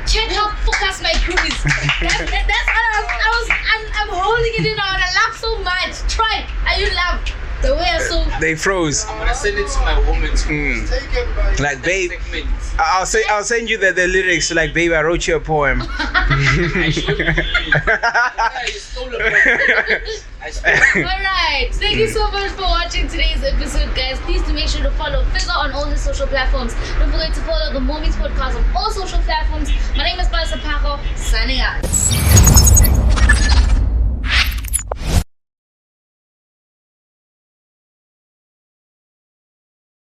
Check 0.06 0.30
how 0.30 0.48
focused 0.64 1.02
my 1.02 1.12
crew 1.20 1.34
is. 1.34 1.62
That, 1.64 2.00
that, 2.30 2.44
that's 2.48 2.68
what 2.72 2.86
I 2.86 3.00
was. 3.02 3.10
I 3.12 3.28
was. 3.28 3.48
I'm, 3.50 3.82
I'm 4.00 4.10
holding 4.16 4.54
it 4.56 4.72
in 4.72 4.78
on. 4.80 4.96
I 4.96 5.08
laugh 5.12 5.36
so 5.36 5.58
much. 5.58 6.00
Try. 6.08 6.46
Are 6.66 6.80
you 6.80 6.88
laugh? 6.94 7.20
The 7.62 7.74
way 7.74 7.88
I 7.90 7.98
saw. 7.98 8.38
They 8.38 8.54
froze. 8.54 9.04
I'm 9.06 9.18
gonna 9.18 9.34
send 9.34 9.58
it 9.58 9.66
to 9.68 9.78
my 9.80 9.98
woman 10.08 10.30
too. 10.36 10.48
Mm. 10.78 10.88
Taken 10.88 11.34
by 11.34 11.54
Like, 11.56 11.82
babe, 11.82 12.12
Segment. 12.12 12.46
I'll 12.78 13.06
say 13.06 13.22
I'll 13.28 13.42
send 13.42 13.68
you 13.68 13.78
the, 13.78 13.92
the 13.92 14.06
lyrics. 14.06 14.52
Like, 14.54 14.72
babe, 14.72 14.92
I 14.92 15.02
wrote 15.02 15.26
you 15.26 15.36
a 15.36 15.40
poem. 15.40 15.82
I 15.88 16.90
showed 16.92 17.18
you. 17.18 17.24
Yeah, 17.24 18.62
you 18.64 18.72
stole 18.78 19.08
a 19.08 19.18
poem. 19.18 19.32
I 20.40 20.50
stole 20.50 20.72
it. 20.72 21.04
Alright, 21.04 21.74
thank 21.74 21.96
you 21.96 22.06
so 22.06 22.30
much 22.30 22.52
for 22.52 22.62
watching 22.62 23.08
today's 23.08 23.42
episode, 23.42 23.92
guys. 23.96 24.20
Please 24.20 24.42
do 24.46 24.52
make 24.52 24.68
sure 24.68 24.82
to 24.84 24.90
follow 24.92 25.24
Figure 25.34 25.50
on 25.56 25.72
all 25.72 25.84
his 25.86 26.00
social 26.00 26.28
platforms. 26.28 26.74
Don't 27.00 27.10
forget 27.10 27.34
to 27.34 27.40
follow 27.40 27.72
the 27.72 27.80
Mormuse 27.80 28.14
Podcast 28.14 28.54
on 28.54 28.76
all 28.76 28.90
social 28.92 29.18
platforms. 29.22 29.70
My 29.96 30.04
name 30.04 30.20
is 30.20 30.28
Balsa 30.28 30.58
Paco, 30.58 31.00
signing 31.16 31.58
out. 31.60 31.82